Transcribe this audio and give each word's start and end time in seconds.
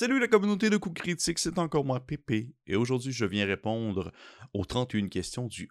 Salut 0.00 0.18
la 0.18 0.28
communauté 0.28 0.70
de 0.70 0.78
coups 0.78 0.98
critiques, 0.98 1.38
c'est 1.38 1.58
encore 1.58 1.84
moi 1.84 2.00
Pépé, 2.00 2.54
et 2.66 2.74
aujourd'hui 2.74 3.12
je 3.12 3.26
viens 3.26 3.44
répondre 3.44 4.12
aux 4.54 4.64
31 4.64 5.08
questions 5.08 5.46
du 5.46 5.68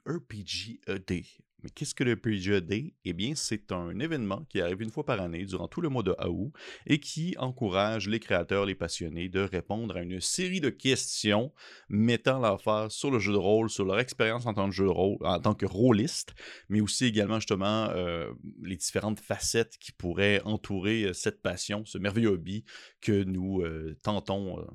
ED. 0.85 1.23
Mais 1.63 1.69
qu'est-ce 1.69 1.95
que 1.95 2.03
le 2.03 2.15
PGED? 2.15 2.93
Eh 3.05 3.13
bien, 3.13 3.33
c'est 3.35 3.71
un 3.71 3.99
événement 3.99 4.45
qui 4.49 4.61
arrive 4.61 4.81
une 4.81 4.91
fois 4.91 5.05
par 5.05 5.19
année 5.19 5.45
durant 5.45 5.67
tout 5.67 5.81
le 5.81 5.89
mois 5.89 6.03
de 6.03 6.15
août 6.27 6.53
et 6.85 6.99
qui 6.99 7.35
encourage 7.37 8.07
les 8.07 8.19
créateurs, 8.19 8.65
les 8.65 8.75
passionnés 8.75 9.29
de 9.29 9.41
répondre 9.41 9.97
à 9.97 10.01
une 10.01 10.21
série 10.21 10.61
de 10.61 10.69
questions 10.69 11.51
mettant 11.89 12.39
l'affaire 12.39 12.91
sur 12.91 13.11
le 13.11 13.19
jeu 13.19 13.33
de 13.33 13.37
rôle, 13.37 13.69
sur 13.69 13.85
leur 13.85 13.99
expérience 13.99 14.45
en 14.45 14.53
tant 14.53 14.69
que 14.69 14.75
jeu 14.75 14.89
rôle, 14.89 15.17
en 15.21 15.39
tant 15.39 15.53
que 15.53 15.65
rôliste, 15.65 16.33
mais 16.69 16.81
aussi 16.81 17.05
également 17.05 17.39
justement 17.39 17.89
euh, 17.89 18.31
les 18.63 18.75
différentes 18.75 19.19
facettes 19.19 19.77
qui 19.79 19.91
pourraient 19.91 20.41
entourer 20.45 21.03
euh, 21.03 21.13
cette 21.13 21.41
passion, 21.41 21.83
ce 21.85 21.97
merveilleux 21.97 22.29
hobby 22.29 22.63
que 23.01 23.23
nous 23.23 23.61
euh, 23.61 23.97
tentons 24.03 24.65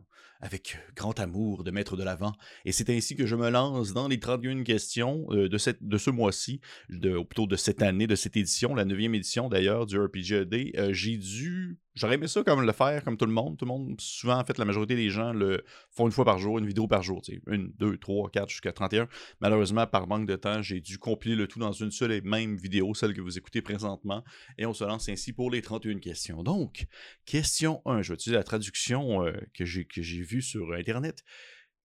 avec 0.41 0.79
grand 0.95 1.19
amour 1.21 1.65
de 1.65 1.71
mettre 1.71 1.97
de 1.97 2.05
l'avant. 2.05 2.33
Et 2.65 2.73
c'est 2.73 2.91
ainsi 2.91 3.17
que 3.17 3.27
je 3.27 3.35
me 3.37 3.49
lance 3.49 3.93
dans 3.93 4.09
les 4.09 4.21
31 4.21 4.63
questions 4.63 5.27
de, 5.31 5.59
cette, 5.59 5.83
de 5.83 5.99
ce 5.99 6.11
mois-ci 6.11 6.61
ou 6.91 7.25
plutôt 7.25 7.47
de 7.47 7.57
cette 7.57 7.83
année, 7.83 8.07
de 8.07 8.15
cette 8.15 8.37
édition, 8.37 8.75
la 8.75 8.85
neuvième 8.85 9.15
édition 9.15 9.49
d'ailleurs 9.49 9.87
du 9.87 9.99
RPGED, 9.99 10.73
euh, 10.77 10.93
j'ai 10.93 11.17
dû 11.17 11.79
J'aurais 11.95 12.15
aimé 12.15 12.27
ça 12.27 12.43
comme 12.43 12.63
le 12.63 12.73
faire, 12.73 13.05
comme 13.05 13.17
tout 13.17 13.25
le 13.25 13.33
monde. 13.33 13.57
Tout 13.57 13.65
le 13.65 13.69
monde, 13.69 14.01
souvent, 14.01 14.37
en 14.39 14.45
fait, 14.45 14.59
la 14.59 14.65
majorité 14.65 14.97
des 14.97 15.11
gens 15.11 15.33
le 15.33 15.65
font 15.91 16.07
une 16.07 16.13
fois 16.13 16.25
par 16.25 16.39
jour, 16.39 16.59
une 16.59 16.67
vidéo 16.67 16.89
par 16.89 17.05
jour. 17.05 17.23
Une, 17.47 17.73
deux, 17.79 17.97
trois, 17.99 18.29
quatre, 18.31 18.49
jusqu'à 18.49 18.73
31. 18.73 19.09
Malheureusement, 19.41 19.87
par 19.87 20.09
manque 20.09 20.27
de 20.27 20.35
temps, 20.35 20.61
j'ai 20.61 20.81
ddû 20.81 20.99
compiler 20.99 21.37
le 21.37 21.47
tout 21.47 21.61
dans 21.61 21.73
une 21.73 21.93
seule 21.93 22.11
et 22.11 22.21
même 22.21 22.57
vidéo, 22.57 22.95
celle 22.95 23.15
que 23.15 23.21
vous 23.21 23.39
écoutez 23.39 23.63
présentement. 23.63 24.25
Et 24.59 24.67
on 24.67 24.75
se 24.75 24.83
lance 24.83 25.09
ainsi 25.09 25.33
pour 25.33 25.53
les 25.53 25.63
31 25.63 26.01
questions. 26.01 26.43
Donc, 26.43 26.87
question 27.27 27.81
1. 27.87 28.03
Je 28.03 28.09
vais 28.09 28.15
utiliser 28.15 28.39
la 28.39 28.45
traduction 28.45 29.25
euh, 29.25 29.33
que 29.55 29.65
j'ai 29.65 30.23
vue 30.23 30.43
sur 30.43 30.73
Internet. 30.73 31.23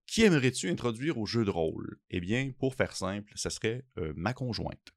Qui 0.08 0.24
aimerais-tu 0.24 0.70
introduire 0.72 1.20
au 1.20 1.28
jeu 1.28 1.46
de 1.46 1.52
rôle? 1.52 2.00
Eh 2.10 2.20
bien, 2.20 2.52
pour 2.58 2.74
faire 2.74 2.96
simple, 2.96 3.32
ce 3.36 3.52
serait 3.52 3.86
euh, 4.00 4.12
ma 4.16 4.34
conjointe. 4.34 4.92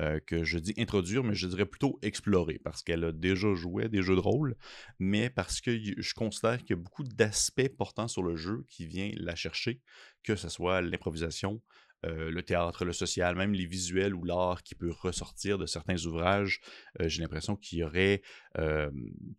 Euh, 0.00 0.20
que 0.24 0.44
je 0.44 0.58
dis 0.58 0.74
introduire, 0.78 1.24
mais 1.24 1.34
je 1.34 1.48
dirais 1.48 1.66
plutôt 1.66 1.98
explorer, 2.02 2.60
parce 2.62 2.82
qu'elle 2.82 3.02
a 3.02 3.10
déjà 3.10 3.52
joué 3.54 3.88
des 3.88 4.00
jeux 4.00 4.14
de 4.14 4.20
rôle, 4.20 4.54
mais 5.00 5.28
parce 5.28 5.60
que 5.60 5.76
je 5.76 6.14
considère 6.14 6.58
qu'il 6.58 6.70
y 6.70 6.78
a 6.78 6.82
beaucoup 6.82 7.02
d'aspects 7.02 7.68
portant 7.76 8.06
sur 8.06 8.22
le 8.22 8.36
jeu 8.36 8.64
qui 8.68 8.86
vient 8.86 9.10
la 9.16 9.34
chercher, 9.34 9.80
que 10.22 10.36
ce 10.36 10.48
soit 10.48 10.82
l'improvisation, 10.82 11.60
euh, 12.06 12.30
le 12.30 12.44
théâtre, 12.44 12.84
le 12.84 12.92
social, 12.92 13.34
même 13.34 13.52
les 13.52 13.66
visuels 13.66 14.14
ou 14.14 14.22
l'art 14.22 14.62
qui 14.62 14.76
peut 14.76 14.92
ressortir 14.92 15.58
de 15.58 15.66
certains 15.66 16.00
ouvrages. 16.06 16.60
Euh, 17.00 17.08
j'ai 17.08 17.20
l'impression 17.20 17.56
qu'il 17.56 17.80
y 17.80 17.82
aurait 17.82 18.22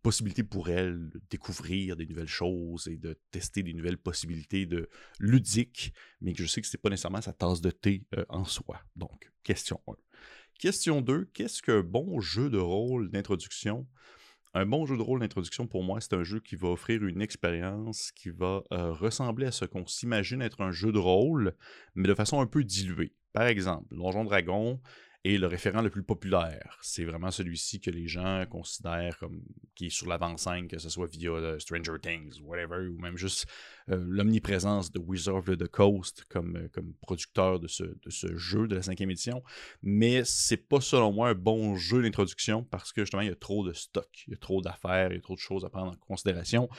possibilité 0.02 0.44
pour 0.44 0.70
elle 0.70 1.10
de 1.10 1.22
découvrir 1.30 1.96
des 1.96 2.06
nouvelles 2.06 2.28
choses 2.28 2.88
et 2.88 2.98
de 2.98 3.18
tester 3.32 3.64
des 3.64 3.74
nouvelles 3.74 3.98
possibilités 3.98 4.66
de 4.66 4.90
ludique, 5.20 5.94
mais 6.20 6.34
que 6.34 6.44
je 6.44 6.48
sais 6.48 6.60
que 6.60 6.68
ce 6.68 6.76
n'est 6.76 6.82
pas 6.82 6.90
nécessairement 6.90 7.22
sa 7.22 7.34
tasse 7.34 7.62
de 7.62 7.72
thé 7.72 8.04
en 8.28 8.44
soi. 8.46 8.82
Donc, 8.96 9.30
question 9.44 9.82
1. 9.88 9.94
Question 10.60 11.00
2, 11.00 11.30
qu'est-ce 11.34 11.62
qu'un 11.62 11.80
bon 11.80 12.20
jeu 12.20 12.50
de 12.50 12.58
rôle 12.58 13.10
d'introduction? 13.10 13.88
Un 14.54 14.66
bon 14.66 14.86
jeu 14.86 14.98
de 14.98 15.02
rôle 15.02 15.22
d'introduction, 15.22 15.68
pour 15.68 15.86
moi, 15.86 16.02
c'est 16.02 16.14
un 16.16 16.26
jeu 16.26 16.42
qui 16.42 16.58
va 16.58 16.68
offrir 16.68 17.06
une 17.06 17.22
expérience 17.22 18.12
qui 18.12 18.30
va 18.30 18.64
euh, 18.74 18.92
ressembler 18.92 19.46
à 19.46 19.54
ce 19.54 19.64
qu'on 19.64 19.88
s'imagine 19.88 20.42
être 20.42 20.60
un 20.60 20.72
jeu 20.72 20.92
de 20.92 20.98
rôle, 20.98 21.56
mais 21.96 22.10
de 22.10 22.14
façon 22.14 22.42
un 22.42 22.46
peu 22.46 22.66
diluée. 22.66 23.14
Par 23.32 23.48
exemple, 23.48 23.96
Donjon 23.96 24.26
Dragon, 24.26 24.82
et 25.30 25.38
le 25.38 25.46
référent 25.46 25.84
le 25.84 25.92
plus 25.92 26.02
populaire, 26.02 26.80
c'est 26.82 27.04
vraiment 27.04 27.30
celui-ci 27.30 27.80
que 27.80 27.92
les 27.92 28.08
gens 28.08 28.44
considèrent 28.50 29.16
comme 29.20 29.44
qui 29.76 29.86
est 29.86 29.90
sur 29.92 30.08
l'avant-scène, 30.08 30.68
que 30.68 30.80
ce 30.80 30.90
soit 30.90 31.06
via 31.06 31.30
euh, 31.30 31.60
Stranger 31.60 32.00
Things, 32.02 32.42
whatever, 32.42 32.88
ou 32.88 32.98
même 32.98 33.16
juste 33.16 33.46
euh, 33.90 34.04
l'omniprésence 34.08 34.92
de 34.92 34.98
Wizard 34.98 35.36
of 35.36 35.46
the 35.46 35.68
Coast 35.68 36.24
comme, 36.30 36.56
euh, 36.56 36.68
comme 36.74 36.94
producteur 37.02 37.60
de 37.60 37.68
ce, 37.68 37.86
jeu 38.38 38.68
de 38.68 38.76
la 38.76 38.82
cinquième 38.82 39.12
édition. 39.12 39.44
Mais 39.84 40.24
c'est 40.26 40.58
pas 40.58 40.82
selon 40.82 41.12
moi 41.12 41.30
un 41.30 41.36
bon 41.36 41.76
jeu 41.76 42.02
d'introduction 42.02 42.64
parce 42.64 42.92
que 42.92 43.02
justement 43.02 43.22
il 43.22 43.28
y 43.28 43.32
a 43.32 43.36
trop 43.36 43.64
de 43.64 43.74
stock, 43.74 44.10
il 44.26 44.32
y 44.32 44.34
a 44.34 44.38
trop 44.38 44.64
d'affaires, 44.64 45.12
il 45.12 45.18
y 45.18 45.20
a 45.20 45.22
trop 45.22 45.36
de 45.36 45.40
choses 45.40 45.64
à 45.64 45.70
prendre 45.70 45.92
en 45.92 45.96
considération. 45.96 46.70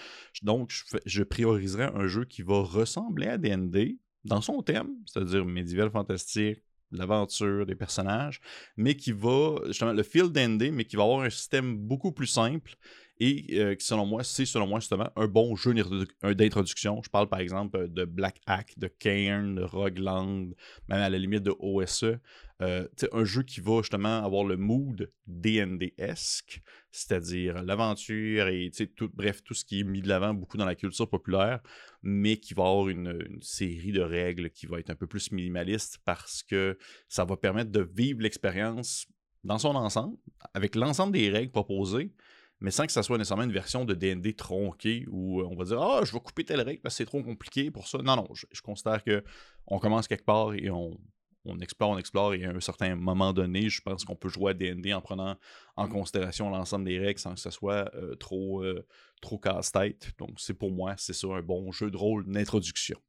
Donc 0.43 0.73
je, 0.73 0.99
je 1.07 1.23
prioriserais 1.23 1.93
un 1.95 2.09
jeu 2.09 2.25
qui 2.25 2.43
va 2.43 2.63
ressembler 2.63 3.29
à 3.29 3.39
D&D 3.39 4.01
dans 4.25 4.41
son 4.41 4.61
thème, 4.63 4.91
c'est-à-dire 5.07 5.45
médiéval 5.45 5.91
fantastique, 5.91 6.61
l'aventure, 6.93 7.67
des 7.67 7.75
personnages, 7.75 8.41
mais 8.77 8.95
qui 8.95 9.13
va, 9.13 9.57
justement, 9.67 9.93
le 9.93 10.03
field 10.03 10.37
ending, 10.37 10.73
mais 10.73 10.85
qui 10.85 10.97
va 10.97 11.05
avoir 11.05 11.21
un 11.21 11.31
système 11.31 11.77
beaucoup 11.77 12.13
plus 12.13 12.27
simple 12.27 12.77
et 13.21 13.47
euh, 13.59 13.75
qui, 13.75 13.85
selon 13.85 14.07
moi, 14.07 14.25
c'est 14.25 14.47
selon 14.47 14.67
moi 14.67 14.81
justement 14.81 15.11
un 15.15 15.27
bon 15.27 15.55
jeu 15.55 15.75
d'introduction. 16.23 17.03
Je 17.05 17.11
parle 17.11 17.29
par 17.29 17.41
exemple 17.41 17.89
de 17.89 18.05
Black 18.05 18.41
Hack, 18.47 18.75
de 18.79 18.89
Cairn, 18.89 19.55
de 19.55 19.63
Rogueland, 19.63 20.49
même 20.89 21.03
à 21.03 21.11
la 21.11 21.19
limite 21.19 21.43
de 21.43 21.55
OSE. 21.59 22.19
Euh, 22.63 22.87
un 23.13 23.25
jeu 23.25 23.43
qui 23.43 23.61
va 23.61 23.79
justement 23.79 24.25
avoir 24.25 24.45
le 24.45 24.57
mood 24.57 25.11
D&D-esque, 25.27 26.63
c'est-à-dire 26.93 27.63
l'aventure 27.63 28.49
et 28.49 28.71
tout, 28.97 29.11
bref, 29.13 29.43
tout 29.45 29.55
ce 29.55 29.65
qui 29.65 29.81
est 29.81 29.85
mis 29.85 30.03
de 30.03 30.09
l'avant 30.09 30.35
beaucoup 30.35 30.57
dans 30.57 30.65
la 30.65 30.75
culture 30.75 31.09
populaire, 31.09 31.61
mais 32.03 32.37
qui 32.39 32.55
va 32.55 32.65
avoir 32.65 32.89
une, 32.89 33.19
série 33.41 33.93
de 33.93 34.01
règles 34.01 34.51
qui 34.51 34.67
va 34.67 34.81
être 34.81 34.91
un 34.91 34.97
peu 34.97 35.07
plus 35.07 35.31
minimaliste 35.33 35.99
parce 36.05 36.43
que 36.43 36.79
ça 37.09 37.25
va 37.25 37.37
permettre 37.37 37.71
de 37.71 37.89
vivre 37.95 38.21
l'expérience 38.21 39.07
dans 39.45 39.59
son 39.59 39.75
ensemble, 39.75 40.17
avec 40.53 40.75
l'ensemble 40.75 41.13
des 41.13 41.31
règles 41.31 41.53
proposées, 41.53 42.13
mais 42.61 42.71
sans 42.71 42.85
que 42.85 42.93
ça 42.93 43.03
soit 43.03 43.17
nécessairement 43.17 43.45
une 43.45 43.53
version 43.53 43.85
de 43.85 43.95
D&D 43.95 44.35
tronquée 44.35 45.07
où 45.09 45.43
on 45.43 45.57
va 45.57 45.65
dire 45.65 45.81
«Ah, 45.83 46.03
je 46.05 46.13
vais 46.13 46.21
couper 46.21 46.45
telle 46.45 46.61
règle 46.61 46.83
parce 46.83 46.95
que 46.95 46.99
c'est 46.99 47.07
trop 47.07 47.23
compliqué 47.23 47.71
pour 47.71 47.89
ça.» 47.89 47.99
Non, 48.05 48.17
non, 48.17 48.29
je, 48.35 48.45
je 48.53 48.61
considère 48.61 49.03
que 49.03 49.25
on 49.67 49.79
commence 49.79 50.09
quelque 50.09 50.27
part 50.27 50.53
et 50.53 50.69
on, 50.69 50.99
on 51.45 51.59
explore, 51.59 51.91
on 51.91 51.99
explore, 51.99 52.35
et 52.35 52.45
à 52.45 52.51
un 52.51 52.61
certain 52.61 52.95
moment 52.97 53.33
donné, 53.33 53.69
je 53.69 53.81
pense 53.81 54.05
qu'on 54.05 54.17
peut 54.17 54.29
jouer 54.29 54.51
à 54.51 54.55
D&D 54.55 54.93
en 54.93 55.01
prenant 55.01 55.37
en 55.77 55.89
considération 55.89 56.51
l'ensemble 56.51 56.85
des 56.85 56.99
règles 56.99 57.19
sans 57.19 57.35
que 57.35 57.41
ce 57.41 57.51
soit 57.51 57.91
euh, 57.95 58.15
trop, 58.17 58.63
euh, 58.63 58.87
trop 59.23 59.39
casse-tête. 59.39 60.13
Donc, 60.19 60.39
c'est 60.39 60.55
pour 60.55 60.71
moi, 60.71 60.95
c'est 60.99 61.13
ça 61.13 61.29
un 61.29 61.43
bon 61.43 61.73
jeu 61.73 61.91
de 61.91 61.97
rôle 61.97 62.27
d'introduction. 62.27 63.01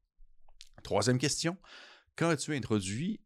Troisième 0.83 1.17
question. 1.17 1.57
Quand 2.15 2.29
as-tu 2.29 2.55
introduit 2.55 3.19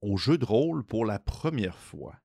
au 0.00 0.16
jeu 0.16 0.38
de 0.38 0.44
rôle 0.44 0.84
pour 0.84 1.04
la 1.04 1.18
première 1.18 1.78
fois? 1.78 2.16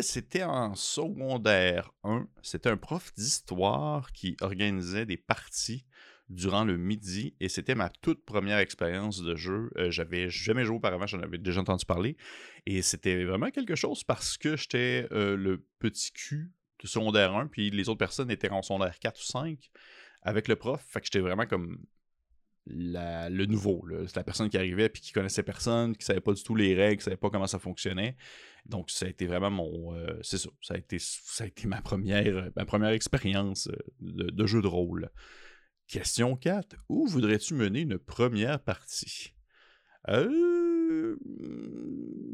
C'était 0.00 0.44
en 0.44 0.74
secondaire 0.74 1.92
1. 2.04 2.26
C'était 2.42 2.70
un 2.70 2.78
prof 2.78 3.12
d'histoire 3.14 4.10
qui 4.12 4.36
organisait 4.40 5.04
des 5.04 5.18
parties 5.18 5.84
durant 6.28 6.64
le 6.64 6.76
midi 6.76 7.34
et 7.40 7.48
c'était 7.48 7.74
ma 7.74 7.88
toute 7.88 8.24
première 8.24 8.58
expérience 8.58 9.22
de 9.22 9.36
jeu. 9.36 9.70
Euh, 9.76 9.90
j'avais 9.90 10.28
jamais 10.28 10.64
joué 10.64 10.76
auparavant, 10.76 11.06
j'en 11.06 11.20
avais 11.20 11.38
déjà 11.38 11.60
entendu 11.60 11.84
parler 11.84 12.16
et 12.66 12.82
c'était 12.82 13.24
vraiment 13.24 13.50
quelque 13.50 13.74
chose 13.74 14.02
parce 14.02 14.36
que 14.36 14.56
j'étais 14.56 15.06
euh, 15.12 15.36
le 15.36 15.64
petit 15.78 16.12
cul 16.12 16.50
de 16.82 16.88
secondaire 16.88 17.34
1 17.34 17.46
puis 17.46 17.70
les 17.70 17.88
autres 17.88 17.98
personnes 17.98 18.30
étaient 18.30 18.50
en 18.50 18.62
secondaire 18.62 18.98
4 18.98 19.20
ou 19.20 19.24
5 19.24 19.70
avec 20.22 20.48
le 20.48 20.56
prof. 20.56 20.84
Fait 20.88 21.00
que 21.00 21.06
j'étais 21.06 21.20
vraiment 21.20 21.46
comme 21.46 21.78
le 22.68 23.46
nouveau. 23.46 23.86
C'est 24.06 24.16
la 24.16 24.24
personne 24.24 24.50
qui 24.50 24.56
arrivait 24.56 24.88
puis 24.88 25.00
qui 25.00 25.12
connaissait 25.12 25.42
personne, 25.42 25.96
qui 25.96 26.04
savait 26.04 26.20
pas 26.20 26.32
du 26.32 26.42
tout 26.42 26.54
les 26.54 26.74
règles, 26.74 26.98
qui 26.98 27.04
savait 27.04 27.16
pas 27.16 27.30
comment 27.30 27.46
ça 27.46 27.58
fonctionnait. 27.58 28.16
Donc 28.66 28.90
ça 28.90 29.06
a 29.06 29.08
été 29.08 29.26
vraiment 29.26 29.50
mon. 29.50 29.94
Euh, 29.94 30.18
c'est 30.22 30.38
ça. 30.38 30.50
Ça 30.60 30.74
a 30.74 30.76
été, 30.76 30.98
ça 30.98 31.44
a 31.44 31.46
été 31.46 31.68
ma 31.68 31.80
première, 31.80 32.50
ma 32.56 32.64
première 32.64 32.90
expérience 32.90 33.68
de, 34.00 34.30
de, 34.30 34.46
jeu 34.46 34.62
de 34.62 34.66
rôle. 34.66 35.10
Question 35.86 36.36
4. 36.36 36.76
Où 36.88 37.06
voudrais-tu 37.06 37.54
mener 37.54 37.80
une 37.80 37.98
première 37.98 38.60
partie? 38.60 39.34
Euh, 40.08 40.65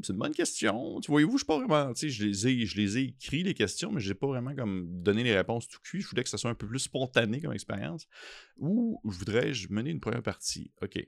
c'est 0.03 0.13
une 0.13 0.19
bonne 0.19 0.35
question. 0.35 1.01
Tu 1.01 1.11
voyez-vous, 1.11 1.39
je 1.39 1.45
pas 1.45 1.59
vraiment. 1.59 1.93
Je 1.95 2.25
les 2.25 2.49
ai, 2.49 2.67
je 2.67 2.77
les 2.77 2.99
ai 2.99 3.03
écrits 3.03 3.43
les 3.43 3.55
questions, 3.55 3.93
mais 3.93 4.01
je 4.01 4.09
n'ai 4.09 4.15
pas 4.15 4.27
vraiment 4.27 4.55
comme 4.55 4.87
donné 5.03 5.23
les 5.23 5.35
réponses 5.35 5.69
tout 5.69 5.79
cuit. 5.81 6.01
Je 6.01 6.09
voulais 6.09 6.23
que 6.23 6.29
ça 6.29 6.39
soit 6.39 6.51
un 6.51 6.55
peu 6.55 6.67
plus 6.67 6.81
spontané 6.81 7.41
comme 7.41 7.53
expérience. 7.53 8.07
Où 8.59 9.01
voudrais-je 9.05 9.69
mener 9.71 9.91
une 9.91 10.01
première 10.01 10.23
partie? 10.23 10.73
OK. 10.83 10.99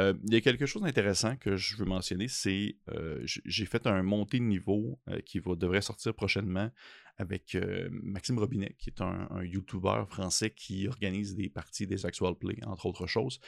Euh, 0.00 0.14
il 0.26 0.34
y 0.34 0.36
a 0.36 0.40
quelque 0.40 0.66
chose 0.66 0.82
d'intéressant 0.82 1.36
que 1.36 1.56
je 1.56 1.76
veux 1.76 1.84
mentionner, 1.84 2.28
c'est 2.28 2.76
euh, 2.90 3.20
j'ai 3.24 3.66
fait 3.66 3.86
un 3.86 4.02
montée 4.02 4.38
de 4.38 4.44
niveau 4.44 5.00
qui 5.26 5.38
va, 5.38 5.54
devrait 5.54 5.82
sortir 5.82 6.14
prochainement 6.14 6.70
avec 7.18 7.54
euh, 7.54 7.88
Maxime 7.90 8.38
Robinet, 8.38 8.74
qui 8.78 8.90
est 8.90 9.00
un, 9.00 9.28
YouTuber 9.42 10.04
français 10.08 10.50
qui 10.50 10.88
organise 10.88 11.34
des 11.34 11.48
parties 11.48 11.86
des 11.86 12.06
actual 12.06 12.34
play, 12.34 12.58
entre 12.64 12.86
autres 12.86 13.06
choses. 13.06 13.40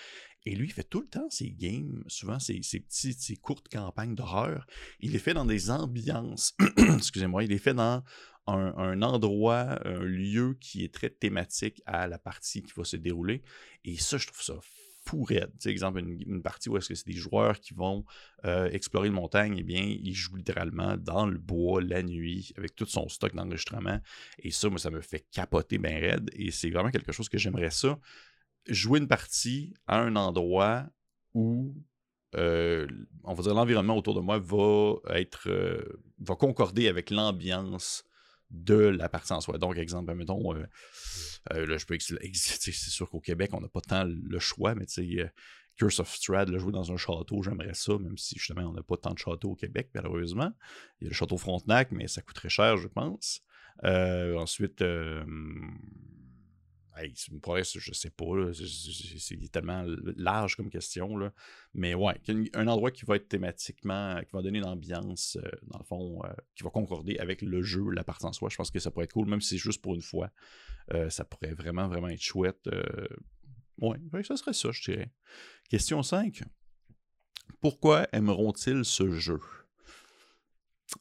Et 0.47 0.55
lui, 0.55 0.67
il 0.67 0.73
fait 0.73 0.85
tout 0.85 1.01
le 1.01 1.07
temps 1.07 1.29
ses 1.31 1.51
games, 1.51 2.05
souvent 2.07 2.39
ses, 2.39 2.61
petites, 2.61 3.21
ses 3.21 3.37
courtes 3.37 3.69
campagnes 3.69 4.15
d'horreur. 4.15 4.67
Il 5.01 5.13
les 5.13 5.19
fait 5.19 5.35
dans 5.35 5.47
des 5.47 5.71
ambiances, 5.71 6.55
excusez-moi, 6.77 7.45
il 7.45 7.51
les 7.51 7.59
fait 7.59 7.75
dans 7.75 8.03
un, 8.47 9.01
endroit, 9.01 9.79
un 9.87 10.03
lieu 10.03 10.57
qui 10.61 10.85
est 10.85 10.93
très 10.93 11.09
thématique 11.09 11.83
à 11.87 12.07
la 12.07 12.19
partie 12.19 12.63
qui 12.63 12.73
va 12.77 12.85
se 12.85 12.97
dérouler. 12.97 13.43
Et 13.85 13.97
ça, 13.97 14.19
je 14.19 14.27
trouve 14.27 14.43
ça 14.43 14.61
fou 15.07 15.23
raide. 15.23 15.51
Tu 15.61 15.69
exemple, 15.69 16.01
une, 16.01 16.43
partie 16.43 16.69
où 16.69 16.77
est-ce 16.77 16.89
que 16.89 16.95
c'est 16.95 17.07
des 17.07 17.13
joueurs 17.15 17.61
qui 17.61 17.75
vont 17.75 18.05
euh, 18.45 18.69
explorer 18.71 19.09
une 19.09 19.15
montagne, 19.15 19.57
eh 19.59 19.63
bien, 19.63 19.83
ils 19.83 20.15
jouent 20.15 20.37
littéralement 20.37 20.97
dans 20.97 21.27
le 21.27 21.39
bois 21.39 21.83
la 21.83 22.03
nuit 22.03 22.53
avec 22.57 22.75
tout 22.75 22.87
son 22.87 23.09
stock 23.09 23.35
d'enregistrement. 23.35 24.01
Et 24.39 24.51
ça, 24.51 24.69
moi, 24.69 24.79
ça 24.79 24.91
me 24.91 25.01
fait 25.01 25.27
capoter 25.31 25.79
bien 25.79 25.99
raide. 25.99 26.31
Et 26.35 26.51
c'est 26.51 26.71
vraiment 26.71 26.91
quelque 26.91 27.13
chose 27.13 27.29
que 27.29 27.39
j'aimerais 27.39 27.71
ça. 27.71 27.99
Jouer 28.69 28.99
une 28.99 29.09
partie 29.09 29.75
à 29.87 30.01
un 30.01 30.17
endroit 30.17 30.87
où 31.35 31.75
euh, 32.37 32.87
on 33.23 33.35
va 33.35 33.43
dire 33.43 33.55
l'environnement 33.55 33.97
autour 33.97 34.15
de 34.15 34.21
moi 34.21 34.39
va 34.39 34.95
être 35.17 35.49
euh, 35.49 35.83
va 36.19 36.35
concorder 36.35 36.89
avec 36.89 37.11
l'ambiance 37.11 38.05
de 38.51 38.75
la 38.75 39.09
partie 39.09 39.33
en 39.33 39.41
soi. 39.41 39.59
Donc, 39.59 39.79
exemple, 39.79 40.15
mettons, 40.15 40.55
euh, 40.55 40.67
là, 41.67 41.77
je 41.77 41.87
peux 41.87 41.97
c'est 41.99 42.73
sûr 42.73 43.09
qu'au 43.09 43.21
Québec, 43.21 43.51
on 43.53 43.61
n'a 43.61 43.69
pas 43.69 43.81
tant 43.81 44.05
le 44.05 44.39
choix, 44.39 44.75
mais 44.75 44.87
tu 44.87 45.17
sais, 45.17 45.33
Curse 45.77 46.01
of 46.01 46.15
Strad, 46.15 46.51
le 46.51 46.59
jouer 46.59 46.73
dans 46.73 46.93
un 46.93 46.97
château, 46.97 47.43
j'aimerais 47.43 47.75
ça, 47.75 47.99
même 47.99 48.17
si 48.17 48.37
justement 48.37 48.63
on 48.63 48.73
n'a 48.73 48.83
pas 48.83 48.97
tant 48.97 49.13
de 49.13 49.19
châteaux 49.19 49.51
au 49.51 49.57
Québec, 49.57 49.91
malheureusement. 49.95 50.53
Il 51.01 51.05
y 51.05 51.07
a 51.07 51.11
le 51.11 51.15
château 51.15 51.37
Frontenac, 51.37 51.91
mais 51.91 52.07
ça 52.07 52.23
coûterait 52.23 52.49
cher, 52.49 52.77
je 52.77 52.89
pense. 52.89 53.43
ensuite, 53.83 54.85
c'est 57.15 57.33
une 57.33 57.41
je 57.65 57.93
sais 57.93 58.11
pas. 58.11 58.53
C'est 58.55 59.51
tellement 59.51 59.85
large 60.17 60.57
comme 60.57 60.71
question. 60.71 61.17
Là. 61.17 61.33
Mais 61.75 61.95
ouais, 61.95 62.15
un 62.55 62.69
endroit 62.69 62.91
qui 62.91 63.05
va 63.05 63.17
être 63.17 63.29
thématiquement, 63.29 64.21
qui 64.21 64.33
va 64.33 64.43
donner 64.43 64.59
une 64.59 64.67
ambiance, 64.67 65.37
euh, 65.37 65.49
dans 65.65 65.79
le 65.79 65.85
fond, 65.85 66.23
euh, 66.25 66.33
qui 66.55 66.63
va 66.63 66.71
concorder 66.71 67.19
avec 67.19 67.43
le 67.43 67.63
jeu, 67.63 67.91
la 67.91 68.05
partie 68.05 68.27
en 68.27 68.33
soi. 68.33 68.49
Je 68.49 68.57
pense 68.57 68.71
que 68.71 68.79
ça 68.79 68.91
pourrait 68.91 69.05
être 69.05 69.13
cool, 69.13 69.29
même 69.29 69.41
si 69.41 69.51
c'est 69.51 69.59
juste 69.59 69.83
pour 69.83 69.95
une 69.95 70.03
fois. 70.03 70.31
Euh, 70.93 71.11
ça 71.11 71.25
pourrait 71.25 71.55
vraiment, 71.55 71.89
vraiment 71.89 72.09
être 72.09 72.23
chouette. 72.23 72.69
ouais, 73.79 73.99
ça 74.23 74.37
serait 74.37 74.53
ça, 74.53 74.71
je 74.73 74.83
dirais. 74.83 75.11
Question 75.69 76.03
5. 76.03 76.43
Pourquoi 77.61 78.07
aimeront-ils 78.13 78.85
ce 78.85 79.11
jeu? 79.11 79.41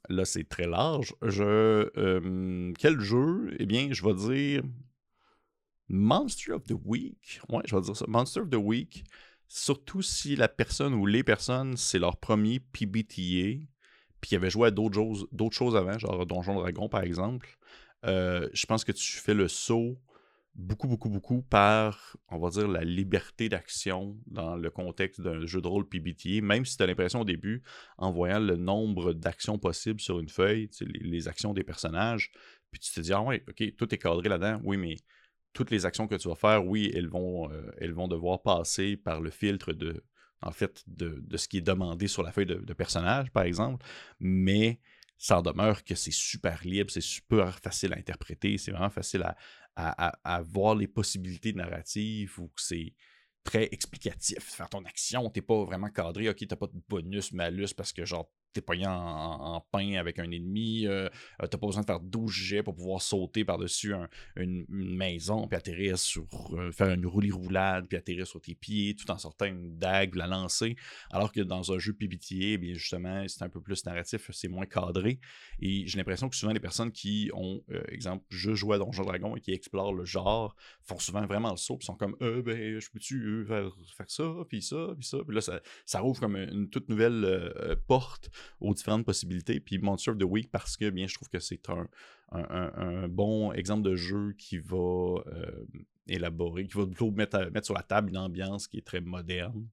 Là, 0.10 0.26
c'est 0.26 0.48
très 0.48 0.66
large. 0.66 1.14
Je, 1.22 2.74
quel 2.80 3.00
jeu? 3.00 3.54
Eh 3.60 3.66
bien, 3.66 3.90
je 3.92 4.04
vais 4.04 4.14
dire 4.14 4.64
Monster 5.94 6.54
of 6.54 6.64
the 6.64 6.76
Week. 6.86 7.40
Ouais, 7.50 7.62
je 7.66 7.76
vais 7.76 7.82
dire 7.82 7.96
ça. 7.96 8.06
Monster 8.08 8.42
of 8.42 8.50
the 8.50 8.56
Week. 8.56 9.04
Surtout 9.48 10.02
si 10.02 10.36
la 10.36 10.48
personne 10.48 10.96
ou 10.96 11.06
les 11.06 11.24
personnes, 11.24 11.78
c'est 11.78 12.00
leur 12.00 12.18
premier 12.18 12.60
PBTA, 12.60 13.62
puis 14.20 14.32
ils 14.32 14.36
avaient 14.36 14.50
joué 14.50 14.70
à 14.70 14.72
d'autres 14.72 14.96
choses, 15.52 15.76
avant, 15.76 16.00
genre 16.00 16.26
Donjon 16.26 16.56
Dragon 16.56 16.90
par 16.90 17.04
exemple. 17.04 17.58
Euh, 18.06 18.50
je 18.54 18.66
pense 18.66 18.84
que 18.84 18.92
tu 18.92 19.18
fais 19.18 19.36
le 19.36 19.48
saut 19.48 20.00
beaucoup, 20.56 20.88
beaucoup, 20.88 21.10
beaucoup 21.10 21.44
par, 21.44 22.18
on 22.30 22.40
va 22.40 22.50
dire, 22.50 22.68
la 22.68 22.84
liberté 22.84 23.48
d'action 23.50 24.18
dans 24.26 24.56
le 24.56 24.70
contexte 24.72 25.22
d'un 25.22 25.46
jeu 25.46 25.62
de 25.62 25.68
rôle 25.68 25.88
PBTA, 25.88 26.42
même 26.42 26.66
si 26.66 26.76
tu 26.76 26.84
as 26.84 26.88
l'impression 26.88 27.22
au 27.22 27.26
début, 27.26 27.62
en 27.98 28.12
voyant 28.12 28.40
le 28.40 28.56
nombre 28.56 29.14
d'actions 29.14 29.60
possibles 29.60 30.00
sur 30.00 30.20
une 30.20 30.30
feuille, 30.30 30.70
les, 30.82 31.28
actions 31.28 31.54
des 31.54 31.64
personnages, 31.64 32.32
puis 32.72 32.80
tu 32.80 32.92
te 32.92 33.00
dis, 33.00 33.14
ah 33.14 33.22
ouais, 33.22 33.44
ok, 33.48 33.76
tout 33.78 33.94
est 33.94 33.98
cadré 33.98 34.30
là-dedans, 34.30 34.60
oui, 34.64 34.78
mais 34.78 34.96
toutes 35.54 35.72
les 35.72 35.86
actions 35.86 36.08
que 36.08 36.16
tu 36.16 36.28
vas 36.28 36.36
faire, 36.36 36.66
oui, 36.66 36.92
elles 36.94 37.08
vont, 37.08 37.50
euh, 37.52 37.72
elles 37.78 37.94
vont 37.94 38.08
devoir 38.08 38.42
passer 38.42 38.98
par 38.98 39.22
le 39.22 39.30
filtre 39.30 39.72
de, 39.72 40.04
en 40.42 40.52
fait, 40.52 40.84
de, 40.88 41.24
ce 41.38 41.48
qui 41.48 41.58
est 41.58 41.62
demandé 41.62 42.08
sur 42.08 42.24
la 42.24 42.32
feuille 42.32 42.46
de, 42.46 42.74
personnage, 42.74 43.32
par 43.32 43.44
exemple, 43.44 43.86
mais 44.20 44.80
ça 45.18 45.42
demeure 45.42 45.84
que 45.84 45.96
c'est 45.96 46.12
super 46.12 46.60
libre, 46.66 46.92
c'est 46.92 47.02
super 47.02 47.58
facile 47.60 47.94
à 47.94 47.98
interpréter, 47.98 48.58
c'est 48.58 48.72
vraiment 48.72 48.90
facile 48.90 49.24
à, 49.24 49.36
à, 49.76 50.42
voir 50.42 50.76
les 50.76 50.88
possibilités 50.88 51.54
narratives 51.54 52.40
ou 52.40 52.48
que 52.50 52.62
c'est 52.62 52.94
très 53.44 53.70
explicatif. 53.72 54.40
Faire 54.40 54.70
ton 54.70 54.84
action, 54.86 55.30
t'es 55.30 55.42
pas 55.42 55.64
vraiment 55.64 55.90
cadré, 55.90 56.30
ok, 56.30 56.46
t'as 56.48 56.56
pas 56.56 56.68
de 56.68 56.82
bonus, 56.90 57.32
malus 57.32 57.74
parce 57.76 57.94
que 57.94 58.06
genre 58.06 58.30
t'es 58.54 58.62
pogné 58.62 58.86
en, 58.86 58.94
en, 58.94 59.62
pain 59.62 59.96
avec 59.96 60.20
un 60.20 60.30
ennemi, 60.32 60.86
euh, 60.88 61.10
euh, 61.42 61.48
t'as 61.48 61.58
pas 61.58 61.68
besoin 61.68 61.82
de 61.82 61.88
faire 61.88 62.00
12 62.00 62.32
jets 62.32 62.64
pour 62.64 62.76
pouvoir 62.76 63.02
sauter 63.02 63.44
par-dessus 63.44 63.94
une, 64.36 64.66
maison, 64.70 65.48
puis 65.48 65.58
atterrir 65.58 65.98
sur, 65.98 66.26
euh, 66.54 66.72
faire 66.72 66.90
une 66.90 67.06
roulis-roulade, 67.06 67.88
puis 67.88 67.98
atterrir 67.98 68.28
sur 68.28 68.40
tes 68.40 68.56
pieds, 68.56 68.96
tout 68.96 69.10
en 69.10 69.18
sortant 69.18 69.46
une 69.46 69.78
dague, 69.78 70.16
la 70.16 70.28
lancer. 70.28 70.76
Alors 71.10 71.32
que 71.32 71.42
dans 71.42 71.72
un 71.72 71.80
jeu 71.80 71.94
PBTA, 71.94 72.58
bien 72.58 72.74
justement, 72.74 73.26
c'est 73.28 73.44
un 73.44 73.50
peu 73.50 73.62
plus 73.62 73.86
narratif, 73.86 74.30
c'est 74.32 74.48
moins 74.48 74.66
cadré. 74.66 75.20
Et 75.60 75.88
j'ai 75.88 75.98
l'impression 75.98 76.30
que 76.30 76.36
souvent 76.36 76.54
les 76.54 76.60
personnes 76.60 76.92
qui 76.92 77.32
ont, 77.34 77.62
exemple, 77.88 78.26
je 78.30 78.54
joue 78.54 78.74
à 78.74 78.78
Donjon 78.78 79.04
Dragon 79.04 79.36
et 79.36 79.42
qui 79.42 79.52
explorent 79.52 79.94
le 79.94 80.06
genre, 80.06 80.56
font 80.84 81.00
souvent 81.00 81.26
vraiment 81.26 81.52
le 81.52 81.58
saut, 81.58 81.78
puis 81.78 81.86
sont 81.86 81.96
comme, 81.96 82.16
euh, 82.22 82.42
ben, 82.42 82.80
je 82.80 82.90
peux-tu 82.92 83.46
faire, 83.48 83.72
ça, 84.08 84.24
puis 84.48 84.62
ça, 84.62 84.94
puis 84.98 85.08
ça. 85.08 85.18
Puis 85.26 85.36
là, 85.36 85.42
ça, 85.42 85.62
ça 85.86 86.00
rouvre 86.00 86.20
comme 86.20 86.36
une 86.36 86.70
toute 86.70 86.90
nouvelle 86.90 87.78
porte 87.88 88.30
aux 88.60 88.74
différentes 88.74 89.06
possibilités. 89.06 89.60
Puis 89.60 89.78
Monster 89.78 90.12
of 90.12 90.18
the 90.18 90.24
Week, 90.24 90.52
parce 90.52 90.78
que 90.78 90.90
bien, 90.90 91.08
je 91.08 91.16
trouve 91.16 91.30
que 91.30 91.40
c'est 91.40 91.70
un, 91.70 91.88
un, 92.32 93.08
bon 93.08 93.54
exemple 93.54 93.84
de 93.84 93.96
jeu 93.96 94.34
qui 94.38 94.58
va 94.58 95.24
euh, 95.28 95.66
élaborer, 96.08 96.66
qui 96.68 96.78
va 96.78 96.86
plutôt 96.86 97.12
mettre, 97.12 97.50
mettre 97.52 97.66
sur 97.66 97.76
la 97.76 97.84
table 97.84 98.10
une 98.10 98.18
ambiance 98.18 98.68
qui 98.68 98.78
est 98.78 98.86
très 98.86 99.02
moderne, 99.02 99.68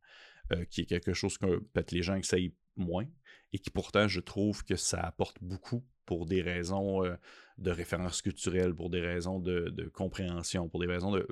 euh, 0.52 0.64
qui 0.64 0.82
est 0.82 0.86
quelque 0.86 1.12
chose 1.12 1.38
que 1.38 1.58
peut-être 1.58 1.92
les 1.92 2.02
gens 2.02 2.16
essayent 2.16 2.54
moins, 2.76 3.06
et 3.52 3.58
qui 3.58 3.70
pourtant, 3.70 4.08
je 4.08 4.20
trouve 4.20 4.64
que 4.64 4.76
ça 4.76 5.00
apporte 5.00 5.36
beaucoup 5.40 5.84
pour 6.10 6.26
des 6.26 6.42
raisons 6.42 7.04
euh, 7.04 7.14
de 7.58 7.70
référence 7.70 8.20
culturelle, 8.20 8.74
pour 8.74 8.90
des 8.90 9.00
raisons 9.00 9.38
de, 9.38 9.88
compréhension, 9.94 10.68
pour 10.68 10.80
des 10.80 10.88
raisons 10.88 11.12
de, 11.12 11.24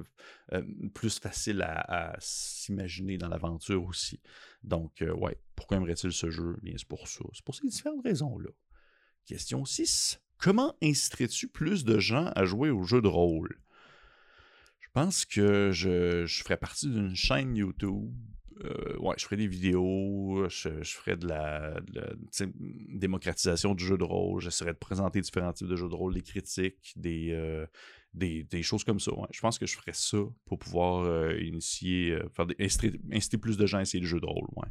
plus 0.95 1.19
faciles 1.19 1.63
à, 1.63 2.15
s'imaginer 2.21 3.19
dans 3.19 3.27
l'aventure 3.27 3.85
aussi. 3.85 4.21
Donc, 4.63 5.03
ouais, 5.17 5.37
pourquoi 5.57 5.79
aimerait-il 5.79 6.13
ce 6.13 6.31
jeu? 6.31 6.57
Bien, 6.63 6.75
c'est 6.77 6.87
pour 6.87 7.09
ça. 7.09 7.25
C'est 7.33 7.45
pour 7.45 7.57
ces 7.57 7.67
différentes 7.67 8.05
raisons-là. 8.05 8.51
Question 9.27 9.65
6. 9.65 10.21
Comment 10.39 10.77
inciterais-tu 10.81 11.49
plus 11.49 11.85
de 11.85 11.99
gens 11.99 12.31
à 12.37 12.45
jouer 12.45 12.71
au 12.71 12.85
jeu 12.85 13.03
de 13.03 13.09
rôle? 13.09 13.59
Je 14.79 14.89
pense 14.93 15.25
que 15.25 15.73
je, 15.73 16.25
je 16.25 16.43
ferais 16.45 16.57
partie 16.57 16.89
d'une 16.89 17.17
chaîne 17.17 17.57
YouTube 17.57 18.15
euh, 18.65 18.97
ouais, 18.99 19.15
je 19.19 19.25
ferais 19.25 19.37
des 19.37 19.47
vidéos, 19.47 20.49
je, 20.49 20.83
ferais 20.85 21.17
de 21.17 21.27
la, 21.27 21.81
démocratisation 22.91 23.75
du 23.75 23.85
jeu 23.85 23.97
de 23.97 24.05
rôle, 24.05 24.41
j'essaierais 24.41 24.73
de 24.73 24.79
présenter 24.79 25.21
différents 25.21 25.53
types 25.53 25.69
de 25.69 25.77
jeux 25.77 25.89
de 25.89 25.95
rôle, 25.95 26.15
des 26.15 26.23
critiques, 26.23 26.93
des, 26.97 27.31
euh, 27.33 27.67
des, 28.15 28.63
choses 28.63 28.85
comme 28.85 29.01
ça. 29.01 29.13
Je 29.31 29.41
pense 29.41 29.59
que 29.59 29.67
je 29.67 29.77
ferais 29.77 29.93
ça 29.93 30.19
pour 30.47 30.59
pouvoir 30.59 31.05
euh, 31.05 31.39
initier, 31.41 32.19
faire 32.35 32.47
inciter, 32.61 33.39
plus 33.39 33.57
de 33.57 33.67
gens 33.67 33.79
à 33.79 33.83
essayer 33.83 34.01
le 34.01 34.09
jeu 34.09 34.21
de 34.21 34.27
rôle. 34.27 34.49
Ouais. 34.57 34.69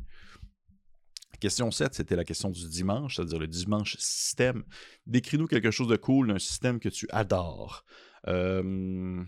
Question 1.39 1.69
7, 1.69 1.93
c'était 1.93 2.15
la 2.15 2.25
question 2.25 2.49
du 2.49 2.67
dimanche, 2.67 3.17
c'est-à-dire 3.17 3.39
le 3.39 3.47
dimanche 3.47 3.95
système. 3.97 4.63
Décris-nous 5.05 5.47
quelque 5.47 5.71
chose 5.71 5.87
de 5.87 5.95
cool 5.95 6.29
d'un 6.29 6.39
système 6.39 6.79
que 6.79 6.89
tu 6.89 7.07
adores. 7.11 7.85
Hmm. 8.25 9.23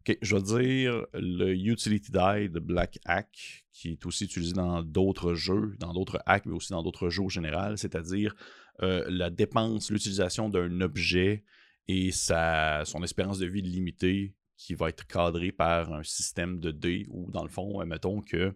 Ok, 0.00 0.16
je 0.22 0.34
vais 0.34 0.42
dire 0.42 1.06
le 1.12 1.52
Utility 1.52 2.10
Die 2.10 2.48
de 2.48 2.58
Black 2.58 2.98
Hack, 3.04 3.66
qui 3.70 3.90
est 3.90 4.06
aussi 4.06 4.24
utilisé 4.24 4.54
dans 4.54 4.82
d'autres 4.82 5.34
jeux, 5.34 5.74
dans 5.78 5.92
d'autres 5.92 6.22
hacks, 6.24 6.46
mais 6.46 6.54
aussi 6.54 6.70
dans 6.70 6.82
d'autres 6.82 7.10
jeux 7.10 7.24
au 7.24 7.28
général, 7.28 7.76
c'est-à-dire 7.76 8.34
euh, 8.82 9.04
la 9.08 9.28
dépense, 9.28 9.90
l'utilisation 9.90 10.48
d'un 10.48 10.80
objet 10.80 11.44
et 11.86 12.12
sa, 12.12 12.82
son 12.86 13.02
espérance 13.02 13.38
de 13.38 13.46
vie 13.46 13.60
limitée 13.60 14.34
qui 14.56 14.74
va 14.74 14.88
être 14.88 15.06
cadré 15.06 15.52
par 15.52 15.92
un 15.92 16.02
système 16.02 16.60
de 16.60 16.70
dés, 16.70 17.06
ou 17.10 17.30
dans 17.30 17.42
le 17.42 17.50
fond, 17.50 17.84
mettons 17.84 18.22
que 18.22 18.54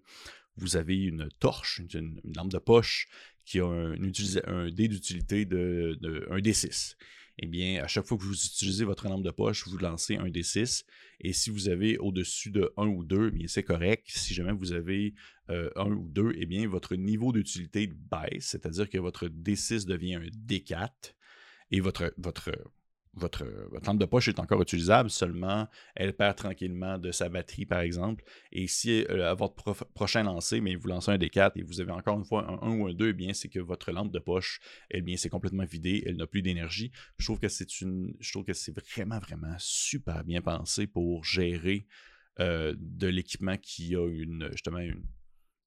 vous 0.57 0.77
avez 0.77 0.97
une 0.97 1.29
torche, 1.41 1.83
une, 1.93 2.21
lampe 2.35 2.53
de 2.53 2.59
poche 2.59 3.07
qui 3.45 3.61
a 3.61 3.67
un, 3.67 3.97
un 4.47 4.71
dé 4.71 4.89
d'utilité 4.89 5.45
de, 5.45 6.27
un 6.31 6.39
D6 6.39 6.97
eh 7.39 7.47
bien, 7.47 7.83
à 7.83 7.89
chaque 7.89 8.07
fois 8.07 8.17
que 8.17 8.23
vous 8.23 8.35
utilisez 8.35 8.85
votre 8.85 9.09
lampe 9.09 9.25
de 9.25 9.31
poche, 9.31 9.67
vous 9.67 9.79
lancez 9.79 10.17
un 10.17 10.29
D6. 10.29 10.85
Et 11.21 11.33
si 11.33 11.51
vous 11.51 11.69
avez 11.69 11.99
au-dessus 11.99 12.51
de 12.51 12.73
1 12.77 12.87
ou 12.87 13.05
2, 13.05 13.29
eh 13.29 13.31
bien 13.31 13.47
c'est 13.49 13.63
correct. 13.63 14.07
Si 14.09 14.35
jamais 14.35 14.53
vous 14.53 14.73
avez 14.73 15.15
euh, 15.51 15.71
1 15.77 15.91
ou 15.91 16.09
2, 16.09 16.35
eh 16.37 16.47
bien, 16.47 16.69
votre 16.69 16.95
niveau 16.95 17.33
d'utilité 17.33 17.87
baisse, 17.89 18.47
c'est-à-dire 18.47 18.89
que 18.89 18.99
votre 18.99 19.27
D6 19.27 19.87
devient 19.87 20.15
un 20.15 20.27
D4 20.47 21.15
et 21.71 21.81
votre, 21.81 22.15
votre 22.19 22.53
votre, 23.17 23.45
lampe 23.87 23.99
de 23.99 24.05
poche 24.05 24.29
est 24.29 24.39
encore 24.39 24.61
utilisable, 24.63 25.11
seulement 25.11 25.69
elle 25.95 26.15
perd 26.15 26.37
tranquillement 26.37 26.99
de 26.99 27.13
sa 27.13 27.29
batterie, 27.29 27.67
par 27.67 27.81
exemple. 27.81 28.25
Et 28.53 28.67
si 28.67 29.05
euh, 29.11 29.31
à 29.31 29.35
votre 29.35 29.85
prochain 29.95 30.23
lancer, 30.23 30.61
mais 30.61 30.75
vous 30.75 30.89
lancez 30.89 31.11
un 31.11 31.19
D4 31.19 31.53
et 31.57 31.63
vous 31.63 31.81
avez 31.81 31.93
encore 31.93 32.19
une 32.19 32.25
fois 32.25 32.47
un 32.49 32.67
1 32.67 32.79
ou 32.79 32.87
un 32.89 32.95
2, 32.95 33.09
eh 33.09 33.13
bien 33.13 33.33
c'est 33.33 33.49
que 33.49 33.61
votre 33.61 33.93
lampe 33.93 34.13
de 34.13 34.19
poche, 34.19 34.61
eh 34.91 35.01
bien 35.01 35.17
c'est 35.17 35.29
complètement 35.29 35.65
vidée, 35.65 36.03
elle 36.07 36.17
n'a 36.17 36.27
plus 36.27 36.43
d'énergie. 36.43 36.91
Je 37.19 37.25
trouve 37.25 37.39
que 37.39 37.49
c'est 37.49 37.81
une. 37.81 38.15
Je 38.21 38.33
trouve 38.33 38.45
que 38.45 38.53
c'est 38.53 38.75
vraiment, 38.77 39.19
vraiment 39.19 39.55
super 39.59 40.25
bien 40.25 40.41
pensé 40.41 40.87
pour 40.87 41.25
gérer 41.25 41.87
euh, 42.41 42.75
de 42.77 43.07
l'équipement 43.07 43.57
qui 43.57 43.95
a 43.95 44.07
une 44.09 44.49
justement 44.53 44.79
une, 44.79 45.05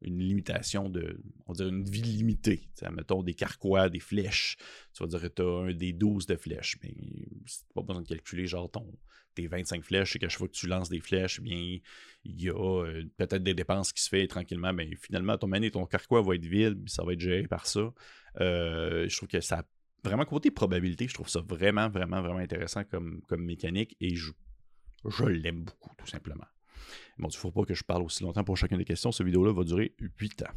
une 0.02 0.20
limitation 0.20 0.90
de, 0.90 1.20
on 1.48 1.54
dirait 1.54 1.70
une 1.70 1.84
vie 1.84 2.02
limitée. 2.02 2.70
Mettons 2.92 3.24
des 3.24 3.34
carquois, 3.34 3.90
des 3.90 4.00
flèches. 4.00 4.58
Tu 4.94 5.04
vas 5.04 5.08
dire 5.08 5.34
tu 5.34 5.42
as 5.42 5.46
un 5.46 5.74
des 5.74 5.94
12 5.94 6.28
de 6.28 6.36
flèches. 6.36 6.78
Mais 6.84 6.94
pas 7.74 7.82
besoin 7.82 8.04
de 8.04 8.08
calculer 8.08 8.46
genre 8.46 8.70
ton, 8.70 8.86
tes 9.34 9.48
25 9.48 9.84
flèches 9.84 10.16
et 10.16 10.20
qu'à 10.20 10.30
chaque 10.30 10.40
fois 10.40 10.48
que 10.48 10.54
tu 10.54 10.68
lances 10.68 10.90
des 10.90 11.00
flèches, 11.00 11.40
eh 11.40 11.44
bien, 11.44 11.80
il 12.26 12.42
y 12.42 12.50
a 12.50 12.54
euh, 12.54 13.04
peut-être 13.18 13.44
des 13.44 13.54
dépenses 13.54 13.92
qui 13.92 14.04
se 14.04 14.10
font 14.10 14.28
tranquillement. 14.28 14.74
Mais 14.74 14.90
finalement, 14.96 15.38
ton 15.38 15.48
mané, 15.48 15.72
ton 15.72 15.86
carquois 15.86 16.22
va 16.22 16.36
être 16.36 16.46
vide, 16.46 16.88
ça 16.88 17.04
va 17.04 17.14
être 17.14 17.22
géré 17.22 17.48
par 17.48 17.66
ça. 17.66 17.92
Euh, 18.40 19.08
je 19.10 19.16
trouve 19.18 19.30
que 19.30 19.42
ça 19.42 19.64
vraiment 20.04 20.26
côté 20.26 20.52
probabilité, 20.52 21.08
je 21.08 21.14
trouve 21.14 21.28
ça 21.28 21.42
vraiment, 21.42 21.90
vraiment, 21.90 22.22
vraiment 22.22 22.40
intéressant 22.40 22.84
comme, 22.86 23.22
comme 23.28 23.44
mécanique 23.44 23.98
et 24.00 24.16
je, 24.16 24.32
je 25.06 25.26
l'aime 25.26 25.64
beaucoup, 25.64 25.94
tout 25.98 26.08
simplement. 26.08 26.46
Bon, 27.18 27.28
il 27.30 27.36
ne 27.36 27.38
faut 27.38 27.52
pas 27.52 27.64
que 27.64 27.74
je 27.74 27.84
parle 27.84 28.04
aussi 28.04 28.24
longtemps 28.24 28.44
pour 28.44 28.58
chacune 28.58 28.78
des 28.78 28.86
questions. 28.86 29.12
Cette 29.12 29.26
vidéo-là 29.26 29.54
va 29.54 29.64
durer 29.64 29.96
8 30.20 30.44
ans. 30.44 30.54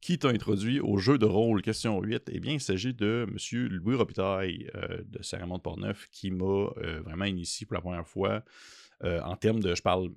Qui 0.00 0.18
t'a 0.18 0.28
introduit 0.28 0.80
au 0.80 0.98
jeu 0.98 1.16
de 1.16 1.26
rôle? 1.26 1.62
Question 1.62 2.00
8. 2.00 2.30
Eh 2.32 2.40
bien, 2.40 2.54
il 2.54 2.60
s'agit 2.60 2.92
de 2.92 3.24
M. 3.28 3.68
Louis 3.68 3.94
Robitaille 3.94 4.68
euh, 4.74 5.02
de 5.04 5.22
Saint-Raymond 5.22 5.58
de 5.58 5.62
Portneuf 5.62 6.08
qui 6.10 6.32
m'a 6.32 6.44
euh, 6.44 7.00
vraiment 7.04 7.24
initié 7.24 7.66
pour 7.66 7.74
la 7.74 7.80
première 7.80 8.06
fois 8.06 8.42
euh, 9.04 9.20
en 9.22 9.36
termes 9.36 9.60
de, 9.60 9.74
je 9.74 9.82
parle 9.82 10.10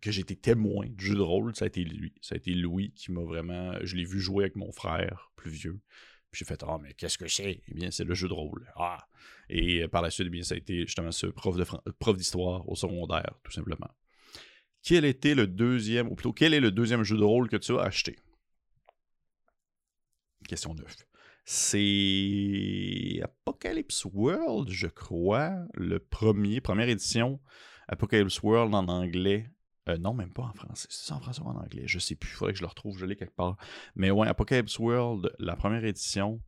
que 0.00 0.10
été 0.10 0.36
témoin 0.36 0.86
du 0.88 1.04
jeu 1.04 1.14
de 1.14 1.20
rôle, 1.20 1.54
ça 1.54 1.64
a 1.64 1.68
été 1.68 1.84
lui. 1.84 2.14
Ça 2.22 2.34
a 2.34 2.38
été 2.38 2.52
Louis 2.54 2.92
qui 2.94 3.12
m'a 3.12 3.22
vraiment. 3.22 3.74
Je 3.82 3.96
l'ai 3.96 4.04
vu 4.04 4.20
jouer 4.20 4.44
avec 4.44 4.56
mon 4.56 4.72
frère 4.72 5.30
plus 5.36 5.50
vieux. 5.50 5.80
Puis 6.30 6.40
j'ai 6.40 6.44
fait 6.44 6.62
Ah, 6.66 6.78
mais 6.80 6.94
qu'est-ce 6.94 7.18
que 7.18 7.28
c'est 7.28 7.62
Eh 7.66 7.74
bien, 7.74 7.90
c'est 7.90 8.04
le 8.04 8.14
jeu 8.14 8.28
de 8.28 8.32
rôle. 8.32 8.70
Ah 8.76 9.06
Et 9.48 9.86
par 9.88 10.02
la 10.02 10.10
suite, 10.10 10.26
eh 10.28 10.30
bien, 10.30 10.42
ça 10.42 10.54
a 10.54 10.58
été 10.58 10.80
justement 10.82 11.10
ce 11.10 11.26
prof, 11.26 11.56
de 11.56 11.64
prof 11.98 12.16
d'histoire 12.16 12.68
au 12.68 12.76
secondaire, 12.76 13.34
tout 13.42 13.52
simplement. 13.52 13.90
Quel 14.82 15.04
était 15.04 15.34
le 15.34 15.46
deuxième, 15.46 16.08
ou 16.08 16.14
plutôt, 16.14 16.32
quel 16.32 16.54
est 16.54 16.60
le 16.60 16.70
deuxième 16.70 17.02
jeu 17.02 17.16
de 17.16 17.24
rôle 17.24 17.48
que 17.48 17.56
tu 17.56 17.76
as 17.78 17.82
acheté? 17.82 18.16
Question 20.48 20.74
9. 20.74 20.96
C'est 21.44 23.20
Apocalypse 23.22 24.04
World, 24.04 24.70
je 24.70 24.86
crois, 24.86 25.52
le 25.74 25.98
premier, 25.98 26.60
première 26.60 26.88
édition. 26.88 27.40
Apocalypse 27.88 28.40
World 28.42 28.74
en 28.74 28.88
anglais. 28.88 29.50
Euh, 29.88 29.96
non, 29.96 30.14
même 30.14 30.32
pas 30.32 30.42
en 30.42 30.52
français. 30.52 30.88
C'est 30.90 31.12
en 31.12 31.20
français 31.20 31.40
ou 31.42 31.46
en 31.46 31.56
anglais? 31.56 31.84
Je 31.86 31.98
sais 31.98 32.14
plus. 32.14 32.30
Il 32.30 32.34
faudrait 32.34 32.52
que 32.52 32.58
je 32.58 32.62
le 32.64 32.68
retrouve. 32.68 32.98
Je 32.98 33.06
l'ai 33.06 33.16
quelque 33.16 33.34
part. 33.34 33.56
Mais 33.96 34.10
ouais, 34.10 34.28
Apocalypse 34.28 34.78
World, 34.78 35.32
la 35.38 35.56
première 35.56 35.84
édition 35.84 36.40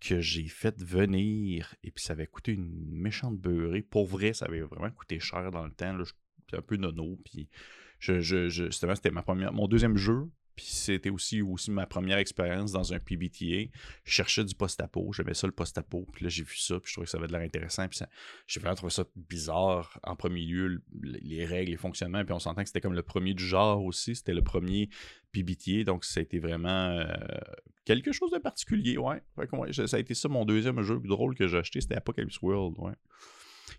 que 0.00 0.20
j'ai 0.20 0.48
fait 0.48 0.82
venir. 0.82 1.74
Et 1.84 1.90
puis 1.90 2.02
ça 2.02 2.14
avait 2.14 2.26
coûté 2.26 2.52
une 2.52 2.90
méchante 2.90 3.38
beurrée. 3.38 3.82
Pour 3.82 4.06
vrai, 4.06 4.32
ça 4.32 4.46
avait 4.46 4.62
vraiment 4.62 4.90
coûté 4.90 5.20
cher 5.20 5.50
dans 5.50 5.64
le 5.64 5.72
temps. 5.72 5.96
J'étais 5.98 6.56
un 6.56 6.62
peu 6.62 6.76
nono. 6.76 7.18
Puis 7.24 7.48
je, 7.98 8.20
je, 8.20 8.70
c'était 8.70 9.10
ma 9.10 9.22
première, 9.22 9.52
mon 9.52 9.68
deuxième 9.68 9.96
jeu. 9.96 10.28
C'était 10.60 11.10
aussi, 11.10 11.42
aussi 11.42 11.70
ma 11.70 11.86
première 11.86 12.18
expérience 12.18 12.72
dans 12.72 12.92
un 12.92 12.98
PBTA. 12.98 13.70
Je 14.04 14.12
cherchais 14.12 14.44
du 14.44 14.54
post-apo, 14.54 15.12
j'aimais 15.12 15.34
ça 15.34 15.46
le 15.46 15.52
post-apo. 15.52 16.06
Puis 16.12 16.24
là, 16.24 16.28
j'ai 16.28 16.42
vu 16.42 16.56
ça, 16.56 16.78
puis 16.80 16.88
je 16.88 16.94
trouvais 16.94 17.04
que 17.06 17.10
ça 17.10 17.18
avait 17.18 17.26
de 17.26 17.32
l'air 17.32 17.42
intéressant. 17.42 17.88
Puis 17.88 18.00
j'ai 18.46 18.60
vraiment 18.60 18.74
trouvé 18.74 18.92
ça 18.92 19.04
bizarre 19.16 19.98
en 20.02 20.16
premier 20.16 20.42
lieu, 20.42 20.82
les 21.02 21.44
règles, 21.44 21.72
les 21.72 21.76
fonctionnements. 21.76 22.24
Puis 22.24 22.32
on 22.32 22.40
s'entend 22.40 22.62
que 22.62 22.68
c'était 22.68 22.80
comme 22.80 22.94
le 22.94 23.02
premier 23.02 23.34
du 23.34 23.44
genre 23.44 23.82
aussi. 23.84 24.14
C'était 24.16 24.34
le 24.34 24.42
premier 24.42 24.88
PBTA. 25.32 25.84
Donc 25.84 26.04
ça 26.04 26.20
a 26.20 26.22
été 26.22 26.38
vraiment 26.38 26.68
euh, 26.68 27.06
quelque 27.84 28.12
chose 28.12 28.30
de 28.30 28.38
particulier, 28.38 28.98
ouais. 28.98 29.22
Ça 29.72 29.96
a 29.96 30.00
été 30.00 30.14
ça 30.14 30.28
mon 30.28 30.44
deuxième 30.44 30.80
jeu 30.82 31.00
drôle 31.04 31.34
que 31.34 31.48
j'ai 31.48 31.58
acheté, 31.58 31.80
c'était 31.80 31.96
Apocalypse 31.96 32.40
World, 32.42 32.76
ouais. 32.78 32.92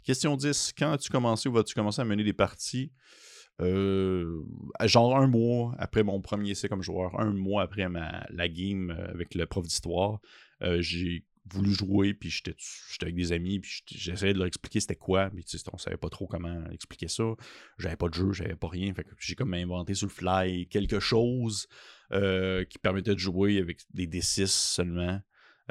Question 0.04 0.36
10. 0.36 0.74
Quand 0.78 0.94
as-tu 0.94 1.10
commencé 1.10 1.48
ou 1.48 1.54
vas-tu 1.54 1.74
commencer 1.74 2.02
à 2.02 2.06
mener 2.06 2.24
des 2.24 2.34
parties? 2.34 2.92
Euh, 3.62 4.44
genre 4.86 5.18
un 5.18 5.28
mois 5.28 5.76
après 5.78 6.04
mon 6.04 6.20
premier 6.22 6.52
essai 6.52 6.68
comme 6.68 6.82
joueur, 6.82 7.20
un 7.20 7.32
mois 7.32 7.64
après 7.64 7.88
ma, 7.90 8.26
la 8.30 8.48
game 8.48 8.92
euh, 8.92 9.10
avec 9.10 9.36
le 9.36 9.46
prof 9.46 9.66
d'histoire, 9.66 10.20
euh, 10.64 10.82
j'ai 10.82 11.26
voulu 11.52 11.74
jouer, 11.74 12.14
puis 12.14 12.30
j'étais 12.30 12.56
avec 13.02 13.16
des 13.16 13.32
amis, 13.32 13.60
puis 13.60 13.84
j'essayais 13.88 14.34
de 14.34 14.38
leur 14.38 14.48
expliquer 14.48 14.80
c'était 14.80 14.96
quoi, 14.96 15.30
mais 15.34 15.42
on 15.74 15.78
savait 15.78 15.98
pas 15.98 16.10
trop 16.10 16.28
comment 16.28 16.64
expliquer 16.72 17.08
ça. 17.08 17.24
J'avais 17.78 17.96
pas 17.96 18.10
de 18.10 18.14
jeu, 18.14 18.32
j'avais 18.32 18.56
pas 18.56 18.70
rien, 18.70 18.94
fait 18.94 19.04
que 19.04 19.10
j'ai 19.20 19.36
comme 19.36 19.54
inventé 19.54 19.94
sur 19.96 20.08
le 20.08 20.12
fly 20.12 20.68
quelque 20.68 21.00
chose 21.00 21.68
qui 22.12 22.78
permettait 22.80 23.14
de 23.14 23.20
jouer 23.20 23.58
avec 23.58 23.80
des 23.94 24.06
D6 24.06 24.48
seulement. 24.48 25.20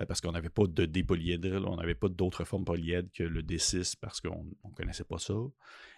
Parce 0.07 0.21
qu'on 0.21 0.33
n'avait 0.33 0.50
pas 0.50 0.66
de 0.66 0.87
D 0.87 1.02
polyèdre, 1.02 1.69
on 1.69 1.76
n'avait 1.76 1.95
pas 1.95 2.09
d'autres 2.09 2.45
formes 2.45 2.64
polyèdres 2.64 3.11
que 3.12 3.23
le 3.23 3.42
D6 3.42 3.97
parce 4.00 4.21
qu'on 4.21 4.45
ne 4.45 4.75
connaissait 4.75 5.04
pas 5.04 5.19
ça. 5.19 5.35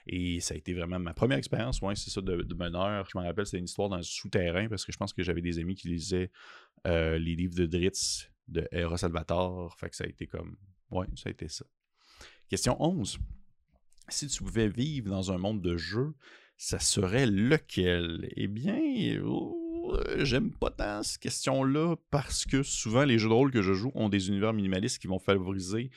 Et 0.06 0.40
ça 0.40 0.54
a 0.54 0.56
été 0.56 0.74
vraiment 0.74 0.98
ma 0.98 1.14
première 1.14 1.38
expérience, 1.38 1.80
ouais, 1.80 1.94
c'est 1.94 2.10
ça, 2.10 2.20
de, 2.20 2.54
meneur. 2.54 3.06
Je 3.12 3.18
me 3.18 3.24
rappelle, 3.24 3.46
c'était 3.46 3.58
une 3.58 3.66
histoire 3.66 3.88
dans 3.88 3.96
un 3.96 4.02
souterrain 4.02 4.68
parce 4.68 4.84
que 4.84 4.92
je 4.92 4.98
pense 4.98 5.12
que 5.12 5.22
j'avais 5.22 5.42
des 5.42 5.58
amis 5.58 5.74
qui 5.74 5.88
lisaient 5.88 6.30
euh, 6.86 7.18
les 7.18 7.36
livres 7.36 7.54
de 7.54 7.66
Dritz 7.66 8.30
de 8.48 8.66
Eros 8.72 8.96
Salvatore. 8.96 9.76
Fait 9.78 9.88
que 9.88 9.96
ça 9.96 10.04
a 10.04 10.08
été 10.08 10.26
comme. 10.26 10.56
Ouais, 10.90 11.06
ça 11.14 11.28
a 11.28 11.30
été 11.30 11.48
ça. 11.48 11.64
Question 12.48 12.76
11. 12.80 13.18
Si 14.08 14.26
tu 14.26 14.42
pouvais 14.42 14.68
vivre 14.68 15.10
dans 15.10 15.30
un 15.30 15.38
monde 15.38 15.62
de 15.62 15.76
jeu, 15.76 16.14
ça 16.56 16.78
serait 16.78 17.26
lequel? 17.26 18.28
Eh 18.36 18.48
bien, 18.48 18.78
oh, 19.24 19.61
j'aime 20.18 20.52
pas 20.52 20.70
tant 20.70 21.02
cette 21.02 21.20
question-là 21.20 21.96
parce 22.10 22.44
que 22.44 22.62
souvent 22.62 23.04
les 23.04 23.18
jeux 23.18 23.28
de 23.28 23.34
rôle 23.34 23.50
que 23.50 23.62
je 23.62 23.72
joue 23.72 23.92
ont 23.94 24.08
des 24.08 24.28
univers 24.28 24.52
minimalistes 24.52 24.98
qui 24.98 25.06
vont 25.06 25.18
favoriser 25.18 25.90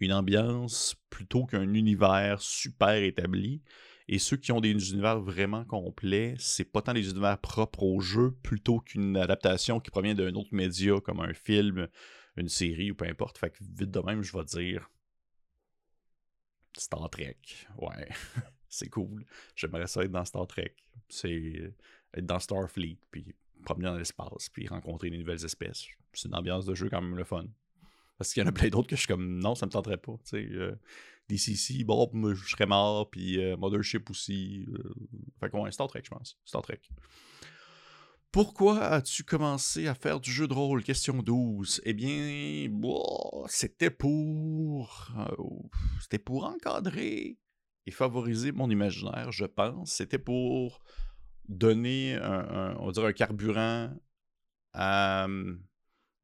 une 0.00 0.12
ambiance 0.12 0.96
plutôt 1.10 1.46
qu'un 1.46 1.74
univers 1.74 2.40
super 2.42 2.94
établi. 2.94 3.62
Et 4.08 4.18
ceux 4.18 4.36
qui 4.36 4.52
ont 4.52 4.60
des 4.60 4.70
univers 4.70 5.20
vraiment 5.20 5.64
complets, 5.64 6.34
c'est 6.38 6.64
pas 6.64 6.82
tant 6.82 6.92
des 6.92 7.08
univers 7.08 7.38
propres 7.38 7.84
au 7.84 8.00
jeu 8.00 8.32
plutôt 8.42 8.80
qu'une 8.80 9.16
adaptation 9.16 9.80
qui 9.80 9.90
provient 9.90 10.14
d'un 10.14 10.34
autre 10.34 10.52
média 10.52 11.00
comme 11.00 11.20
un 11.20 11.32
film, 11.34 11.88
une 12.36 12.48
série 12.48 12.90
ou 12.90 12.94
peu 12.94 13.06
importe. 13.06 13.38
Fait 13.38 13.50
que 13.50 13.58
vite 13.60 13.90
de 13.90 14.00
même, 14.00 14.22
je 14.22 14.36
vais 14.36 14.44
dire 14.44 14.90
Star 16.76 17.08
Trek. 17.10 17.38
Ouais, 17.78 18.08
c'est 18.68 18.88
cool. 18.88 19.24
J'aimerais 19.54 19.86
ça 19.86 20.02
être 20.02 20.10
dans 20.10 20.24
Star 20.24 20.46
Trek. 20.46 20.74
C'est 21.08 21.72
être 22.14 22.26
dans 22.26 22.38
Starfleet, 22.38 22.98
puis 23.10 23.34
promener 23.62 23.88
dans 23.88 23.96
l'espace, 23.96 24.48
puis 24.48 24.68
rencontrer 24.68 25.10
des 25.10 25.18
nouvelles 25.18 25.44
espèces. 25.44 25.86
C'est 26.12 26.28
une 26.28 26.34
ambiance 26.34 26.66
de 26.66 26.74
jeu 26.74 26.88
quand 26.90 27.00
même 27.00 27.16
le 27.16 27.24
fun. 27.24 27.46
Parce 28.18 28.32
qu'il 28.32 28.42
y 28.42 28.46
en 28.46 28.48
a 28.48 28.52
plein 28.52 28.68
d'autres 28.68 28.88
que 28.88 28.96
je 28.96 29.00
suis 29.00 29.08
comme 29.08 29.38
non, 29.38 29.54
ça 29.54 29.66
me 29.66 29.70
tenterait 29.70 29.96
pas. 29.96 30.12
Tu 30.24 30.30
sais, 30.30 30.48
euh, 30.52 30.78
DCC, 31.28 31.84
bon, 31.84 32.08
je 32.34 32.48
serais 32.48 32.66
mort, 32.66 33.10
puis 33.10 33.42
euh, 33.42 33.56
Mothership 33.56 34.08
aussi. 34.10 34.66
Euh, 34.68 34.94
fait 35.40 35.50
qu'on 35.50 35.68
Star 35.70 35.88
Trek, 35.88 36.02
je 36.04 36.10
pense. 36.10 36.38
Star 36.44 36.62
Trek. 36.62 36.80
Pourquoi 38.30 38.80
as-tu 38.84 39.24
commencé 39.24 39.88
à 39.88 39.94
faire 39.94 40.20
du 40.20 40.30
jeu 40.30 40.46
de 40.46 40.54
rôle? 40.54 40.82
Question 40.82 41.22
12. 41.22 41.82
Eh 41.84 41.92
bien, 41.92 42.70
c'était 43.48 43.90
pour. 43.90 45.12
c'était 46.00 46.18
pour 46.18 46.44
encadrer 46.44 47.38
et 47.86 47.90
favoriser 47.90 48.52
mon 48.52 48.70
imaginaire, 48.70 49.32
je 49.32 49.44
pense. 49.44 49.90
C'était 49.92 50.18
pour 50.18 50.80
donner 51.48 52.14
un, 52.14 53.12
carburant 53.12 53.90
à 54.72 55.26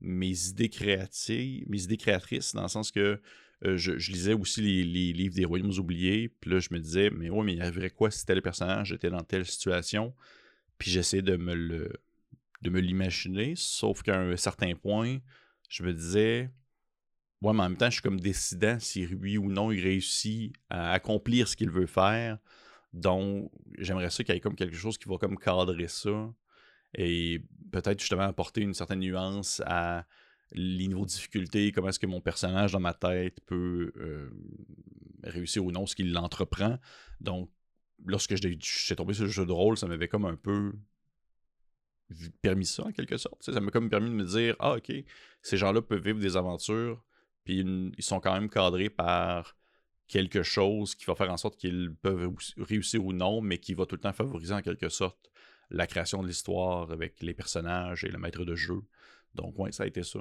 mes 0.01 0.49
idées 0.49 0.69
créatives, 0.69 1.65
mes 1.69 1.83
idées 1.83 1.97
créatrices, 1.97 2.55
dans 2.55 2.63
le 2.63 2.69
sens 2.69 2.91
que 2.91 3.21
euh, 3.65 3.77
je, 3.77 3.93
lisais 4.13 4.35
aussi 4.35 4.63
les, 4.63 5.13
livres 5.13 5.35
des 5.35 5.45
royaumes 5.45 5.77
oubliés, 5.79 6.29
puis 6.29 6.51
là 6.51 6.61
je 6.61 6.69
me 6.71 6.79
disais, 6.79 7.11
mais 7.11 7.29
ouais, 7.29 7.45
mais 7.45 7.55
il 7.55 7.63
avait 7.63 7.91
quoi 7.91 8.11
si 8.11 8.25
tel 8.25 8.41
personnage 8.41 8.93
était 8.93 9.11
dans 9.11 9.23
telle 9.23 9.45
situation, 9.45 10.15
puis 10.79 10.91
j'essayais 10.91 11.23
de 11.23 11.37
me 11.37 11.55
le 11.55 11.93
de 12.63 12.71
me 12.71 12.81
l'imaginer, 12.81 13.55
sauf 13.57 14.03
qu'à 14.03 14.19
un 14.19 14.37
certain 14.37 14.75
point, 14.75 15.19
je 15.69 15.85
me 15.85 15.93
disais, 15.93 16.51
ouais, 17.43 17.53
mais 17.53 17.61
en 17.61 17.69
même 17.69 17.77
temps, 17.77 17.87
je 17.87 17.95
suis 17.95 18.03
comme 18.03 18.21
décidant 18.21 18.79
si 18.81 19.07
oui 19.07 19.39
ou 19.39 19.51
non 19.51 19.71
il 19.71 19.81
réussit 19.81 20.53
à 20.69 20.93
accomplir 20.93 21.47
ce 21.47 21.57
qu'il 21.57 21.71
veut 21.71 21.87
faire. 21.87 22.39
Donc, 22.93 23.51
j'aimerais 23.79 24.11
ça 24.11 24.25
qu'il 24.25 24.35
y 24.35 24.39
ait 24.39 24.41
comme 24.41 24.57
quelque 24.57 24.77
chose 24.77 24.99
qui 24.99 25.09
va 25.09 25.19
comme 25.19 25.39
cadrer 25.39 25.89
ça 25.89 26.33
et 26.95 27.43
peut-être 27.71 28.01
justement 28.01 28.23
apporter 28.23 28.63
une 28.63 28.75
certaine 28.75 29.01
nuance 29.01 29.63
à 29.67 30.07
les 30.53 30.89
niveaux 30.89 31.05
de 31.05 31.11
difficulté, 31.11 31.73
comment 31.73 31.89
est-ce 31.89 31.99
que 31.99 32.07
mon 32.07 32.23
personnage 32.23 32.73
dans 32.73 32.81
ma 32.81 32.95
tête 32.95 33.41
peut 33.45 33.93
euh, 33.97 34.31
réussir 35.23 35.65
ou 35.65 35.71
non 35.71 35.87
ce 35.87 35.95
qu'il 35.95 36.17
entreprend. 36.17 36.79
Donc, 37.21 37.51
lorsque 38.07 38.37
je 38.37 38.57
suis 38.61 38.97
tombé 38.97 39.13
sur 39.13 39.25
le 39.25 39.31
jeu 39.31 39.45
de 39.45 39.53
rôle, 39.53 39.77
ça 39.77 39.87
m'avait 39.87 40.09
comme 40.09 40.25
un 40.25 40.37
peu 40.37 40.73
permis 42.41 42.65
ça 42.65 42.85
en 42.85 42.93
quelque 42.93 43.19
sorte. 43.19 43.43
ça 43.43 43.61
m'a 43.61 43.71
comme 43.71 43.91
permis 43.91 44.09
de 44.09 44.15
me 44.15 44.25
dire 44.25 44.57
Ah, 44.59 44.77
ok, 44.77 44.93
ces 45.43 45.57
gens-là 45.59 45.83
peuvent 45.83 46.03
vivre 46.03 46.19
des 46.19 46.39
aventures, 46.39 47.05
puis 47.45 47.59
ils 47.59 48.05
sont 48.05 48.21
quand 48.21 48.33
même 48.33 48.49
cadrés 48.49 48.89
par 48.89 49.58
quelque 50.09 50.43
chose 50.43 50.95
qui 50.95 51.05
va 51.05 51.15
faire 51.15 51.31
en 51.31 51.37
sorte 51.37 51.57
qu'ils 51.57 51.95
peuvent 51.95 52.35
réussir 52.57 53.05
ou 53.05 53.13
non, 53.13 53.41
mais 53.41 53.59
qui 53.59 53.75
va 53.75 53.87
tout 53.87 53.95
le 53.95 54.01
temps 54.01 54.13
favoriser 54.13 54.55
en 54.55 54.63
quelque 54.63 54.89
sorte 54.89 55.31
la 55.71 55.87
création 55.87 56.23
de 56.23 56.27
l'histoire 56.27 56.91
avec 56.91 57.23
les 57.23 57.35
personnages 57.35 58.05
et 58.05 58.09
le 58.09 58.19
maître 58.19 58.45
de 58.45 58.55
jeu. 58.55 58.81
Donc, 59.35 59.59
ouais, 59.59 59.71
ça 59.71 59.85
a 59.85 59.87
été 59.87 60.03
ça. 60.03 60.21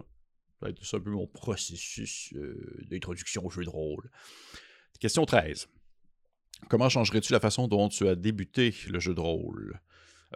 Ça 0.60 0.68
a 0.68 0.70
été 0.70 0.84
ça 0.84 0.98
un 0.98 1.00
peu 1.00 1.12
mon 1.12 1.28
processus 1.28 2.34
euh, 2.36 2.84
d'introduction 2.90 3.46
au 3.46 3.50
jeu 3.50 3.64
de 3.64 3.70
rôle. 3.70 4.10
Question 5.00 5.26
13. 5.26 5.68
Comment 6.70 6.90
changerais-tu 6.90 7.32
la 7.32 7.40
façon 7.40 7.68
dont 7.68 7.88
tu 7.88 8.08
as 8.08 8.16
débuté 8.16 8.74
le 8.90 9.00
jeu 9.00 9.14
de 9.14 9.20
rôle? 9.20 9.80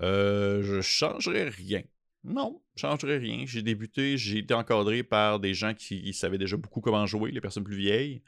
Euh, 0.01 0.61
je 0.63 0.79
changerais 0.81 1.49
rien. 1.49 1.81
Non, 2.23 2.61
je 2.75 2.81
changerais 2.81 3.17
rien. 3.17 3.45
J'ai 3.47 3.63
débuté, 3.63 4.15
j'ai 4.17 4.37
été 4.37 4.53
encadré 4.53 5.03
par 5.03 5.39
des 5.39 5.55
gens 5.55 5.73
qui 5.73 6.13
savaient 6.13 6.37
déjà 6.37 6.55
beaucoup 6.55 6.79
comment 6.79 7.05
jouer, 7.07 7.31
les 7.31 7.41
personnes 7.41 7.63
plus 7.63 7.77
vieilles. 7.77 8.21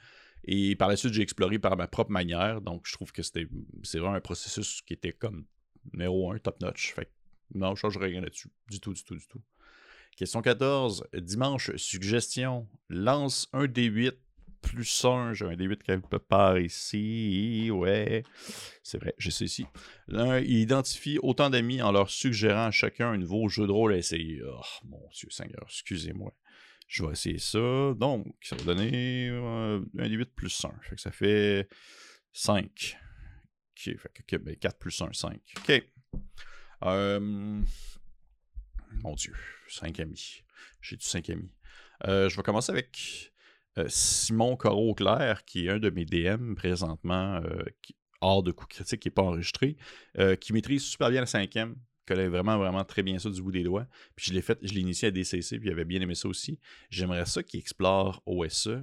Et 0.46 0.76
par 0.76 0.90
la 0.90 0.96
suite, 0.96 1.14
j'ai 1.14 1.22
exploré 1.22 1.60
par 1.60 1.78
ma 1.78 1.88
propre 1.88 2.12
manière. 2.12 2.62
Donc, 2.62 2.84
je 2.86 2.94
trouve 2.94 3.12
que 3.12 3.24
c'était 3.24 3.48
c'est 3.84 4.00
vraiment 4.00 4.16
un 4.16 4.22
processus 4.22 4.82
qui 4.82 4.94
était 4.94 5.14
comme 5.14 5.46
numéro 5.92 6.32
un, 6.32 6.38
top 6.38 6.60
notch. 6.62 6.94
Fait 6.94 7.10
non, 7.54 7.76
je 7.76 7.82
changerais 7.82 8.08
rien 8.08 8.22
là-dessus. 8.22 8.50
Du 8.70 8.80
tout, 8.80 8.94
du 8.94 9.04
tout, 9.04 9.16
du 9.16 9.28
tout. 9.28 9.42
Question 10.18 10.42
14. 10.42 11.06
Dimanche, 11.14 11.76
suggestion. 11.76 12.68
Lance 12.90 13.48
un 13.54 13.66
D8 13.66 14.14
plus 14.62 15.06
1. 15.06 15.34
J'ai 15.34 15.46
un 15.46 15.56
D8 15.56 15.78
quelque 15.78 16.18
part 16.18 16.58
ici. 16.60 17.70
Ouais. 17.72 18.24
C'est 18.82 18.98
vrai, 18.98 19.14
j'ai 19.18 19.32
ça 19.32 19.46
ici. 19.46 19.66
il 20.10 20.60
identifie 20.60 21.20
autant 21.22 21.50
d'amis 21.50 21.82
en 21.82 21.92
leur 21.92 22.10
suggérant 22.10 22.66
à 22.66 22.72
chacun 22.72 23.12
un 23.12 23.18
nouveau 23.18 23.48
jeu 23.50 23.68
de 23.68 23.72
rôle 23.72 23.94
à 23.94 23.98
essayer. 23.98 24.42
Oh, 24.48 24.62
mon 24.86 25.02
Dieu 25.14 25.30
Seigneur, 25.30 25.64
excusez-moi. 25.68 26.34
Je 26.94 27.04
vais 27.04 27.14
essayer 27.14 27.40
ça. 27.40 27.96
Donc, 27.96 28.36
ça 28.44 28.56
va 28.56 28.66
donner 28.66 29.28
euh, 29.28 29.82
un 29.98 30.08
D8 30.08 30.28
plus 30.36 30.64
1. 30.64 30.70
Fait 30.84 30.96
que 30.96 31.02
ça 31.02 31.10
fait 31.10 31.68
5. 32.34 33.00
Ok, 33.72 33.98
fait 33.98 34.24
que 34.28 34.54
4 34.54 34.78
plus 34.78 35.02
1, 35.02 35.12
5. 35.12 35.42
Ok. 35.58 35.84
Euh, 36.84 37.20
mon 37.20 39.16
Dieu, 39.16 39.34
5 39.70 40.02
amis. 40.02 40.44
J'ai 40.82 40.96
du 40.96 41.04
5 41.04 41.32
amis. 41.32 41.52
Euh, 42.06 42.30
je 42.30 42.38
vais 42.38 42.44
commencer 42.44 42.72
avec 42.72 43.34
Simon 43.88 44.56
Corot-Claire, 44.56 45.46
qui 45.46 45.66
est 45.66 45.72
un 45.72 45.80
de 45.80 45.90
mes 45.90 46.06
DM 46.06 46.54
présentement, 46.54 47.42
hors 48.22 48.44
de 48.44 48.52
coup 48.52 48.68
critique, 48.68 49.00
qui 49.00 49.08
n'est 49.08 49.14
pas 49.14 49.24
enregistré, 49.24 49.78
qui 50.40 50.54
maîtrise 50.54 50.84
super 50.84 51.10
bien 51.10 51.22
la 51.22 51.26
cinquième 51.26 51.76
connaît 52.06 52.28
vraiment, 52.28 52.58
vraiment 52.58 52.84
très 52.84 53.04
bien 53.04 53.20
ça 53.20 53.30
du 53.30 53.42
bout 53.42 53.52
des 53.52 53.64
doigts. 53.64 53.88
Puis 54.16 54.28
je 54.28 54.34
l'ai 54.34 54.42
fait, 54.42 54.58
je 54.62 54.74
l'ai 54.74 54.82
initié 54.82 55.08
à 55.08 55.12
DCC, 55.12 55.60
puis 55.60 55.70
il 55.70 55.72
avait 55.72 55.86
bien 55.86 56.02
aimé 56.02 56.16
ça 56.16 56.28
aussi. 56.28 56.60
J'aimerais 56.90 57.26
ça 57.26 57.44
qu'il 57.44 57.60
explore 57.60 58.22
OSE 58.26 58.80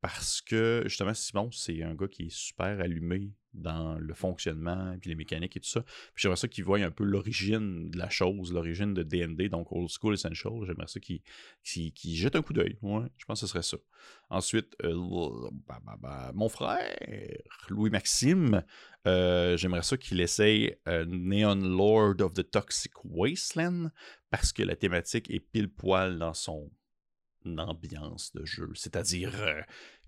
parce 0.00 0.40
que 0.40 0.82
justement, 0.86 1.14
Simon, 1.14 1.50
c'est 1.52 1.82
un 1.82 1.94
gars 1.94 2.08
qui 2.08 2.24
est 2.24 2.32
super 2.32 2.80
allumé 2.80 3.30
dans 3.54 3.98
le 3.98 4.14
fonctionnement, 4.14 4.96
puis 5.00 5.10
les 5.10 5.16
mécaniques 5.16 5.56
et 5.56 5.60
tout 5.60 5.68
ça. 5.68 5.82
Puis 5.82 6.22
j'aimerais 6.22 6.36
ça 6.36 6.48
qu'il 6.48 6.64
voie 6.64 6.78
un 6.78 6.90
peu 6.90 7.04
l'origine 7.04 7.90
de 7.90 7.98
la 7.98 8.08
chose, 8.08 8.52
l'origine 8.52 8.94
de 8.94 9.02
DND, 9.02 9.48
donc 9.48 9.70
Old 9.72 9.90
School 9.90 10.14
Essential. 10.14 10.52
J'aimerais 10.66 10.86
ça 10.86 11.00
qu'il 11.00 11.20
jette 12.16 12.36
un 12.36 12.42
coup 12.42 12.52
d'œil. 12.52 12.78
Ouais, 12.82 13.06
je 13.18 13.24
pense 13.24 13.40
que 13.40 13.46
ce 13.46 13.50
serait 13.50 13.62
ça. 13.62 13.76
Ensuite, 14.30 14.74
bah, 14.80 15.80
bah, 15.84 15.96
bah, 16.00 16.32
mon 16.34 16.48
frère, 16.48 16.96
Louis-Maxime, 17.68 18.62
euh, 19.06 19.56
j'aimerais 19.56 19.82
ça 19.82 19.96
qu'il 19.96 20.20
essaye 20.20 20.76
euh, 20.88 21.04
Neon 21.06 21.56
Lord 21.56 22.20
of 22.20 22.32
the 22.32 22.48
Toxic 22.48 22.92
Wasteland, 23.04 23.90
parce 24.30 24.52
que 24.52 24.62
la 24.62 24.76
thématique 24.76 25.30
est 25.30 25.40
pile 25.40 25.68
poil 25.68 26.18
dans 26.18 26.34
son 26.34 26.70
ambiance 27.44 28.32
de 28.34 28.44
jeu. 28.44 28.70
C'est-à-dire 28.74 29.32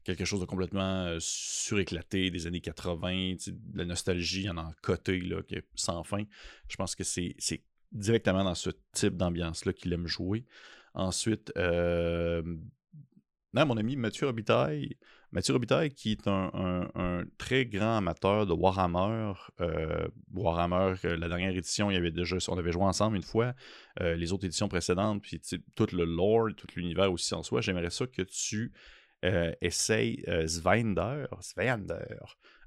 quelque 0.05 0.25
chose 0.25 0.41
de 0.41 0.45
complètement 0.45 1.17
suréclaté 1.19 2.31
des 2.31 2.47
années 2.47 2.61
80, 2.61 3.37
la 3.75 3.85
nostalgie, 3.85 4.43
il 4.43 4.47
y 4.47 4.51
en 4.51 4.59
a 4.59 4.63
un 4.63 4.75
côté 4.83 5.19
là, 5.21 5.43
qui 5.43 5.57
est 5.57 5.67
sans 5.75 6.05
fin. 6.05 6.23
Je 6.69 6.77
pense 6.77 6.95
que 6.95 7.05
c'est 7.05 7.35
directement 7.93 8.45
dans 8.45 8.55
ce 8.55 8.71
type 8.93 9.17
d'ambiance-là 9.17 9.73
qu'il 9.73 9.93
aime 9.93 10.07
jouer. 10.07 10.45
Ensuite, 10.95 11.53
euh, 11.57 12.43
mon 13.53 13.77
ami 13.77 13.97
Mathieu 13.97 14.27
Robitaille, 14.27 14.97
Mathieu 15.33 15.55
Robitaille 15.55 15.91
qui 15.91 16.13
est 16.13 16.29
un, 16.29 17.25
très 17.39 17.67
grand 17.67 17.97
amateur 17.97 18.47
de 18.47 18.53
Warhammer. 18.53 19.33
Warhammer, 20.33 20.95
euh, 21.05 21.17
la 21.17 21.29
dernière 21.29 21.57
édition, 21.57 21.91
il 21.91 21.95
y 21.95 21.97
avait 21.97 22.11
déjà, 22.11 22.37
on 22.49 22.59
avait 22.59 22.73
joué 22.73 22.85
ensemble 22.85 23.17
une 23.17 23.23
fois. 23.23 23.55
les 24.01 24.33
autres 24.33 24.45
éditions 24.45 24.69
précédentes, 24.69 25.23
puis 25.23 25.41
tout 25.75 25.87
le 25.93 26.05
lore, 26.05 26.51
tout 26.57 26.67
l'univers 26.77 27.11
aussi 27.13 27.35
en 27.35 27.43
soi. 27.43 27.61
J'aimerais 27.61 27.91
ça 27.91 28.07
que 28.07 28.23
tu 28.23 28.73
essaye 29.61 30.25
euh, 30.29 30.47
Svender, 30.47 31.27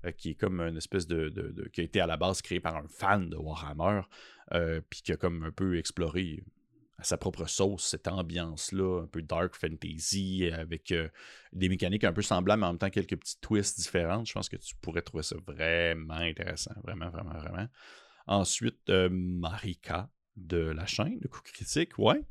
euh, 0.05 0.11
qui 0.11 0.31
est 0.31 0.35
comme 0.35 0.61
une 0.61 0.77
espèce 0.77 1.07
de, 1.07 1.31
qui 1.73 1.81
a 1.81 1.83
été 1.83 2.01
à 2.01 2.07
la 2.07 2.17
base 2.17 2.41
créé 2.41 2.59
par 2.59 2.75
un 2.75 2.87
fan 2.87 3.29
de 3.29 3.37
Warhammer, 3.37 4.01
puis 4.89 5.01
qui 5.01 5.11
a 5.11 5.17
comme 5.17 5.43
un 5.43 5.51
peu 5.51 5.77
exploré 5.77 6.43
à 6.99 7.03
sa 7.03 7.17
propre 7.17 7.45
sauce 7.45 7.85
cette 7.85 8.07
ambiance-là, 8.07 9.03
un 9.03 9.07
peu 9.07 9.21
dark 9.21 9.55
fantasy, 9.55 10.49
avec 10.51 10.93
des 11.53 11.69
mécaniques 11.69 12.03
un 12.03 12.13
peu 12.13 12.23
semblables, 12.23 12.61
mais 12.61 12.67
en 12.67 12.71
même 12.71 12.79
temps 12.79 12.89
quelques 12.89 13.17
petits 13.17 13.39
twists 13.39 13.77
différents. 13.77 14.25
Je 14.25 14.33
pense 14.33 14.49
que 14.49 14.57
tu 14.57 14.75
pourrais 14.81 15.03
trouver 15.03 15.23
ça 15.23 15.35
vraiment 15.45 16.15
intéressant, 16.15 16.73
vraiment, 16.83 17.09
vraiment, 17.09 17.37
vraiment. 17.37 17.67
Ensuite, 18.25 18.89
Marika, 18.89 20.09
de 20.37 20.57
la 20.57 20.85
chaîne, 20.85 21.19
de 21.19 21.27
coup 21.27 21.41
critique, 21.43 21.97
ouais. 21.97 22.21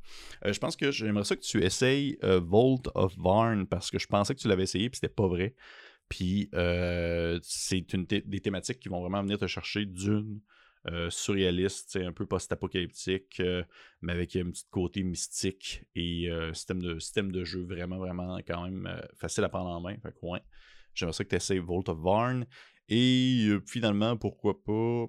Euh, 0.45 0.53
je 0.53 0.59
pense 0.59 0.77
que 0.77 0.91
j'aimerais 0.91 1.25
ça 1.25 1.37
que 1.37 1.43
tu 1.43 1.63
essayes 1.63 2.19
euh, 2.23 2.41
Vault 2.41 2.83
of 2.95 3.17
Varn 3.19 3.67
parce 3.67 3.91
que 3.91 3.99
je 3.99 4.07
pensais 4.07 4.35
que 4.35 4.41
tu 4.41 4.49
l'avais 4.49 4.63
essayé 4.63 4.89
puis 4.89 4.99
c'était 5.01 5.13
pas 5.13 5.27
vrai. 5.27 5.55
Puis 6.09 6.49
euh, 6.55 7.39
c'est 7.43 7.93
une 7.93 8.05
des 8.05 8.41
thématiques 8.41 8.79
qui 8.79 8.89
vont 8.89 9.01
vraiment 9.01 9.23
venir 9.23 9.39
te 9.39 9.47
chercher 9.47 9.85
d'une 9.85 10.41
surréaliste, 11.09 11.97
un 11.97 12.13
peu 12.13 12.27
post-apocalyptique, 12.27 13.43
mais 14.03 14.13
avec 14.13 14.37
un 14.37 14.53
petit 14.53 14.67
côté 14.71 15.03
mystique 15.03 15.83
et 15.97 16.31
système, 16.53 16.81
de, 16.81 17.01
système 17.01 17.33
de 17.33 17.43
jeu 17.43 17.65
vraiment, 17.65 17.99
vraiment 17.99 18.39
quand 18.47 18.63
même 18.63 18.89
facile 19.19 19.43
à 19.43 19.49
prendre 19.49 19.69
en 19.69 19.81
main. 19.81 19.97
Fait 20.01 20.13
que 20.13 20.19
ouais, 20.23 20.39
j'aimerais 20.95 21.13
ça 21.13 21.25
que 21.25 21.31
tu 21.31 21.35
essayes 21.35 21.59
Vault 21.59 21.89
of 21.89 21.99
Varn. 21.99 22.47
Et 22.89 23.49
finalement, 23.67 24.17
pourquoi 24.17 24.63
pas 24.63 25.07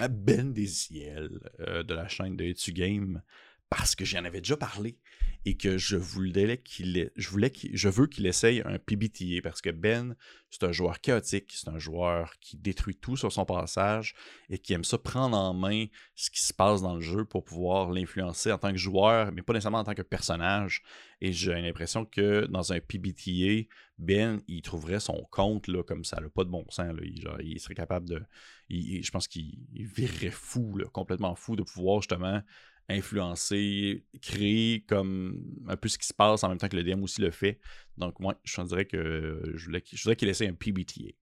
ben 0.00 0.52
Desiel 0.52 1.30
euh, 1.60 1.82
de 1.82 1.94
la 1.94 2.08
chaîne 2.08 2.36
de 2.36 2.44
Etu 2.44 2.72
Game 2.72 3.22
parce 3.70 3.94
que 3.94 4.04
j'en 4.04 4.24
avais 4.24 4.40
déjà 4.40 4.56
parlé 4.56 4.98
et 5.46 5.56
que 5.56 5.76
je 5.76 5.96
voulais 5.96 6.58
qu'il 6.58 7.10
je 7.16 7.28
voulais 7.28 7.52
veux 7.72 8.06
qu'il 8.06 8.26
essaye 8.26 8.62
un 8.64 8.78
PBTA 8.78 9.42
parce 9.42 9.60
que 9.60 9.70
Ben 9.70 10.16
c'est 10.50 10.64
un 10.64 10.72
joueur 10.72 11.00
chaotique, 11.00 11.52
c'est 11.54 11.68
un 11.68 11.78
joueur 11.78 12.32
qui 12.40 12.56
détruit 12.56 12.96
tout 12.96 13.16
sur 13.16 13.32
son 13.32 13.44
passage 13.44 14.14
et 14.48 14.58
qui 14.58 14.72
aime 14.72 14.84
ça 14.84 14.96
prendre 14.96 15.36
en 15.36 15.52
main 15.52 15.86
ce 16.14 16.30
qui 16.30 16.40
se 16.40 16.54
passe 16.54 16.80
dans 16.80 16.94
le 16.94 17.00
jeu 17.00 17.24
pour 17.24 17.44
pouvoir 17.44 17.90
l'influencer 17.90 18.52
en 18.52 18.58
tant 18.58 18.70
que 18.70 18.78
joueur 18.78 19.32
mais 19.32 19.42
pas 19.42 19.52
nécessairement 19.52 19.78
en 19.78 19.84
tant 19.84 19.94
que 19.94 20.02
personnage. 20.02 20.82
Et 21.20 21.32
j'ai 21.32 21.54
l'impression 21.54 22.04
que 22.04 22.46
dans 22.46 22.72
un 22.72 22.80
PBTA 22.80 23.68
Ben 23.98 24.40
il 24.48 24.62
trouverait 24.62 25.00
son 25.00 25.26
compte 25.30 25.68
là 25.68 25.82
comme 25.82 26.04
ça, 26.04 26.20
n'a 26.20 26.28
pas 26.28 26.44
de 26.44 26.50
bon 26.50 26.64
sens 26.70 26.92
il, 27.02 27.60
serait 27.60 27.74
capable 27.74 28.08
de 28.08 28.22
je 28.70 29.10
pense 29.10 29.28
qu'il 29.28 29.58
virerait 29.74 30.30
fou 30.30 30.78
complètement 30.92 31.34
fou 31.34 31.56
de 31.56 31.62
pouvoir 31.62 32.00
justement 32.00 32.40
influencer, 32.88 34.04
créer 34.20 34.84
comme 34.86 35.42
un 35.68 35.76
peu 35.76 35.88
ce 35.88 35.98
qui 35.98 36.06
se 36.06 36.14
passe 36.14 36.44
en 36.44 36.48
même 36.48 36.58
temps 36.58 36.68
que 36.68 36.76
le 36.76 36.84
DM 36.84 37.02
aussi 37.02 37.20
le 37.20 37.30
fait. 37.30 37.58
Donc, 37.96 38.20
moi, 38.20 38.38
je 38.44 38.62
dirais 38.62 38.84
que 38.84 39.52
je 39.54 39.64
voudrais, 39.66 40.16
qu'il 40.16 40.28
essaie 40.28 40.48
un 40.48 40.54
PBTA. 40.54 41.12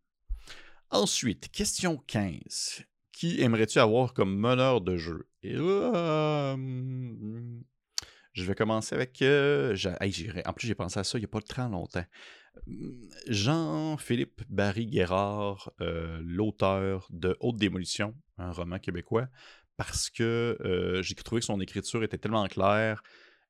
Ensuite, 0.91 1.51
question 1.51 1.97
15. 2.07 2.85
Qui 3.13 3.41
aimerais-tu 3.41 3.79
avoir 3.79 4.15
comme 4.15 4.37
meneur 4.37 4.81
de 4.81 4.97
jeu? 4.97 5.29
Euh, 5.45 6.57
je 8.33 8.45
vais 8.45 8.55
commencer 8.55 8.95
avec. 8.95 9.21
Euh, 9.23 9.77
en 10.47 10.53
plus, 10.53 10.67
j'ai 10.67 10.75
pensé 10.75 10.99
à 10.99 11.05
ça 11.05 11.19
il 11.19 11.21
n'y 11.21 11.27
a 11.27 11.29
pas 11.29 11.41
très 11.41 11.69
longtemps. 11.69 12.05
Jean-Philippe 13.29 14.43
Barry-Guérard, 14.49 15.73
euh, 15.81 16.21
l'auteur 16.23 17.09
de 17.11 17.37
Haute 17.41 17.57
Démolition, 17.57 18.15
un 18.39 18.53
roman 18.53 18.79
québécois, 18.79 19.29
parce 19.85 20.11
que 20.11 20.57
euh, 20.65 21.03
j'ai 21.03 21.15
trouvé 21.15 21.41
que 21.41 21.47
son 21.47 21.61
écriture 21.61 22.05
était 22.05 22.19
tellement 22.19 22.47
claire 22.47 23.03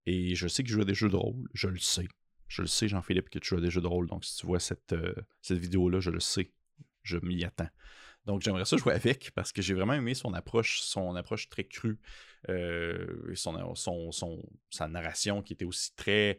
et 0.06 0.34
je 0.34 0.48
sais 0.48 0.64
joue 0.64 0.80
à 0.80 0.84
des 0.84 0.94
jeux 0.94 1.08
de 1.08 1.16
rôle, 1.16 1.48
je 1.52 1.68
le 1.68 1.78
sais. 1.78 2.08
Je 2.48 2.62
le 2.62 2.68
sais, 2.68 2.88
Jean-Philippe, 2.88 3.30
que 3.30 3.38
tu 3.38 3.48
joues 3.50 3.58
à 3.58 3.60
des 3.60 3.70
jeux 3.70 3.80
de 3.80 3.86
rôle. 3.86 4.08
Donc, 4.08 4.24
si 4.24 4.36
tu 4.36 4.46
vois 4.46 4.60
cette, 4.60 4.92
euh, 4.92 5.14
cette 5.40 5.58
vidéo-là, 5.58 6.00
je 6.00 6.10
le 6.10 6.20
sais. 6.20 6.50
Je 7.02 7.18
m'y 7.18 7.44
attends. 7.44 7.68
Donc, 8.26 8.42
j'aimerais 8.42 8.64
ça 8.64 8.76
jouer 8.76 8.92
avec 8.94 9.30
parce 9.34 9.52
que 9.52 9.62
j'ai 9.62 9.74
vraiment 9.74 9.94
aimé 9.94 10.14
son 10.14 10.32
approche, 10.34 10.80
son 10.80 11.16
approche 11.16 11.48
très 11.48 11.64
crue, 11.64 11.98
euh, 12.48 13.34
son, 13.34 13.74
son, 13.74 14.42
sa 14.70 14.88
narration 14.88 15.42
qui 15.42 15.54
était 15.54 15.64
aussi 15.64 15.94
très 15.96 16.38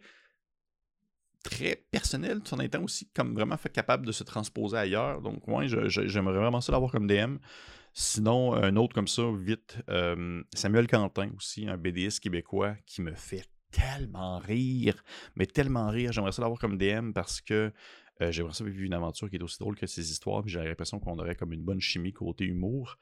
très 1.44 1.86
personnelle, 1.92 2.42
tout 2.42 2.54
en 2.54 2.60
étant 2.60 2.82
aussi 2.84 3.10
comme 3.14 3.36
vraiment 3.36 3.58
capable 3.58 4.06
de 4.06 4.12
se 4.12 4.24
transposer 4.24 4.78
ailleurs. 4.78 5.22
Donc, 5.22 5.46
moi, 5.48 5.66
j'aimerais 5.68 6.38
vraiment 6.38 6.62
ça 6.62 6.72
l'avoir 6.72 6.92
comme 6.92 7.08
DM. 7.08 7.38
Sinon, 7.94 8.54
un 8.54 8.76
autre 8.76 8.96
comme 8.96 9.08
ça, 9.08 9.24
vite, 9.36 9.78
Samuel 10.54 10.88
Quentin 10.88 11.30
aussi, 11.38 11.68
un 11.68 11.78
BDS 11.78 12.20
québécois 12.22 12.76
qui 12.86 13.02
me 13.02 13.14
fait 13.14 13.48
tellement 13.72 14.40
rire, 14.40 15.04
mais 15.36 15.46
tellement 15.46 15.90
rire. 15.90 16.12
J'aimerais 16.12 16.32
ça 16.32 16.42
l'avoir 16.42 16.60
comme 16.60 16.78
DM 16.78 17.12
parce 17.12 17.40
que 17.40 17.72
j'aimerais 18.20 18.54
ça 18.54 18.64
vivre 18.64 18.82
une 18.82 18.94
aventure 18.94 19.30
qui 19.30 19.36
est 19.36 19.44
aussi 19.44 19.60
drôle 19.60 19.76
que 19.76 19.86
ses 19.88 20.12
histoires, 20.12 20.42
puis 20.42 20.52
j'ai 20.52 20.64
l'impression 20.64 21.00
qu'on 21.00 21.20
aurait 21.20 21.36
comme 21.36 21.54
une 21.54 21.64
bonne 21.64 21.82
chimie 21.82 22.14
côté 22.14 22.46
humour. 22.46 22.98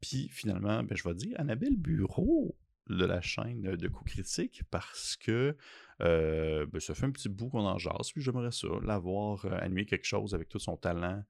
Puis 0.00 0.28
finalement, 0.28 0.82
ben, 0.82 0.96
je 0.96 1.08
vais 1.08 1.14
dire 1.14 1.40
Annabelle 1.40 1.76
Bureau 1.76 2.56
de 2.88 3.04
la 3.04 3.20
chaîne 3.20 3.62
de 3.62 3.88
coups 3.88 4.12
critiques 4.12 4.62
parce 4.70 5.16
que 5.16 5.56
ben, 5.98 6.80
ça 6.80 6.94
fait 6.94 7.06
un 7.06 7.10
petit 7.10 7.28
bout 7.28 7.48
qu'on 7.48 7.66
en 7.66 7.78
jase, 7.78 8.12
puis 8.12 8.22
j'aimerais 8.22 8.52
ça, 8.52 8.68
l'avoir 8.84 9.44
animé 9.60 9.86
quelque 9.86 10.06
chose 10.06 10.34
avec 10.34 10.48
tout 10.48 10.60
son 10.60 10.76
talent 10.76 11.24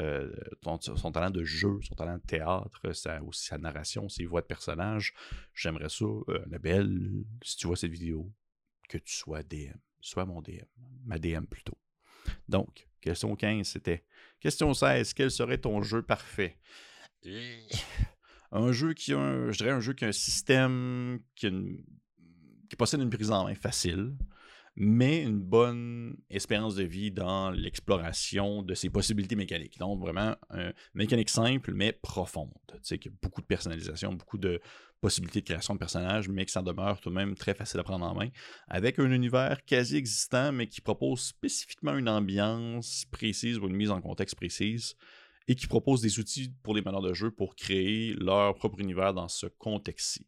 euh, 0.00 0.32
son 0.62 1.12
talent 1.12 1.30
de 1.30 1.42
jeu, 1.42 1.80
son 1.82 1.94
talent 1.94 2.18
de 2.18 2.22
théâtre, 2.22 2.80
aussi 3.26 3.46
sa 3.46 3.58
narration, 3.58 4.08
ses 4.08 4.26
voix 4.26 4.40
de 4.40 4.46
personnages. 4.46 5.12
J'aimerais 5.54 5.88
ça, 5.88 6.04
euh, 6.04 7.24
si 7.42 7.56
tu 7.56 7.66
vois 7.66 7.76
cette 7.76 7.90
vidéo, 7.90 8.32
que 8.88 8.98
tu 8.98 9.16
sois 9.16 9.42
DM. 9.42 9.76
Sois 10.00 10.24
mon 10.24 10.40
DM. 10.40 10.64
Ma 11.04 11.18
DM 11.18 11.44
plutôt. 11.44 11.76
Donc, 12.48 12.88
question 13.00 13.34
15, 13.34 13.66
c'était. 13.66 14.04
Question 14.40 14.72
16, 14.72 15.14
quel 15.14 15.30
serait 15.30 15.58
ton 15.58 15.82
jeu 15.82 16.02
parfait? 16.02 16.58
Un 18.52 18.72
jeu 18.72 18.94
qui 18.94 19.12
a 19.12 19.18
un, 19.18 19.50
je 19.50 19.58
dirais 19.58 19.72
un 19.72 19.80
jeu 19.80 19.94
qui 19.94 20.04
a 20.04 20.08
un 20.08 20.12
système 20.12 21.20
qui, 21.34 21.50
qui 22.70 22.76
possède 22.76 23.00
une 23.00 23.10
prise 23.10 23.32
en 23.32 23.44
main 23.44 23.54
facile 23.56 24.14
mais 24.80 25.22
une 25.22 25.40
bonne 25.40 26.16
espérance 26.30 26.76
de 26.76 26.84
vie 26.84 27.10
dans 27.10 27.50
l'exploration 27.50 28.62
de 28.62 28.74
ses 28.74 28.90
possibilités 28.90 29.34
mécaniques. 29.34 29.76
Donc, 29.78 30.00
vraiment, 30.00 30.36
une 30.52 30.72
mécanique 30.94 31.30
simple, 31.30 31.72
mais 31.74 31.92
profonde. 31.92 32.52
Tu 32.68 32.76
sais, 32.82 32.98
qu'il 32.98 33.10
y 33.10 33.14
a 33.14 33.18
beaucoup 33.20 33.40
de 33.40 33.46
personnalisation, 33.46 34.12
beaucoup 34.12 34.38
de 34.38 34.60
possibilités 35.00 35.40
de 35.40 35.46
création 35.46 35.74
de 35.74 35.80
personnages, 35.80 36.28
mais 36.28 36.44
que 36.44 36.52
ça 36.52 36.62
demeure 36.62 37.00
tout 37.00 37.10
de 37.10 37.14
même 37.16 37.34
très 37.34 37.54
facile 37.54 37.80
à 37.80 37.82
prendre 37.82 38.06
en 38.06 38.14
main, 38.14 38.28
avec 38.68 39.00
un 39.00 39.10
univers 39.10 39.64
quasi 39.64 39.96
existant, 39.96 40.52
mais 40.52 40.68
qui 40.68 40.80
propose 40.80 41.22
spécifiquement 41.22 41.96
une 41.96 42.08
ambiance 42.08 43.04
précise 43.10 43.58
ou 43.58 43.66
une 43.66 43.76
mise 43.76 43.90
en 43.90 44.00
contexte 44.00 44.36
précise, 44.36 44.94
et 45.48 45.56
qui 45.56 45.66
propose 45.66 46.02
des 46.02 46.20
outils 46.20 46.52
pour 46.62 46.76
les 46.76 46.82
meneurs 46.82 47.02
de 47.02 47.14
jeu 47.14 47.32
pour 47.32 47.56
créer 47.56 48.14
leur 48.14 48.54
propre 48.54 48.78
univers 48.78 49.12
dans 49.12 49.28
ce 49.28 49.46
contexte-ci. 49.46 50.24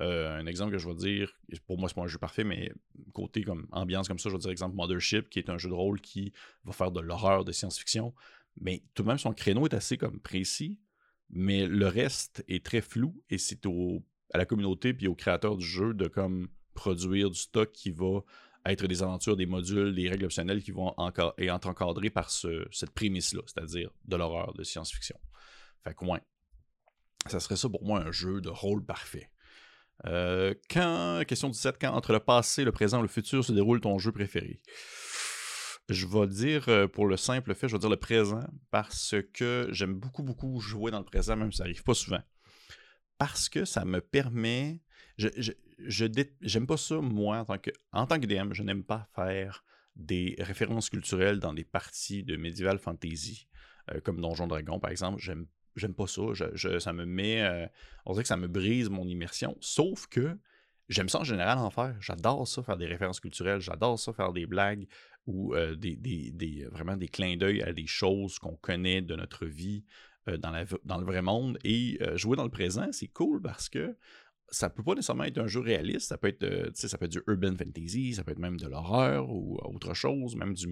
Euh, 0.00 0.38
un 0.38 0.46
exemple 0.46 0.72
que 0.72 0.78
je 0.78 0.88
vais 0.88 0.94
dire, 0.94 1.32
pour 1.66 1.78
moi, 1.78 1.88
c'est 1.88 1.94
pas 1.94 2.02
un 2.02 2.08
jeu 2.08 2.18
parfait, 2.18 2.44
mais 2.44 2.72
côté 3.12 3.42
comme 3.42 3.66
ambiance 3.72 4.06
comme 4.06 4.18
ça, 4.18 4.28
je 4.28 4.34
vais 4.34 4.40
dire 4.40 4.50
exemple 4.50 4.76
Mothership, 4.76 5.28
qui 5.28 5.38
est 5.38 5.50
un 5.50 5.58
jeu 5.58 5.68
de 5.68 5.74
rôle 5.74 6.00
qui 6.00 6.32
va 6.64 6.72
faire 6.72 6.92
de 6.92 7.00
l'horreur 7.00 7.44
de 7.44 7.52
science-fiction. 7.52 8.14
Mais 8.60 8.82
tout 8.94 9.02
de 9.02 9.08
même, 9.08 9.18
son 9.18 9.32
créneau 9.32 9.66
est 9.66 9.74
assez 9.74 9.96
comme 9.96 10.20
précis, 10.20 10.78
mais 11.30 11.66
le 11.66 11.86
reste 11.86 12.44
est 12.48 12.64
très 12.64 12.80
flou 12.80 13.22
et 13.30 13.38
c'est 13.38 13.66
à 14.32 14.38
la 14.38 14.46
communauté 14.46 14.94
puis 14.94 15.08
aux 15.08 15.14
créateurs 15.14 15.56
du 15.56 15.66
jeu 15.66 15.94
de 15.94 16.06
comme 16.06 16.48
produire 16.74 17.30
du 17.30 17.38
stock 17.38 17.72
qui 17.72 17.90
va 17.90 18.20
être 18.66 18.86
des 18.86 19.02
aventures, 19.02 19.36
des 19.36 19.46
modules, 19.46 19.94
des 19.94 20.08
règles 20.08 20.26
optionnelles 20.26 20.62
qui 20.62 20.70
vont 20.70 20.94
encore 20.96 21.34
être 21.38 21.66
encadrés 21.66 22.10
par 22.10 22.30
cette 22.30 22.90
prémisse-là, 22.94 23.42
c'est-à-dire 23.46 23.90
de 24.04 24.16
l'horreur 24.16 24.54
de 24.54 24.62
science-fiction. 24.62 25.18
Fait 25.84 25.94
que 25.94 26.04
ouais, 26.04 26.20
ça 27.26 27.40
serait 27.40 27.56
ça 27.56 27.68
pour 27.68 27.84
moi 27.84 28.00
un 28.00 28.12
jeu 28.12 28.40
de 28.40 28.48
rôle 28.48 28.84
parfait. 28.84 29.30
Euh, 30.06 30.54
quand, 30.70 31.22
question 31.26 31.48
17, 31.48 31.76
quand 31.80 31.92
entre 31.92 32.12
le 32.12 32.20
passé, 32.20 32.64
le 32.64 32.72
présent, 32.72 33.02
le 33.02 33.08
futur 33.08 33.44
se 33.44 33.52
déroule 33.52 33.80
ton 33.80 33.98
jeu 33.98 34.12
préféré? 34.12 34.60
Je 35.88 36.06
vais 36.06 36.26
dire, 36.26 36.68
euh, 36.68 36.86
pour 36.86 37.06
le 37.06 37.16
simple 37.16 37.54
fait, 37.54 37.66
je 37.68 37.72
vais 37.74 37.78
dire 37.78 37.88
le 37.88 37.96
présent, 37.96 38.44
parce 38.70 39.14
que 39.32 39.68
j'aime 39.70 39.94
beaucoup, 39.94 40.22
beaucoup 40.22 40.60
jouer 40.60 40.90
dans 40.90 40.98
le 40.98 41.04
présent, 41.04 41.34
même 41.34 41.50
si 41.50 41.58
ça 41.58 41.64
n'arrive 41.64 41.82
pas 41.82 41.94
souvent. 41.94 42.22
Parce 43.16 43.48
que 43.48 43.64
ça 43.64 43.84
me 43.84 44.00
permet. 44.00 44.82
Je, 45.16 45.28
j'aime 45.78 46.66
pas 46.66 46.76
ça, 46.76 47.00
moi, 47.00 47.38
en 47.38 47.44
tant 47.44 47.58
que, 47.58 47.70
en 47.92 48.06
tant 48.06 48.20
que 48.20 48.26
DM, 48.26 48.52
je 48.52 48.62
n'aime 48.62 48.84
pas 48.84 49.08
faire 49.14 49.64
des 49.96 50.36
références 50.38 50.90
culturelles 50.90 51.40
dans 51.40 51.52
des 51.52 51.64
parties 51.64 52.22
de 52.22 52.36
Medieval 52.36 52.78
Fantasy, 52.78 53.48
euh, 53.90 54.00
comme 54.00 54.20
Donjon 54.20 54.46
Dragon, 54.46 54.78
par 54.78 54.90
exemple. 54.90 55.20
J'aime 55.20 55.46
j'aime 55.78 55.94
pas 55.94 56.06
ça. 56.06 56.22
ça 56.78 56.92
me 56.92 57.04
met. 57.04 57.42
Euh, 57.42 57.66
on 58.06 58.12
dirait 58.12 58.24
que 58.24 58.28
ça 58.28 58.36
me 58.36 58.48
brise 58.48 58.90
mon 58.90 59.06
immersion. 59.06 59.56
Sauf 59.60 60.06
que 60.06 60.36
j'aime 60.88 61.08
ça 61.08 61.20
en 61.20 61.24
général 61.24 61.58
en 61.58 61.70
faire. 61.70 61.96
J'adore 62.00 62.46
ça, 62.46 62.62
faire 62.62 62.76
des 62.76 62.86
références 62.86 63.20
culturelles. 63.20 63.60
J'adore 63.60 63.98
ça, 63.98 64.12
faire 64.12 64.32
des 64.32 64.46
blagues 64.46 64.86
ou 65.26 65.54
euh, 65.54 65.74
des, 65.74 66.66
vraiment 66.70 66.96
des 66.96 67.08
clins 67.08 67.36
d'œil 67.36 67.62
à 67.62 67.72
des 67.72 67.86
choses 67.86 68.38
qu'on 68.38 68.56
connaît 68.56 69.02
de 69.02 69.14
notre 69.14 69.46
vie 69.46 69.84
euh, 70.28 70.36
dans, 70.36 70.50
la, 70.50 70.64
dans 70.84 70.98
le 70.98 71.04
vrai 71.04 71.22
monde. 71.22 71.58
Et 71.64 71.98
jouer 72.14 72.36
dans 72.36 72.44
le 72.44 72.50
présent, 72.50 72.88
c'est 72.92 73.08
cool 73.08 73.40
parce 73.40 73.68
que 73.68 73.96
ça 74.50 74.70
peut 74.70 74.82
pas 74.82 74.94
nécessairement 74.94 75.24
être 75.24 75.38
un 75.38 75.46
jeu 75.46 75.60
réaliste, 75.60 76.08
ça 76.08 76.16
peut 76.16 76.28
être, 76.28 76.42
euh, 76.42 76.70
ça 76.74 76.96
peut 76.96 77.04
être 77.04 77.12
du 77.12 77.22
urban 77.26 77.54
fantasy, 77.56 78.14
ça 78.14 78.24
peut 78.24 78.32
être 78.32 78.38
même 78.38 78.58
de 78.58 78.66
l'horreur 78.66 79.28
ou 79.28 79.58
autre 79.62 79.94
chose, 79.94 80.36
même 80.36 80.54
du 80.54 80.66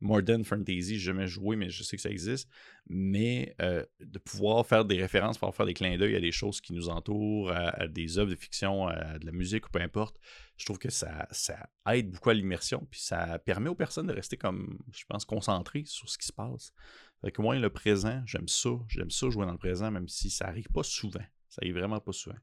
modern 0.00 0.44
fantasy, 0.44 0.98
j'ai 0.98 0.98
jamais 0.98 1.26
joué, 1.26 1.56
mais 1.56 1.68
je 1.70 1.82
sais 1.82 1.96
que 1.96 2.02
ça 2.02 2.10
existe. 2.10 2.48
Mais 2.88 3.54
euh, 3.60 3.84
de 4.00 4.18
pouvoir 4.18 4.66
faire 4.66 4.84
des 4.84 5.00
références, 5.00 5.36
pouvoir 5.36 5.54
faire 5.54 5.66
des 5.66 5.74
clins 5.74 5.98
d'œil 5.98 6.16
à 6.16 6.20
des 6.20 6.32
choses 6.32 6.60
qui 6.60 6.72
nous 6.72 6.88
entourent, 6.88 7.50
à, 7.50 7.88
des 7.88 8.18
œuvres 8.18 8.30
de 8.30 8.36
fiction, 8.36 8.86
à 8.86 9.18
de 9.18 9.26
la 9.26 9.32
musique 9.32 9.66
ou 9.66 9.70
peu 9.70 9.80
importe, 9.80 10.16
je 10.56 10.64
trouve 10.64 10.78
que 10.78 10.90
ça, 10.90 11.26
ça 11.30 11.68
aide 11.92 12.10
beaucoup 12.10 12.30
à 12.30 12.34
l'immersion, 12.34 12.86
puis 12.90 13.00
ça 13.00 13.38
permet 13.40 13.68
aux 13.68 13.74
personnes 13.74 14.06
de 14.06 14.12
rester 14.12 14.36
comme, 14.36 14.78
je 14.92 15.04
pense, 15.08 15.24
concentrées 15.24 15.84
sur 15.86 16.08
ce 16.08 16.18
qui 16.18 16.26
se 16.26 16.32
passe. 16.32 16.72
Fait 17.20 17.32
que 17.32 17.42
moi, 17.42 17.56
le 17.56 17.70
présent, 17.70 18.22
j'aime 18.26 18.48
ça, 18.48 18.70
j'aime 18.88 19.10
ça 19.10 19.28
jouer 19.28 19.44
dans 19.44 19.52
le 19.52 19.58
présent, 19.58 19.90
même 19.90 20.08
si 20.08 20.30
ça 20.30 20.46
arrive 20.46 20.68
pas 20.68 20.84
souvent. 20.84 21.24
Ça 21.48 21.60
arrive 21.62 21.74
vraiment 21.74 22.00
pas 22.00 22.12
souvent. 22.12 22.36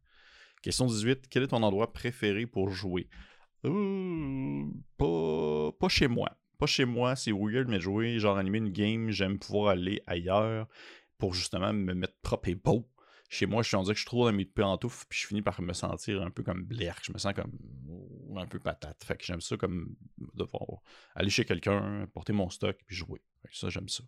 Question 0.66 0.88
18. 0.88 1.28
Quel 1.30 1.44
est 1.44 1.50
ton 1.50 1.62
endroit 1.62 1.94
préféré 1.94 2.48
pour 2.48 2.72
jouer? 2.72 3.08
Euh, 3.66 4.66
pas, 4.98 5.90
chez 5.90 6.08
moi. 6.08 6.36
Pas 6.58 6.66
chez 6.66 6.86
moi, 6.86 7.16
c'est 7.16 7.32
weird, 7.32 7.68
mais 7.68 7.80
jouer, 7.80 8.18
genre 8.18 8.36
animer 8.36 8.58
une 8.58 8.72
game, 8.72 9.12
j'aime 9.12 9.38
pouvoir 9.38 9.68
aller 9.68 10.02
ailleurs 10.08 10.68
pour 11.20 11.36
justement 11.36 11.72
me 11.72 11.94
mettre 11.94 12.16
propre 12.24 12.50
et 12.50 12.56
beau. 12.56 12.90
Chez 13.30 13.46
moi, 13.46 13.62
je 13.62 13.68
suis 13.68 13.78
en 13.78 13.84
que 13.84 13.94
je 13.94 14.00
suis 14.00 14.06
trop 14.06 14.26
dans 14.26 14.36
mes 14.36 14.46
pantoufles, 14.46 15.06
puis 15.08 15.20
je 15.20 15.28
finis 15.28 15.44
par 15.44 15.62
me 15.62 15.74
sentir 15.74 16.24
un 16.24 16.32
peu 16.32 16.42
comme 16.42 16.64
blaire. 16.64 16.98
Je 17.04 17.14
me 17.14 17.20
sens 17.20 17.34
comme 17.36 17.52
un 18.36 18.48
peu 18.48 18.58
patate. 18.58 19.04
Fait 19.04 19.18
que 19.18 19.24
j'aime 19.24 19.42
ça 19.42 19.58
comme 19.58 19.96
devoir 20.34 20.82
aller 21.14 21.30
chez 21.30 21.46
quelqu'un, 21.46 22.08
porter 22.12 22.34
mon 22.34 22.50
stock, 22.50 22.76
puis 22.88 22.96
jouer. 22.96 23.22
ça, 23.52 23.70
j'aime 23.70 23.88
ça. 23.88 24.04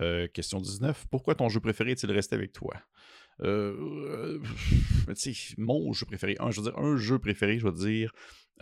Euh, 0.00 0.26
question 0.28 0.58
19. 0.58 1.06
Pourquoi 1.10 1.34
ton 1.34 1.50
jeu 1.50 1.60
préféré 1.60 1.90
est-il 1.90 2.10
resté 2.12 2.34
avec 2.34 2.52
toi? 2.52 2.74
Euh, 3.40 4.38
mon 5.58 5.92
jeu 5.92 6.06
préféré, 6.06 6.36
je 6.50 6.60
veux 6.60 6.70
dire, 6.70 6.78
un 6.78 6.96
jeu 6.96 7.18
préféré, 7.18 7.58
je 7.58 7.66
veux 7.66 7.72
dire, 7.72 8.12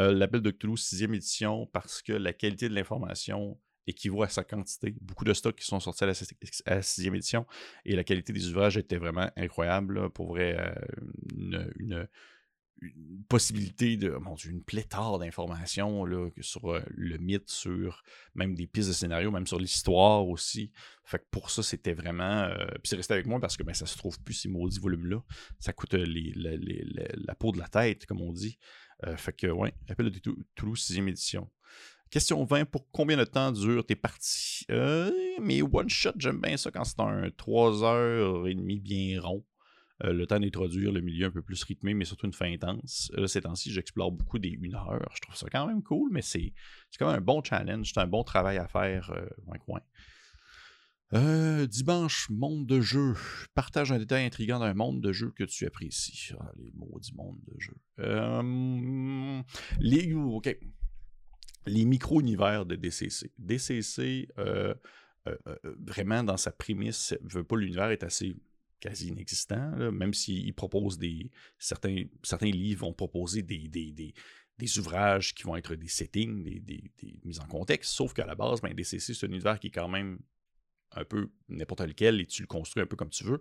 euh, 0.00 0.12
l'appel 0.12 0.40
de 0.40 0.50
Cthulhu 0.50 0.74
6e 0.74 1.14
édition, 1.14 1.66
parce 1.66 2.02
que 2.02 2.12
la 2.12 2.32
qualité 2.32 2.68
de 2.68 2.74
l'information 2.74 3.58
équivaut 3.86 4.22
à 4.22 4.28
sa 4.28 4.44
quantité. 4.44 4.94
Beaucoup 5.00 5.24
de 5.24 5.34
stocks 5.34 5.56
qui 5.56 5.64
sont 5.64 5.80
sortis 5.80 6.04
à 6.04 6.06
la, 6.06 6.12
6e 6.12 7.14
édition 7.14 7.46
et 7.84 7.96
la 7.96 8.04
qualité 8.04 8.32
des 8.32 8.48
ouvrages 8.48 8.76
était 8.76 8.98
vraiment 8.98 9.30
incroyable. 9.36 10.10
pour 10.10 10.28
vrai, 10.28 10.56
euh, 10.58 11.70
une 11.78 12.08
possibilité 13.28 13.96
de, 13.96 14.10
mon 14.10 14.34
Dieu, 14.34 14.50
une 14.50 14.62
pléthore 14.62 15.18
d'informations 15.18 16.04
sur 16.40 16.72
euh, 16.72 16.82
le 16.88 17.18
mythe, 17.18 17.50
sur 17.50 18.02
même 18.34 18.54
des 18.54 18.66
pistes 18.66 18.88
de 18.88 18.94
scénario, 18.94 19.30
même 19.30 19.46
sur 19.46 19.58
l'histoire 19.58 20.26
aussi. 20.26 20.72
Fait 21.04 21.18
que 21.18 21.26
pour 21.30 21.50
ça, 21.50 21.62
c'était 21.62 21.92
vraiment. 21.92 22.42
Euh, 22.42 22.66
puis 22.66 22.84
c'est 22.84 22.96
resté 22.96 23.14
avec 23.14 23.26
moi 23.26 23.38
parce 23.38 23.56
que 23.56 23.62
ben, 23.62 23.74
ça 23.74 23.86
se 23.86 23.96
trouve 23.96 24.18
plus 24.20 24.34
ces 24.34 24.48
maudits 24.48 24.80
volumes-là. 24.80 25.22
Ça 25.58 25.72
coûte 25.72 25.94
euh, 25.94 26.04
la 26.06 27.34
peau 27.34 27.52
de 27.52 27.58
la 27.58 27.68
tête, 27.68 28.06
comme 28.06 28.22
on 28.22 28.32
dit. 28.32 28.58
fait 29.16 29.32
que, 29.32 29.46
ouais, 29.46 29.74
Appel 29.88 30.10
de 30.10 30.20
Toulouse, 30.54 30.80
6e 30.80 31.08
édition. 31.08 31.50
Question 32.10 32.44
20, 32.44 32.64
pour 32.64 32.90
combien 32.90 33.16
de 33.16 33.24
temps 33.24 33.52
durent 33.52 33.86
tes 33.86 33.94
parties? 33.94 34.66
mais 35.40 35.62
one 35.62 35.88
shot, 35.88 36.12
j'aime 36.18 36.40
bien 36.40 36.56
ça 36.56 36.70
quand 36.70 36.84
c'est 36.84 37.00
un 37.00 37.28
3h30 37.28 38.80
bien 38.80 39.20
rond. 39.20 39.44
Euh, 40.04 40.12
le 40.12 40.26
temps 40.26 40.40
d'introduire 40.40 40.92
le 40.92 41.00
milieu 41.00 41.26
un 41.26 41.30
peu 41.30 41.42
plus 41.42 41.62
rythmé, 41.62 41.94
mais 41.94 42.04
surtout 42.04 42.26
une 42.26 42.32
fin 42.32 42.50
intense. 42.50 43.10
Là, 43.14 43.28
ces 43.28 43.42
temps-ci, 43.42 43.70
j'explore 43.70 44.12
beaucoup 44.12 44.38
des 44.38 44.58
1 44.62 44.74
heure. 44.74 45.10
Je 45.14 45.20
trouve 45.20 45.36
ça 45.36 45.46
quand 45.50 45.66
même 45.66 45.82
cool, 45.82 46.10
mais 46.12 46.22
c'est 46.22 46.52
quand 46.98 47.06
même 47.08 47.18
un 47.18 47.20
bon 47.20 47.42
challenge, 47.42 47.92
c'est 47.92 48.00
un 48.00 48.06
bon 48.06 48.24
travail 48.24 48.58
à 48.58 48.66
faire 48.66 49.10
euh, 49.10 49.26
un 49.52 49.58
coin. 49.58 49.80
Euh, 51.12 51.66
dimanche, 51.66 52.30
monde 52.30 52.66
de 52.66 52.80
jeu. 52.80 53.14
Partage 53.54 53.90
un 53.92 53.98
détail 53.98 54.24
intriguant 54.24 54.60
d'un 54.60 54.74
monde 54.74 55.00
de 55.00 55.12
jeu 55.12 55.32
que 55.32 55.44
tu 55.44 55.66
apprécies. 55.66 56.32
Ah, 56.38 56.52
les 56.56 56.72
maudits 56.72 57.14
mondes 57.14 57.40
de 57.48 57.58
jeu. 57.58 57.74
les, 59.80 60.14
OK. 60.14 60.56
les 61.66 61.84
micro-univers 61.84 62.64
de 62.64 62.76
DCC. 62.76 63.32
DCC, 63.38 64.28
vraiment, 65.64 66.22
dans 66.22 66.36
sa 66.36 66.52
prémisse, 66.52 67.14
veut 67.22 67.44
pas 67.44 67.56
l'univers 67.56 67.90
est 67.90 68.04
assez 68.04 68.36
quasi 68.80 69.08
inexistant, 69.08 69.90
même 69.92 70.14
s'ils 70.14 70.54
proposent 70.54 70.98
des. 70.98 71.30
Certains, 71.58 72.06
livres 72.42 72.86
vont 72.86 72.92
proposer 72.92 73.42
des, 73.42 74.12
ouvrages 74.78 75.34
qui 75.34 75.44
vont 75.44 75.56
être 75.56 75.74
des 75.74 75.88
settings, 75.88 76.42
des, 76.42 76.92
mises 77.24 77.40
en 77.40 77.46
contexte, 77.46 77.92
sauf 77.92 78.12
qu'à 78.12 78.26
la 78.26 78.34
base, 78.34 78.60
ben, 78.60 78.74
DCC, 78.74 79.14
c'est 79.14 79.26
un 79.26 79.30
univers 79.30 79.58
qui 79.60 79.68
est 79.68 79.72
quand 79.72 79.88
même 79.88 80.18
un 80.92 81.04
peu 81.04 81.30
n'importe 81.48 81.82
lequel 81.82 82.20
et 82.20 82.26
tu 82.26 82.42
le 82.42 82.48
construis 82.48 82.82
un 82.82 82.86
peu 82.86 82.96
comme 82.96 83.10
tu 83.10 83.24
veux. 83.24 83.40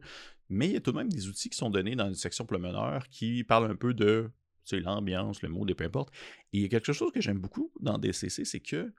Mais 0.50 0.68
il 0.68 0.74
y 0.74 0.76
a 0.76 0.82
tout 0.82 0.92
de 0.92 0.98
même 0.98 1.10
des 1.10 1.28
outils 1.28 1.50
qui 1.50 1.58
sont 1.58 1.70
donnés 1.70 1.96
dans 1.96 2.08
une 2.08 2.16
section 2.16 2.46
meneur 2.52 3.08
qui 3.10 3.44
parlent 3.44 3.72
un 3.72 3.76
peu 3.76 3.94
de 3.94 4.30
l'ambiance, 4.72 5.42
le 5.42 5.50
mot, 5.50 5.66
peu 5.66 5.84
importe. 5.84 6.14
Et 6.54 6.60
il 6.60 6.62
y 6.62 6.66
a 6.66 6.70
quelque 6.70 6.94
chose 6.94 7.12
que 7.12 7.22
j'aime 7.22 7.40
beaucoup 7.40 7.72
dans 7.80 7.98
DCC, 7.98 8.46
c'est 8.46 8.60
que 8.60 8.94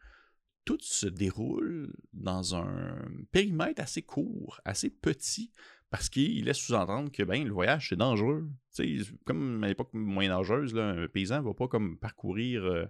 tout 0.65 0.79
se 0.81 1.07
déroule 1.07 1.95
dans 2.13 2.55
un 2.55 3.09
périmètre 3.33 3.83
assez 3.83 4.03
court, 4.03 4.61
assez 4.65 4.91
petit, 4.91 5.53
parce 5.91 6.09
qu'il 6.09 6.45
laisse 6.45 6.59
sous-entendre 6.59 7.11
que 7.11 7.23
ben, 7.23 7.45
le 7.45 7.53
voyage, 7.53 7.89
c'est 7.89 7.97
dangereux. 7.97 8.49
comme 9.25 9.65
à 9.65 9.69
l'époque 9.69 9.91
moyenâgeuse, 9.93 10.77
un 10.77 11.09
paysan 11.09 11.41
ne 11.41 11.47
va 11.47 11.55
pas 11.55 11.69
comme 11.69 11.99
parcourir 11.99 12.89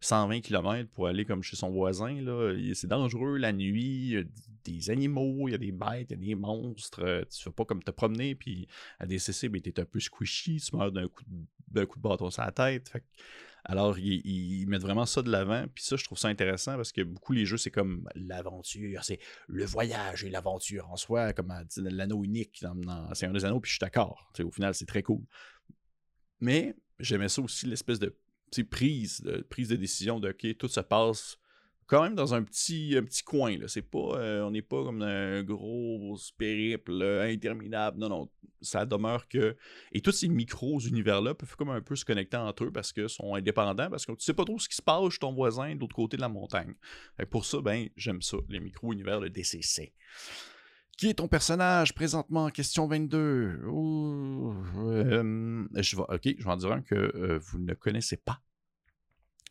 120 0.00 0.40
km 0.40 0.90
pour 0.90 1.06
aller 1.06 1.24
comme 1.24 1.42
chez 1.42 1.56
son 1.56 1.70
voisin. 1.70 2.20
Là. 2.22 2.54
C'est 2.74 2.86
dangereux 2.86 3.36
la 3.36 3.52
nuit, 3.52 3.84
il 3.84 4.12
y 4.12 4.16
a 4.16 4.22
des 4.64 4.90
animaux, 4.90 5.48
il 5.48 5.52
y 5.52 5.54
a 5.54 5.58
des 5.58 5.72
bêtes, 5.72 6.10
il 6.10 6.12
y 6.12 6.14
a 6.14 6.26
des 6.28 6.34
monstres. 6.34 7.02
Euh, 7.02 7.24
tu 7.30 7.42
fais 7.42 7.50
pas 7.50 7.64
comme 7.64 7.82
te 7.82 7.90
promener, 7.90 8.34
puis 8.34 8.66
à 8.98 9.06
DCC, 9.06 9.48
ben, 9.48 9.60
t'es 9.60 9.78
un 9.78 9.84
peu 9.84 10.00
squishy, 10.00 10.56
tu 10.60 10.74
meurs 10.76 10.92
d'un 10.92 11.06
coup, 11.06 11.22
de, 11.68 11.84
coup 11.84 11.98
de 11.98 12.02
bâton 12.02 12.30
sur 12.30 12.42
la 12.42 12.52
tête. 12.52 12.92
Alors, 13.64 13.98
ils, 13.98 14.66
mettent 14.66 14.82
vraiment 14.82 15.06
ça 15.06 15.22
de 15.22 15.30
l'avant. 15.30 15.66
Puis 15.74 15.84
ça, 15.84 15.96
je 15.96 16.04
trouve 16.04 16.18
ça 16.18 16.28
intéressant 16.28 16.76
parce 16.76 16.92
que 16.92 17.02
beaucoup 17.02 17.32
les 17.32 17.44
jeux, 17.44 17.56
c'est 17.56 17.70
comme 17.70 18.08
l'aventure, 18.14 19.04
c'est 19.04 19.18
le 19.48 19.64
voyage 19.64 20.24
et 20.24 20.30
l'aventure 20.30 20.90
en 20.90 20.96
soi, 20.96 21.32
comme 21.32 21.52
l'anneau 21.76 22.24
unique 22.24 22.60
dans, 22.62 22.74
dans 22.74 23.14
C'est 23.14 23.26
un 23.26 23.32
des 23.32 23.44
anneaux, 23.44 23.60
puis 23.60 23.68
je 23.68 23.74
suis 23.74 23.80
d'accord. 23.80 24.32
Au 24.42 24.50
final, 24.50 24.74
c'est 24.74 24.86
très 24.86 25.02
cool. 25.02 25.22
Mais 26.40 26.74
j'aimais 26.98 27.28
ça 27.28 27.42
aussi, 27.42 27.66
l'espèce 27.66 27.98
de 27.98 28.16
prise, 28.70 29.20
de 29.20 29.42
prise 29.42 29.68
de 29.68 29.76
décision 29.76 30.20
de 30.20 30.30
OK, 30.30 30.56
tout 30.56 30.68
se 30.68 30.80
passe 30.80 31.39
quand 31.90 32.04
même 32.04 32.14
dans 32.14 32.34
un 32.34 32.44
petit, 32.44 32.94
un 32.96 33.02
petit 33.02 33.24
coin. 33.24 33.58
Là. 33.58 33.66
C'est 33.66 33.82
pas, 33.82 33.98
euh, 34.14 34.42
on 34.42 34.52
n'est 34.52 34.62
pas 34.62 34.84
comme 34.84 35.02
un 35.02 35.42
gros 35.42 36.16
périple 36.38 37.02
interminable. 37.02 37.98
Non, 37.98 38.08
non. 38.08 38.28
Ça 38.62 38.86
demeure 38.86 39.26
que. 39.26 39.56
Et 39.90 40.00
tous 40.00 40.12
ces 40.12 40.28
micros-univers-là 40.28 41.34
peuvent 41.34 41.56
comme 41.56 41.70
un 41.70 41.80
peu 41.80 41.96
se 41.96 42.04
connecter 42.04 42.36
entre 42.36 42.64
eux 42.64 42.70
parce 42.70 42.92
qu'ils 42.92 43.08
sont 43.08 43.34
indépendants, 43.34 43.90
parce 43.90 44.06
que 44.06 44.12
tu 44.12 44.24
sais 44.24 44.34
pas 44.34 44.44
trop 44.44 44.58
ce 44.60 44.68
qui 44.68 44.76
se 44.76 44.82
passe 44.82 45.10
chez 45.10 45.18
ton 45.18 45.32
voisin 45.32 45.74
de 45.74 45.80
l'autre 45.80 45.96
côté 45.96 46.16
de 46.16 46.22
la 46.22 46.28
montagne. 46.28 46.74
Pour 47.30 47.44
ça, 47.44 47.60
ben, 47.60 47.88
j'aime 47.96 48.22
ça, 48.22 48.36
les 48.48 48.60
micro-univers 48.60 49.20
de 49.20 49.26
DCC. 49.28 49.92
Qui 50.96 51.08
est 51.08 51.14
ton 51.14 51.26
personnage 51.26 51.94
présentement? 51.94 52.50
Question 52.50 52.86
22. 52.86 53.62
Euh, 53.64 53.64
je 55.74 55.96
vais, 55.96 56.02
ok, 56.02 56.34
je 56.38 56.44
vais 56.44 56.50
en 56.50 56.56
dire 56.56 56.72
un 56.72 56.82
que 56.82 56.94
euh, 56.94 57.38
vous 57.38 57.58
ne 57.58 57.74
connaissez 57.74 58.18
pas. 58.18 58.42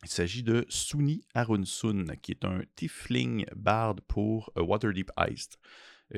Il 0.03 0.09
s'agit 0.09 0.43
de 0.43 0.65
Suni 0.69 1.21
Arunsun, 1.33 2.05
qui 2.21 2.31
est 2.31 2.45
un 2.45 2.61
Tifling 2.75 3.45
Bard 3.55 3.95
pour 4.07 4.51
euh, 4.57 4.61
Waterdeep 4.61 5.11
Iced, 5.17 5.55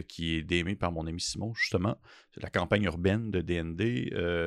qui 0.08 0.36
est 0.36 0.44
démé 0.44 0.76
par 0.76 0.92
mon 0.92 1.06
ami 1.06 1.20
Simon, 1.20 1.54
justement. 1.54 2.00
C'est 2.34 2.42
la 2.42 2.50
campagne 2.50 2.84
urbaine 2.84 3.30
de 3.30 3.42
DND. 3.42 3.82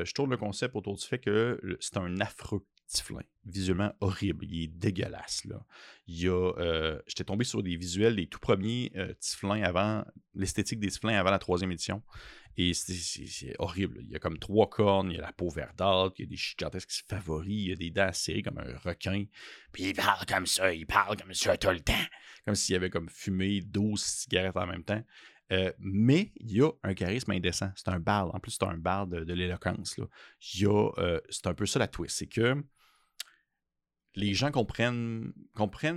je 0.04 0.14
tourne 0.14 0.30
le 0.30 0.38
concept 0.38 0.74
autour 0.74 0.96
du 0.96 1.04
fait 1.04 1.18
que 1.18 1.60
c'est 1.80 1.98
un 1.98 2.18
affreux 2.20 2.64
Tiflin. 2.86 3.22
Visuellement 3.44 3.92
horrible. 4.00 4.44
Il 4.46 4.64
est 4.64 4.66
dégueulasse. 4.68 5.44
Là. 5.44 5.64
Il 6.06 6.20
y 6.20 6.28
a, 6.28 6.52
euh, 6.58 7.00
j'étais 7.06 7.24
tombé 7.24 7.44
sur 7.44 7.62
des 7.62 7.76
visuels 7.76 8.16
des 8.16 8.26
tout 8.26 8.38
premiers 8.38 8.92
euh, 8.96 9.14
Tiflins 9.14 9.62
avant, 9.62 10.04
l'esthétique 10.34 10.80
des 10.80 10.88
Tiflins 10.88 11.18
avant 11.18 11.30
la 11.30 11.38
troisième 11.38 11.72
édition. 11.72 12.02
Et 12.56 12.72
c'est 12.74 13.54
horrible. 13.58 13.98
Il 14.02 14.10
y 14.10 14.16
a 14.16 14.18
comme 14.18 14.38
trois 14.38 14.68
cornes, 14.68 15.10
il 15.10 15.16
y 15.16 15.18
a 15.18 15.22
la 15.22 15.32
peau 15.32 15.48
verdâtre, 15.48 16.14
il 16.18 16.22
y 16.22 16.26
a 16.26 16.30
des 16.30 16.36
gigantesques 16.36 17.04
favoris, 17.08 17.48
il 17.48 17.68
y 17.68 17.72
a 17.72 17.76
des 17.76 17.90
dents 17.90 18.12
serrées 18.12 18.42
comme 18.42 18.58
un 18.58 18.76
requin. 18.84 19.24
Puis 19.72 19.84
il 19.84 19.94
parle 19.94 20.24
comme 20.26 20.46
ça, 20.46 20.72
il 20.72 20.86
parle 20.86 21.16
comme 21.16 21.34
ça 21.34 21.56
tout 21.56 21.70
le 21.70 21.80
temps. 21.80 21.92
Comme 22.44 22.54
s'il 22.54 22.76
avait 22.76 22.90
comme 22.90 23.08
fumé 23.08 23.60
12 23.60 24.00
cigarettes 24.00 24.56
en 24.56 24.66
même 24.66 24.84
temps. 24.84 25.02
Euh, 25.52 25.72
mais 25.78 26.32
il 26.36 26.52
y 26.52 26.62
a 26.62 26.70
un 26.82 26.94
charisme 26.94 27.32
indécent. 27.32 27.70
C'est 27.76 27.88
un 27.88 28.00
barde. 28.00 28.30
En 28.34 28.40
plus, 28.40 28.52
c'est 28.52 28.64
un 28.64 28.78
barde 28.78 29.24
de, 29.24 29.32
l'éloquence. 29.32 30.00
c'est 30.40 31.46
un 31.46 31.54
peu 31.54 31.66
ça 31.66 31.78
la 31.78 31.88
twist. 31.88 32.18
C'est 32.18 32.26
que 32.26 32.62
les 34.14 34.34
gens 34.34 34.50
comprennent, 34.50 35.32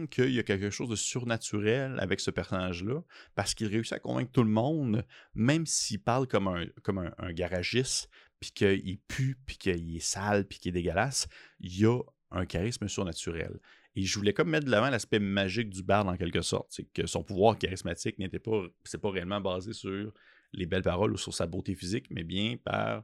qu'il 0.09 0.31
y 0.31 0.39
a 0.39 0.43
quelque 0.43 0.69
chose 0.69 0.89
de 0.89 0.95
surnaturel 0.95 1.99
avec 1.99 2.19
ce 2.19 2.31
personnage-là, 2.31 3.01
parce 3.35 3.53
qu'il 3.53 3.67
réussit 3.67 3.93
à 3.93 3.99
convaincre 3.99 4.31
tout 4.31 4.43
le 4.43 4.49
monde, 4.49 5.05
même 5.35 5.65
s'il 5.65 6.01
parle 6.01 6.27
comme 6.27 6.47
un, 6.47 7.33
garagiste, 7.33 8.09
puis 8.39 8.51
qu'il 8.51 8.99
pue, 9.07 9.37
puis 9.45 9.57
qu'il 9.57 9.95
est 9.95 9.99
sale, 9.99 10.45
puis 10.45 10.59
qu'il 10.59 10.69
est 10.69 10.81
dégueulasse, 10.81 11.27
il 11.59 11.79
y 11.79 11.85
a 11.85 11.99
un 12.31 12.45
charisme 12.45 12.87
surnaturel. 12.87 13.59
Et 13.95 14.03
je 14.03 14.17
voulais 14.17 14.33
comme 14.33 14.49
mettre 14.49 14.65
de 14.65 14.71
l'avant 14.71 14.89
l'aspect 14.89 15.19
magique 15.19 15.69
du 15.69 15.81
bard 15.81 16.07
en 16.07 16.17
quelque 16.17 16.41
sorte. 16.41 16.67
C'est 16.69 16.83
que 16.91 17.07
son 17.07 17.23
pouvoir 17.23 17.57
charismatique 17.57 18.19
n'était 18.19 18.39
pas, 18.39 18.63
c'est 18.83 19.01
pas 19.01 19.09
réellement 19.09 19.41
basé 19.41 19.73
sur 19.73 20.13
les 20.53 20.65
belles 20.67 20.83
paroles 20.83 21.13
ou 21.13 21.17
sur 21.17 21.33
sa 21.33 21.47
beauté 21.47 21.73
physique, 21.73 22.07
mais 22.11 22.23
bien 22.23 22.57
par 22.63 23.03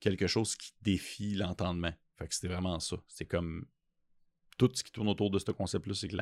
quelque 0.00 0.26
chose 0.26 0.56
qui 0.56 0.72
défie 0.82 1.34
l'entendement. 1.34 1.92
Fait 2.18 2.32
c'était 2.32 2.48
vraiment 2.48 2.80
ça. 2.80 2.96
C'est 3.08 3.26
comme 3.26 3.64
tout 4.56 4.70
ce 4.74 4.82
qui 4.82 4.92
tourne 4.92 5.08
autour 5.08 5.30
de 5.30 5.38
ce 5.38 5.50
concept-là, 5.50 5.94
c'est 5.94 6.08
que 6.08 6.16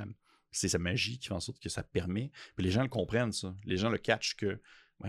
c'est 0.51 0.69
sa 0.69 0.79
magie 0.79 1.19
qui 1.19 1.29
fait 1.29 1.35
en 1.35 1.41
sorte 1.41 1.61
que 1.61 1.69
ça 1.69 1.83
permet. 1.83 2.31
Puis 2.57 2.65
les 2.65 2.71
gens 2.71 2.83
le 2.83 2.89
comprennent, 2.89 3.33
ça. 3.33 3.55
Les 3.65 3.77
gens 3.77 3.91
le 3.91 3.99
catchent 3.99 4.37
que 4.37 4.61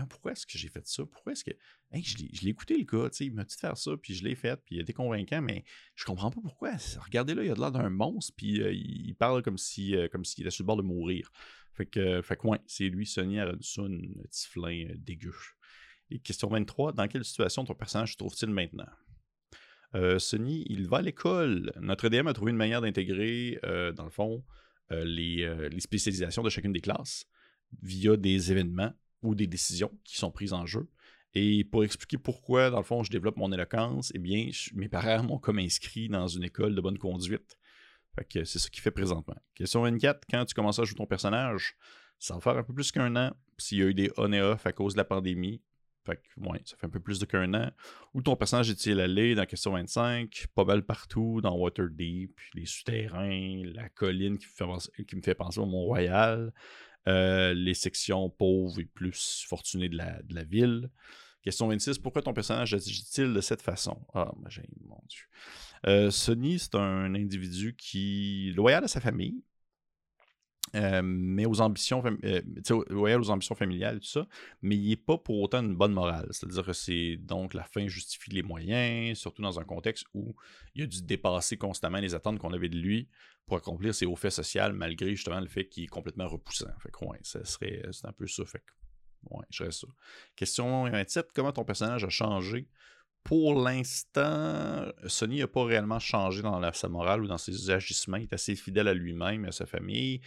pourquoi 0.08 0.32
est-ce 0.32 0.46
que 0.46 0.58
j'ai 0.58 0.68
fait 0.68 0.86
ça? 0.86 1.04
Pourquoi 1.06 1.32
est-ce 1.32 1.44
que. 1.44 1.52
je 1.92 2.42
l'ai 2.42 2.50
écouté 2.50 2.76
le 2.76 2.84
gars, 2.84 3.08
il 3.20 3.32
m'a 3.32 3.44
dit 3.44 3.54
de 3.54 3.60
faire 3.60 3.76
ça, 3.76 3.92
puis 3.96 4.14
je 4.14 4.24
l'ai 4.24 4.34
fait, 4.34 4.60
puis 4.64 4.76
il 4.76 4.80
été 4.80 4.92
convaincant, 4.92 5.40
mais 5.40 5.64
je 5.94 6.04
comprends 6.04 6.30
pas 6.30 6.40
pourquoi. 6.40 6.72
Regardez 6.98 7.34
là, 7.34 7.44
il 7.44 7.50
a 7.50 7.54
l'air 7.54 7.72
d'un 7.72 7.90
monstre, 7.90 8.32
puis 8.36 8.60
euh, 8.60 8.72
il 8.72 9.14
parle 9.14 9.42
comme 9.42 9.58
si 9.58 9.94
euh, 9.94 10.08
s'il 10.24 10.42
était 10.42 10.50
sur 10.50 10.64
le 10.64 10.66
bord 10.66 10.76
de 10.76 10.82
mourir. 10.82 11.30
Fait 11.72 11.86
que, 11.86 12.22
fait 12.22 12.36
que 12.36 12.46
c'est 12.66 12.88
lui, 12.88 13.06
Sonny 13.06 13.40
Aronson, 13.40 13.90
un 13.90 14.28
tiflin 14.30 14.86
euh, 14.90 14.94
dégueu. 14.96 15.34
Et 16.10 16.18
question 16.18 16.48
23, 16.48 16.92
dans 16.92 17.08
quelle 17.08 17.24
situation 17.24 17.64
ton 17.64 17.74
personnage 17.74 18.12
se 18.12 18.16
trouve-t-il 18.16 18.50
maintenant? 18.50 18.86
Euh, 19.94 20.18
il 20.38 20.88
va 20.88 20.98
à 20.98 21.02
l'école. 21.02 21.72
Notre 21.80 22.08
DM 22.08 22.26
a 22.26 22.32
trouvé 22.32 22.50
une 22.50 22.56
manière 22.56 22.80
d'intégrer, 22.80 23.58
euh, 23.64 23.92
dans 23.92 24.04
le 24.04 24.10
fond, 24.10 24.44
euh, 24.92 25.04
les, 25.04 25.80
spécialisations 25.80 26.42
de 26.42 26.50
chacune 26.50 26.72
des 26.72 26.80
classes 26.80 27.26
via 27.82 28.16
des 28.16 28.52
événements 28.52 28.92
ou 29.22 29.34
des 29.34 29.46
décisions 29.46 29.90
qui 30.04 30.16
sont 30.16 30.30
prises 30.30 30.52
en 30.52 30.66
jeu. 30.66 30.88
Et 31.34 31.64
pour 31.64 31.82
expliquer 31.84 32.18
pourquoi, 32.18 32.70
dans 32.70 32.78
le 32.78 32.84
fond, 32.84 33.02
je 33.02 33.10
développe 33.10 33.36
mon 33.36 33.50
éloquence, 33.50 34.12
eh 34.14 34.18
bien, 34.18 34.50
mes 34.74 34.88
parents 34.88 35.24
m'ont 35.24 35.38
comme 35.38 35.58
inscrit 35.58 36.08
dans 36.08 36.28
une 36.28 36.44
école 36.44 36.74
de 36.74 36.80
bonne 36.80 36.98
conduite. 36.98 37.58
Fait 38.14 38.24
que 38.24 38.44
c'est 38.44 38.60
ce 38.60 38.70
qu'il 38.70 38.82
fait 38.82 38.92
présentement. 38.92 39.34
Question 39.54 39.82
24, 39.82 40.22
quand 40.30 40.44
tu 40.44 40.54
commences 40.54 40.78
à 40.78 40.84
jouer 40.84 40.96
ton 40.96 41.06
personnage, 41.06 41.76
ça 42.20 42.34
va 42.34 42.40
faire 42.40 42.56
un 42.56 42.62
peu 42.62 42.72
plus 42.72 42.92
qu'un 42.92 43.16
an. 43.16 43.34
S'il 43.58 43.78
y 43.78 43.82
a 43.82 43.86
eu 43.86 43.94
des 43.94 44.12
on 44.16 44.32
et 44.32 44.40
off 44.40 44.64
à 44.66 44.72
cause 44.72 44.94
de 44.94 44.98
la 44.98 45.04
pandémie, 45.04 45.60
fait 46.04 46.20
ouais, 46.38 46.60
ça 46.64 46.76
fait 46.76 46.86
un 46.86 46.90
peu 46.90 47.00
plus 47.00 47.18
de 47.18 47.26
qu'un 47.26 47.52
an. 47.54 47.70
Où 48.12 48.22
ton 48.22 48.36
personnage 48.36 48.70
est-il 48.70 49.00
allé 49.00 49.34
dans 49.34 49.46
question 49.46 49.72
25? 49.72 50.46
Pas 50.54 50.64
mal 50.64 50.84
partout, 50.84 51.40
dans 51.42 51.56
Waterdeep, 51.56 52.38
les 52.54 52.66
souterrains, 52.66 53.62
la 53.74 53.88
colline 53.88 54.38
qui, 54.38 54.46
me 55.16 55.22
fait 55.22 55.34
penser 55.34 55.60
au 55.60 55.66
Mont-Royal, 55.66 56.52
euh, 57.08 57.54
les 57.54 57.74
sections 57.74 58.30
pauvres 58.30 58.80
et 58.80 58.84
plus 58.84 59.44
fortunées 59.48 59.88
de 59.88 59.96
la, 59.96 60.22
de 60.22 60.34
la 60.34 60.44
ville. 60.44 60.90
Question 61.42 61.68
26, 61.68 61.98
pourquoi 61.98 62.22
ton 62.22 62.32
personnage 62.32 62.72
agit-il 62.72 63.34
de 63.34 63.40
cette 63.42 63.60
façon? 63.60 63.98
Ah, 64.14 64.32
ben, 64.38 64.50
mon 64.86 65.00
Dieu. 65.08 65.24
Euh, 65.86 66.10
Sonny, 66.10 66.58
c'est 66.58 66.74
un 66.74 67.14
individu 67.14 67.76
qui 67.76 68.52
loyal 68.56 68.84
à 68.84 68.88
sa 68.88 69.00
famille, 69.00 69.42
euh, 70.74 71.02
mais 71.04 71.46
aux 71.46 71.60
ambitions, 71.60 72.02
euh, 72.24 72.40
aux 72.90 73.30
ambitions 73.30 73.54
familiales, 73.54 74.00
tout 74.00 74.08
ça, 74.08 74.26
mais 74.62 74.76
il 74.76 74.88
n'est 74.88 74.96
pas 74.96 75.18
pour 75.18 75.40
autant 75.40 75.62
une 75.62 75.76
bonne 75.76 75.92
morale. 75.92 76.26
C'est-à-dire 76.30 76.64
que 76.64 76.72
c'est 76.72 77.16
donc 77.16 77.54
la 77.54 77.62
fin 77.62 77.86
justifie 77.86 78.30
les 78.30 78.42
moyens, 78.42 79.16
surtout 79.18 79.42
dans 79.42 79.60
un 79.60 79.64
contexte 79.64 80.04
où 80.14 80.34
il 80.74 80.82
a 80.84 80.86
dû 80.86 81.02
dépasser 81.02 81.56
constamment 81.56 81.98
les 81.98 82.14
attentes 82.14 82.38
qu'on 82.38 82.52
avait 82.52 82.68
de 82.68 82.78
lui 82.78 83.08
pour 83.46 83.56
accomplir 83.56 83.94
ses 83.94 84.06
hauts 84.06 84.16
faits 84.16 84.32
sociaux, 84.32 84.72
malgré 84.72 85.10
justement 85.10 85.40
le 85.40 85.48
fait 85.48 85.68
qu'il 85.68 85.84
est 85.84 85.88
complètement 85.88 86.26
repoussant. 86.26 86.72
Fait 86.80 86.90
ouais, 87.06 87.18
ça 87.22 87.44
serait, 87.44 87.82
c'est 87.92 88.06
un 88.06 88.12
peu 88.12 88.26
ça. 88.26 88.44
Fait 88.44 88.62
ouais, 89.30 89.44
je 89.50 89.70
ça. 89.70 89.86
Question 90.34 90.90
27, 90.90 91.28
comment 91.32 91.52
ton 91.52 91.64
personnage 91.64 92.04
a 92.04 92.08
changé 92.08 92.68
pour 93.24 93.60
l'instant, 93.60 94.84
Sony 95.06 95.40
n'a 95.40 95.48
pas 95.48 95.64
réellement 95.64 95.98
changé 95.98 96.42
dans 96.42 96.72
sa 96.72 96.88
morale 96.88 97.24
ou 97.24 97.26
dans 97.26 97.38
ses 97.38 97.70
agissements. 97.70 98.18
Il 98.18 98.24
est 98.24 98.32
assez 98.32 98.54
fidèle 98.54 98.86
à 98.86 98.94
lui-même 98.94 99.46
et 99.46 99.48
à 99.48 99.52
sa 99.52 99.66
famille 99.66 100.20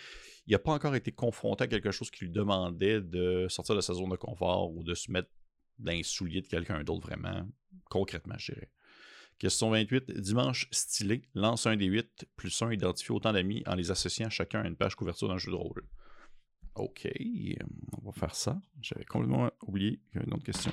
il 0.47 0.53
n'a 0.53 0.59
pas 0.59 0.71
encore 0.71 0.95
été 0.95 1.11
confronté 1.11 1.65
à 1.65 1.67
quelque 1.67 1.91
chose 1.91 2.09
qui 2.09 2.23
lui 2.23 2.31
demandait 2.31 3.01
de 3.01 3.47
sortir 3.49 3.75
de 3.75 3.81
sa 3.81 3.93
zone 3.93 4.09
de 4.09 4.15
confort 4.15 4.71
ou 4.71 4.81
de 4.81 4.93
se 4.93 5.11
mettre 5.11 5.29
dans 5.77 5.91
les 5.91 6.03
souliers 6.03 6.41
de 6.41 6.47
quelqu'un 6.47 6.83
d'autre 6.83 7.05
vraiment, 7.05 7.45
concrètement, 7.89 8.35
je 8.37 8.53
dirais. 8.53 8.71
Question 9.37 9.69
28. 9.69 10.09
Dimanche 10.11 10.67
stylé, 10.71 11.21
lance 11.35 11.67
un 11.67 11.75
des 11.75 11.85
8 11.85 12.27
plus 12.37 12.61
un, 12.61 12.71
identifie 12.71 13.11
autant 13.11 13.33
d'amis 13.33 13.61
en 13.67 13.75
les 13.75 13.91
associant 13.91 14.29
chacun 14.29 14.61
à 14.61 14.67
une 14.67 14.77
page 14.77 14.95
couverture 14.95 15.27
d'un 15.27 15.37
jeu 15.37 15.51
de 15.51 15.57
rôle. 15.57 15.83
Ok, 16.75 17.07
on 17.97 18.05
va 18.05 18.11
faire 18.13 18.33
ça. 18.33 18.59
J'avais 18.81 19.05
complètement 19.05 19.51
oublié 19.63 19.97
qu'il 19.97 20.15
y 20.15 20.17
avait 20.19 20.27
une 20.27 20.33
autre 20.33 20.45
question. 20.45 20.71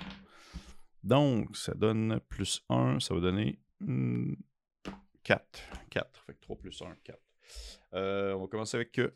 Donc, 1.04 1.54
ça 1.54 1.74
donne 1.74 2.18
plus 2.30 2.64
1, 2.70 2.98
ça 2.98 3.14
va 3.14 3.20
donner 3.20 3.58
4. 3.80 3.86
Hmm, 3.86 4.34
4. 5.90 6.24
Fait 6.26 6.32
que 6.32 6.40
3 6.40 6.56
plus 6.56 6.82
1, 6.82 6.96
4. 7.04 7.18
Euh, 7.92 8.32
on 8.32 8.40
va 8.40 8.46
commencer 8.46 8.78
avec 8.78 8.98
euh, 8.98 9.14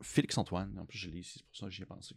Félix-Antoine, 0.00 0.78
en 0.78 0.86
plus 0.86 0.98
je 0.98 1.10
l'ai 1.10 1.18
ici, 1.18 1.40
c'est 1.40 1.46
pour 1.46 1.56
ça 1.56 1.66
que 1.66 1.72
j'y 1.72 1.82
ai 1.82 1.86
pensé. 1.86 2.16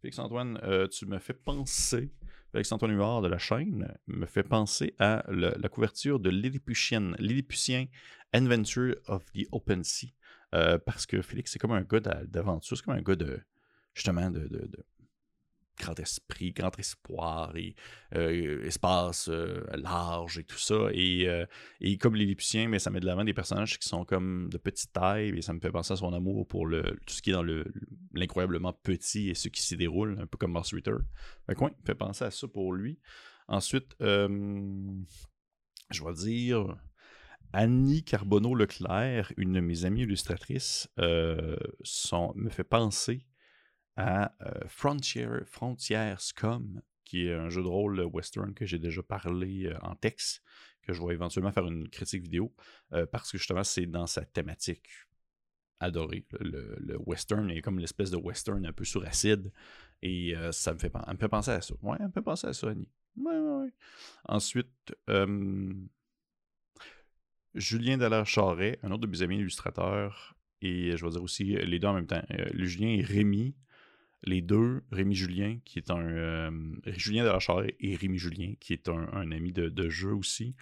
Félix-Antoine, 0.00 0.58
euh, 0.64 0.88
tu 0.88 1.06
me 1.06 1.20
fais 1.20 1.32
penser, 1.32 2.12
Félix-Antoine 2.50 2.92
Huard 2.92 3.22
de 3.22 3.28
la 3.28 3.38
chaîne, 3.38 3.96
me 4.08 4.26
fait 4.26 4.42
penser 4.42 4.96
à 4.98 5.24
la 5.28 5.68
couverture 5.68 6.18
de 6.18 6.28
Lilliputien, 6.28 7.14
Adventure 8.32 8.96
of 9.06 9.24
the 9.32 9.46
Open 9.52 9.84
Sea. 9.84 10.12
Parce 10.50 11.06
que 11.06 11.22
Félix, 11.22 11.52
c'est 11.52 11.58
comme 11.58 11.72
un 11.72 11.82
gars 11.82 12.00
d'aventure, 12.00 12.76
c'est 12.76 12.84
comme 12.84 12.96
un 12.96 13.00
gars 13.00 13.16
de, 13.16 13.40
justement, 13.94 14.28
de, 14.30 14.48
grand 15.82 15.98
esprit, 15.98 16.52
grand 16.52 16.78
espoir 16.78 17.56
et 17.56 17.74
euh, 18.14 18.64
espace 18.64 19.28
euh, 19.28 19.64
large 19.74 20.38
et 20.38 20.44
tout 20.44 20.58
ça. 20.58 20.88
Et, 20.92 21.28
et 21.80 21.98
comme 21.98 22.14
les 22.14 22.36
mais 22.68 22.78
ça 22.78 22.90
met 22.90 23.00
de 23.00 23.06
l'avant 23.06 23.24
des 23.24 23.34
personnages 23.34 23.78
qui 23.78 23.88
sont 23.88 24.04
comme 24.04 24.48
de 24.50 24.58
petite 24.58 24.92
taille 24.92 25.36
et 25.36 25.42
ça 25.42 25.52
me 25.52 25.60
fait 25.60 25.70
penser 25.70 25.92
à 25.92 25.96
son 25.96 26.12
amour 26.12 26.46
pour 26.46 26.66
le, 26.66 26.82
tout 27.06 27.14
ce 27.14 27.22
qui 27.22 27.30
est 27.30 27.34
dans 27.34 27.46
l'incroyablement 28.14 28.72
petit 28.72 29.30
et 29.30 29.34
ce 29.34 29.48
qui 29.48 29.62
s'y 29.62 29.76
déroule, 29.76 30.18
un 30.20 30.26
peu 30.26 30.38
comme 30.38 30.52
Moss 30.52 30.72
Ritter. 30.72 30.92
Fait 31.46 31.60
me 31.60 31.70
fait 31.84 31.94
penser 31.94 32.24
à 32.24 32.30
ça 32.30 32.48
pour 32.48 32.72
lui. 32.72 32.98
Ensuite, 33.48 33.94
je 34.00 36.04
vais 36.04 36.14
dire 36.14 36.76
Annie 37.52 38.02
Carbonneau-Leclerc, 38.02 39.32
une 39.36 39.52
de 39.52 39.60
mes 39.60 39.84
amies 39.84 40.02
illustratrices, 40.02 40.88
euh, 40.98 41.56
me 42.34 42.48
fait 42.48 42.64
penser 42.64 43.26
à 43.96 44.34
euh, 44.42 44.66
Frontier, 44.68 45.26
Frontier 45.44 46.14
Scum, 46.18 46.80
qui 47.04 47.26
est 47.26 47.34
un 47.34 47.48
jeu 47.48 47.62
de 47.62 47.68
rôle 47.68 48.00
western 48.00 48.54
que 48.54 48.64
j'ai 48.64 48.78
déjà 48.78 49.02
parlé 49.02 49.66
euh, 49.66 49.78
en 49.82 49.94
texte, 49.94 50.42
que 50.82 50.92
je 50.92 51.02
vais 51.02 51.14
éventuellement 51.14 51.52
faire 51.52 51.66
une 51.66 51.88
critique 51.88 52.22
vidéo, 52.22 52.52
parce 53.12 53.30
que 53.30 53.38
justement, 53.38 53.62
c'est 53.62 53.86
dans 53.86 54.08
sa 54.08 54.24
thématique 54.24 54.88
adorée. 55.78 56.26
Le, 56.40 56.96
western 57.06 57.48
est 57.50 57.62
comme 57.62 57.78
l'espèce 57.78 58.10
de 58.10 58.16
western 58.16 58.66
un 58.66 58.72
peu 58.72 58.82
sur 58.84 59.04
acide, 59.06 59.52
et 60.02 60.34
ça 60.50 60.74
me 60.74 60.80
fait, 60.80 60.92
me 60.92 61.16
fait 61.16 61.28
penser 61.28 61.52
à 61.52 61.60
ça. 61.60 61.72
Ouais, 61.82 61.98
elle 62.00 62.06
me 62.06 62.20
penser 62.20 62.48
à 62.48 62.52
ça, 62.52 62.70
Annie. 62.70 62.88
Ouais, 63.16 63.38
ouais. 63.38 63.72
Ensuite, 64.24 64.92
Julien 67.54 67.98
Dallaire-Charret, 67.98 68.78
un 68.82 68.90
autre 68.90 69.02
de 69.02 69.06
mes 69.06 69.22
amis 69.22 69.36
illustrateurs, 69.36 70.34
et 70.62 70.96
je 70.96 71.04
vais 71.04 71.10
dire 71.10 71.22
aussi 71.22 71.44
les 71.44 71.78
deux 71.78 71.88
en 71.88 71.94
même 71.94 72.06
temps. 72.06 72.22
Euh, 72.30 72.48
Julien 72.54 72.88
et 72.88 73.02
Rémi, 73.02 73.54
les 74.22 74.42
deux, 74.42 74.82
Rémi 74.90 75.14
Julien, 75.14 75.58
qui 75.64 75.78
est 75.78 75.90
un. 75.90 76.06
Euh, 76.06 76.50
Julien 76.86 77.24
Dallaire-Charret 77.24 77.76
et 77.80 77.96
Rémi 77.96 78.18
Julien, 78.18 78.54
qui 78.60 78.72
est 78.72 78.88
un, 78.88 79.30
ami 79.30 79.52
de, 79.52 79.88
jeu 79.88 80.12
aussi. 80.14 80.54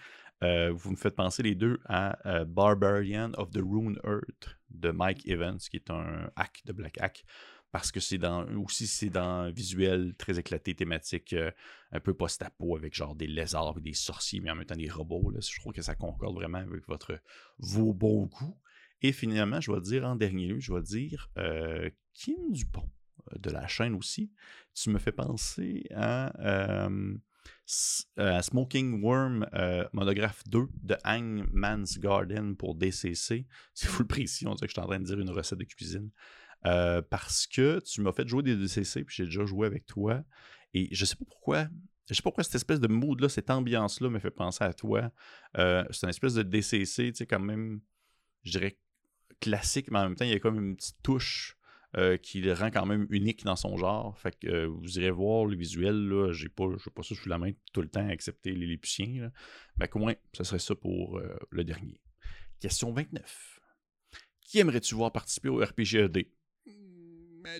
Euh, 0.42 0.72
vous 0.72 0.92
me 0.92 0.96
faites 0.96 1.16
penser 1.16 1.42
les 1.42 1.54
deux 1.54 1.78
à 1.84 2.44
Barbarian 2.46 3.32
of 3.36 3.50
the 3.50 3.60
Rune 3.62 3.98
Earth 4.04 4.58
de 4.70 4.90
Mike 4.90 5.28
Evans, 5.28 5.58
qui 5.58 5.76
est 5.76 5.90
un 5.90 6.30
hack 6.36 6.62
de 6.64 6.72
Black 6.72 6.98
Hack 7.00 7.24
parce 7.72 7.92
que 7.92 8.00
c'est 8.00 8.18
dans 8.18 8.46
aussi 8.56 8.86
c'est 8.86 9.10
dans 9.10 9.22
un 9.22 9.50
visuel 9.50 10.14
très 10.16 10.38
éclaté, 10.38 10.74
thématique 10.74 11.32
euh, 11.32 11.50
un 11.92 12.00
peu 12.00 12.14
post-apo 12.14 12.76
avec 12.76 12.94
genre 12.94 13.14
des 13.14 13.26
lézards 13.26 13.78
et 13.78 13.80
des 13.80 13.92
sorciers, 13.92 14.40
mais 14.40 14.50
en 14.50 14.56
même 14.56 14.66
temps 14.66 14.76
des 14.76 14.90
robots. 14.90 15.32
Je 15.40 15.60
trouve 15.60 15.72
que 15.72 15.82
ça 15.82 15.94
concorde 15.94 16.34
vraiment 16.34 16.58
avec 16.58 16.86
votre 16.88 17.20
vos 17.58 17.92
bons 17.92 18.26
goûts. 18.26 18.58
Et 19.02 19.12
finalement, 19.12 19.60
je 19.60 19.72
vais 19.72 19.80
dire 19.80 20.04
en 20.04 20.16
dernier 20.16 20.48
lieu, 20.48 20.60
je 20.60 20.72
vais 20.72 20.82
dire 20.82 21.30
euh, 21.38 21.88
Kim 22.12 22.50
Dupont 22.50 22.88
euh, 22.88 22.99
de 23.38 23.50
la 23.50 23.66
chaîne 23.66 23.94
aussi. 23.94 24.30
Tu 24.74 24.90
me 24.90 24.98
fais 24.98 25.12
penser 25.12 25.84
à, 25.94 26.88
Smoking 27.66 29.02
Worm 29.02 29.46
monographe 29.92 30.42
2 30.48 30.68
de 30.82 30.96
Hangman's 31.04 31.98
Garden 31.98 32.56
pour 32.56 32.74
DCC. 32.74 33.46
Si 33.74 33.86
vous 33.86 34.00
le 34.00 34.06
précis, 34.06 34.46
on 34.46 34.54
dirait 34.54 34.66
que 34.66 34.70
je 34.70 34.80
suis 34.80 34.80
en 34.80 34.86
train 34.86 35.00
de 35.00 35.04
dire 35.04 35.18
une 35.18 35.30
recette 35.30 35.58
de 35.58 35.64
cuisine. 35.64 36.10
Euh, 36.66 37.00
parce 37.00 37.46
que 37.46 37.80
tu 37.80 38.02
m'as 38.02 38.12
fait 38.12 38.28
jouer 38.28 38.42
des 38.42 38.56
DCC, 38.56 39.04
puis 39.04 39.16
j'ai 39.16 39.24
déjà 39.24 39.44
joué 39.44 39.66
avec 39.66 39.86
toi. 39.86 40.22
Et 40.74 40.88
je 40.94 41.04
sais 41.04 41.16
pas 41.16 41.24
pourquoi. 41.24 41.68
Je 42.08 42.14
sais 42.14 42.22
pas 42.22 42.30
pourquoi 42.30 42.44
cette 42.44 42.56
espèce 42.56 42.80
de 42.80 42.88
mood-là, 42.88 43.28
cette 43.28 43.50
ambiance-là 43.50 44.10
me 44.10 44.18
fait 44.18 44.30
penser 44.30 44.64
à 44.64 44.74
toi. 44.74 45.10
Euh, 45.56 45.84
c'est 45.90 46.04
une 46.04 46.10
espèce 46.10 46.34
de 46.34 46.42
DCC, 46.42 47.12
tu 47.12 47.14
sais, 47.14 47.26
quand 47.26 47.40
même, 47.40 47.80
je 48.42 48.50
dirais 48.52 48.78
classique, 49.40 49.90
mais 49.90 50.00
en 50.00 50.04
même 50.04 50.16
temps, 50.16 50.24
il 50.24 50.32
y 50.32 50.34
a 50.34 50.40
comme 50.40 50.58
une 50.58 50.76
petite 50.76 50.98
touche 51.02 51.56
euh, 51.96 52.16
qui 52.16 52.40
le 52.40 52.52
rend 52.52 52.70
quand 52.70 52.86
même 52.86 53.06
unique 53.10 53.44
dans 53.44 53.56
son 53.56 53.76
genre. 53.76 54.16
Fait 54.18 54.38
que 54.38 54.66
vous 54.66 54.98
irez 54.98 55.10
voir 55.10 55.46
le 55.46 55.56
visuel, 55.56 56.08
là, 56.08 56.32
j'ai 56.32 56.48
pas, 56.48 56.66
pas 56.94 57.02
ça 57.02 57.14
sous 57.14 57.28
la 57.28 57.38
main 57.38 57.52
tout 57.72 57.82
le 57.82 57.88
temps, 57.88 58.08
excepté 58.08 58.52
les 58.52 58.66
Lépuciens. 58.66 59.30
Mais 59.78 59.88
au 59.92 59.98
moins, 59.98 60.14
ce 60.32 60.44
serait 60.44 60.58
ça 60.58 60.74
pour 60.74 61.20
le 61.50 61.64
dernier. 61.64 62.00
Question 62.60 62.92
29. 62.92 63.60
Qui 64.40 64.58
aimerais-tu 64.58 64.94
voir 64.94 65.12
participer 65.12 65.48
au 65.48 65.64
RPGED? 65.64 66.26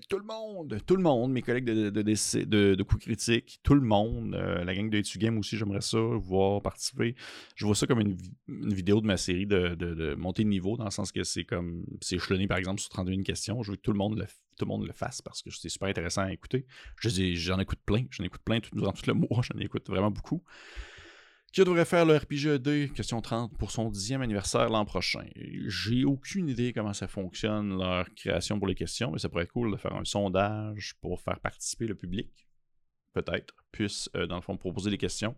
Tout 0.09 0.19
le 0.19 0.25
monde, 0.25 0.79
tout 0.87 0.97
le 0.97 1.03
monde, 1.03 1.33
mes 1.33 1.43
collègues 1.43 1.65
de, 1.65 1.91
de, 1.91 2.03
de, 2.03 2.75
de 2.75 2.83
coups 2.83 3.05
critiques, 3.05 3.61
tout 3.63 3.75
le 3.75 3.81
monde, 3.81 4.35
euh, 4.35 4.65
la 4.65 4.75
gang 4.75 4.89
de 4.91 4.99
Etu 4.99 5.19
Game 5.19 5.39
aussi, 5.39 5.57
j'aimerais 5.57 5.81
ça, 5.81 5.99
voir 5.99 6.63
participer. 6.63 7.15
Je 7.55 7.67
vois 7.67 7.75
ça 7.75 7.87
comme 7.87 8.01
une, 8.01 8.17
vidéo 8.49 9.01
de 9.01 9.07
ma 9.07 9.17
série 9.17 9.47
de, 9.47 9.75
de, 9.75 9.95
de 9.95 10.43
niveau, 10.43 10.77
dans 10.77 10.85
le 10.85 10.91
sens 10.91 11.13
que 11.13 11.23
c'est 11.25 11.45
comme, 11.45 11.85
c'est 12.01 12.17
échelonné 12.17 12.47
par 12.47 12.59
exemple 12.59 12.81
sur 12.81 12.91
31 12.91 13.23
questions. 13.23 13.63
Je 13.63 13.73
veux 13.73 13.77
que 13.77 13.83
tout 13.83 13.93
le 13.93 13.99
monde 13.99 14.19
le, 14.19 14.27
tout 14.57 14.65
le, 14.65 14.69
monde 14.69 14.87
le 14.87 14.93
fasse 14.93 15.23
parce 15.23 15.43
que 15.43 15.51
c'est 15.51 15.69
super 15.69 15.89
intéressant 15.89 16.23
à 16.23 16.33
écouter. 16.33 16.67
J'en 17.03 17.59
écoute 17.59 17.81
plein, 17.85 18.05
j'en 18.11 18.25
écoute 18.25 18.43
plein 18.45 18.61
tout, 18.61 18.71
durant 18.75 18.93
tout 18.93 19.07
le 19.07 19.15
mois, 19.15 19.29
j'en 19.43 19.59
écoute 19.59 19.89
vraiment 19.89 20.11
beaucoup. 20.11 20.43
Qui 21.53 21.65
devrait 21.65 21.85
faire 21.85 22.07
le 22.07 22.17
RPG 22.17 22.93
question 22.95 23.21
30, 23.21 23.59
pour 23.59 23.73
son 23.73 23.91
dixième 23.91 24.23
anniversaire 24.23 24.69
l'an 24.69 24.85
prochain? 24.85 25.27
J'ai 25.67 26.05
aucune 26.05 26.49
idée 26.49 26.73
comment 26.73 26.93
ça 26.93 27.09
fonctionne, 27.09 27.77
leur 27.77 28.09
création 28.15 28.59
pour 28.59 28.69
les 28.69 28.77
questions, 28.77 29.11
mais 29.11 29.19
ça 29.19 29.29
pourrait 29.29 29.43
être 29.45 29.53
cool 29.53 29.73
de 29.73 29.77
faire 29.77 29.95
un 29.97 30.05
sondage 30.05 30.95
pour 31.01 31.21
faire 31.21 31.41
participer 31.41 31.89
le 31.89 31.97
public, 31.97 32.47
peut-être, 33.15 33.53
puisse, 33.73 34.09
euh, 34.15 34.29
dans 34.29 34.37
le 34.37 34.43
fond, 34.43 34.57
proposer 34.57 34.91
des 34.91 34.99
questions. 34.99 35.35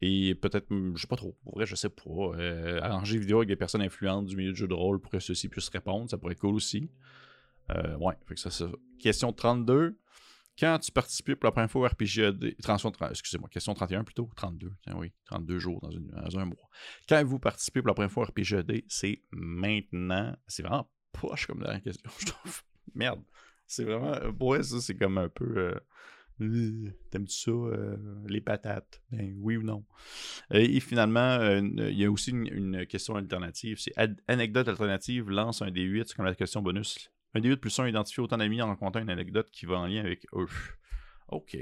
Et 0.00 0.34
peut-être, 0.34 0.66
je 0.70 1.00
sais 1.00 1.06
pas 1.06 1.14
trop, 1.14 1.36
pour 1.44 1.54
vrai, 1.54 1.66
je 1.66 1.76
sais 1.76 1.88
pas, 1.88 2.02
euh, 2.10 2.80
arranger 2.82 3.16
vidéo 3.18 3.36
avec 3.36 3.48
des 3.48 3.56
personnes 3.56 3.82
influentes 3.82 4.26
du 4.26 4.36
milieu 4.36 4.50
du 4.50 4.58
jeu 4.58 4.66
de 4.66 4.74
rôle 4.74 5.00
pour 5.00 5.12
que 5.12 5.20
ceux-ci 5.20 5.48
puissent 5.48 5.68
répondre, 5.68 6.10
ça 6.10 6.18
pourrait 6.18 6.32
être 6.32 6.40
cool 6.40 6.56
aussi. 6.56 6.90
Euh, 7.70 7.96
ouais, 7.98 8.14
fait 8.26 8.34
que 8.34 8.40
ça, 8.40 8.50
c'est 8.50 8.66
Question 8.98 9.32
32. 9.32 9.96
Quand 10.58 10.78
tu 10.78 10.92
participes 10.92 11.34
pour 11.34 11.46
la 11.46 11.52
première 11.52 11.70
fois 11.70 11.82
au 11.82 11.88
RPGAD, 11.88 12.54
excusez-moi, 13.10 13.48
question 13.48 13.74
31 13.74 14.04
plutôt, 14.04 14.30
32, 14.36 14.70
tiens, 14.82 14.94
oui, 14.96 15.12
32 15.26 15.58
jours 15.58 15.80
dans, 15.80 16.38
un 16.38 16.44
mois. 16.44 16.70
Quand 17.08 17.24
vous 17.24 17.40
participez 17.40 17.80
pour 17.80 17.88
la 17.88 17.94
première 17.94 18.10
fois 18.10 18.24
au 18.24 18.26
RPGAD, 18.26 18.82
c'est 18.88 19.22
maintenant, 19.32 20.36
c'est 20.46 20.62
vraiment 20.62 20.88
poche 21.12 21.46
comme 21.46 21.60
dernière 21.60 21.82
question, 21.82 22.10
je 22.20 22.26
trouve. 22.26 22.62
Merde, 22.94 23.22
c'est 23.66 23.84
vraiment, 23.84 24.14
ouais, 24.40 24.62
ça 24.62 24.80
c'est 24.80 24.94
comme 24.94 25.18
un 25.18 25.28
peu, 25.28 25.74
euh, 26.38 26.90
t'aimes-tu 27.10 27.34
ça, 27.34 27.50
euh, 27.50 27.96
les 28.28 28.40
patates, 28.40 29.02
ben 29.10 29.36
oui 29.40 29.56
ou 29.56 29.62
non. 29.64 29.84
Et, 30.52 30.78
finalement, 30.78 31.40
il 31.58 31.98
y 31.98 32.04
a 32.04 32.10
aussi 32.10 32.30
une, 32.30 32.46
une 32.46 32.86
question 32.86 33.16
alternative, 33.16 33.78
c'est 33.80 33.94
anecdote 34.28 34.68
alternative, 34.68 35.30
lance 35.30 35.62
un 35.62 35.70
D8, 35.70 36.04
c'est 36.06 36.14
comme 36.14 36.26
la 36.26 36.34
question 36.36 36.62
bonus 36.62 37.10
un 37.34 37.40
D8 37.40 37.56
plus 37.56 37.78
1 37.78 37.88
identifie 37.88 38.20
autant 38.20 38.38
d'amis 38.38 38.62
en 38.62 38.68
racontant 38.68 39.00
une 39.00 39.10
anecdote 39.10 39.50
qui 39.50 39.66
va 39.66 39.78
en 39.78 39.86
lien 39.86 40.00
avec 40.00 40.26
eux. 40.34 40.48
Ok. 41.28 41.56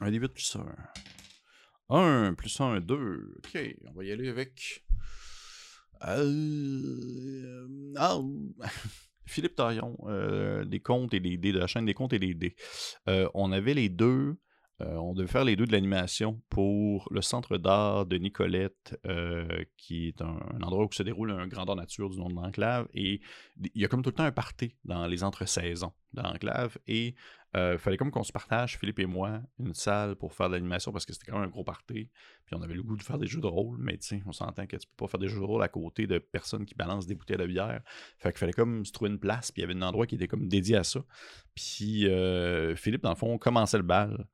Un 0.00 0.10
D8 0.10 0.28
plus 0.28 0.56
1. 0.56 0.66
1 1.90 2.34
plus 2.34 2.60
1, 2.60 2.80
2. 2.80 3.34
Ok, 3.38 3.76
on 3.86 3.92
va 3.92 4.04
y 4.04 4.12
aller 4.12 4.28
avec. 4.28 4.84
Euh... 6.06 7.94
Ah. 7.96 8.18
Philippe 9.26 9.56
Tarion, 9.56 9.96
euh, 10.06 10.64
des 10.64 10.80
comptes 10.80 11.14
et 11.14 11.20
des 11.20 11.36
dés, 11.38 11.52
de 11.52 11.58
la 11.58 11.66
chaîne 11.66 11.86
des 11.86 11.94
comptes 11.94 12.12
et 12.12 12.18
des 12.18 12.34
dés. 12.34 12.56
Euh, 13.08 13.28
on 13.34 13.52
avait 13.52 13.74
les 13.74 13.88
deux 13.88 14.36
euh, 14.80 14.96
on 14.96 15.14
devait 15.14 15.28
faire 15.28 15.44
les 15.44 15.54
deux 15.54 15.66
de 15.66 15.72
l'animation 15.72 16.42
pour 16.50 17.06
le 17.12 17.22
centre 17.22 17.58
d'art 17.58 18.06
de 18.06 18.16
Nicolette, 18.16 18.98
euh, 19.06 19.46
qui 19.76 20.08
est 20.08 20.20
un, 20.20 20.38
endroit 20.62 20.84
où 20.84 20.92
se 20.92 21.04
déroule 21.04 21.30
un 21.30 21.46
grandeur 21.46 21.76
nature 21.76 22.10
du 22.10 22.18
nom 22.18 22.28
de 22.28 22.34
l'enclave. 22.34 22.88
Et 22.92 23.20
il 23.56 23.80
y 23.80 23.84
a 23.84 23.88
comme 23.88 24.02
tout 24.02 24.10
le 24.10 24.16
temps 24.16 24.24
un 24.24 24.32
party 24.32 24.74
dans 24.84 25.06
les 25.06 25.22
entre-saisons 25.22 25.92
de 26.12 26.22
l'enclave. 26.22 26.76
Et 26.88 27.14
il 27.54 27.60
euh, 27.60 27.78
fallait 27.78 27.96
comme 27.96 28.10
qu'on 28.10 28.24
se 28.24 28.32
partage, 28.32 28.76
Philippe 28.76 28.98
et 28.98 29.06
moi, 29.06 29.40
une 29.60 29.74
salle 29.74 30.16
pour 30.16 30.34
faire 30.34 30.48
de 30.48 30.54
l'animation 30.54 30.90
parce 30.90 31.06
que 31.06 31.12
c'était 31.12 31.30
quand 31.30 31.38
même 31.38 31.48
un 31.48 31.52
gros 31.52 31.62
party. 31.62 32.10
Puis 32.44 32.56
on 32.56 32.62
avait 32.62 32.74
le 32.74 32.82
goût 32.82 32.96
de 32.96 33.02
faire 33.04 33.18
des 33.18 33.28
jeux 33.28 33.40
de 33.40 33.46
rôle, 33.46 33.76
mais 33.78 33.96
on 34.26 34.32
s'entend 34.32 34.66
que 34.66 34.76
tu 34.76 34.88
peux 34.88 35.04
pas 35.04 35.08
faire 35.08 35.20
des 35.20 35.28
jeux 35.28 35.38
de 35.38 35.44
rôle 35.44 35.62
à 35.62 35.68
côté 35.68 36.08
de 36.08 36.18
personnes 36.18 36.66
qui 36.66 36.74
balancent 36.74 37.06
des 37.06 37.14
bouteilles 37.14 37.36
de 37.36 37.46
bière. 37.46 37.80
Fait 38.18 38.30
qu'il 38.30 38.40
fallait 38.40 38.52
comme 38.52 38.84
se 38.84 38.90
trouver 38.90 39.12
une 39.12 39.20
place, 39.20 39.52
puis 39.52 39.62
il 39.62 39.68
y 39.68 39.70
avait 39.70 39.78
un 39.78 39.86
endroit 39.86 40.08
qui 40.08 40.16
était 40.16 40.26
comme 40.26 40.48
dédié 40.48 40.74
à 40.78 40.82
ça. 40.82 41.04
Puis 41.54 42.08
Philippe, 42.74 43.02
dans 43.02 43.10
le 43.10 43.16
fond, 43.16 43.38
commençait 43.38 43.76
le 43.76 43.84
bal. 43.84 44.26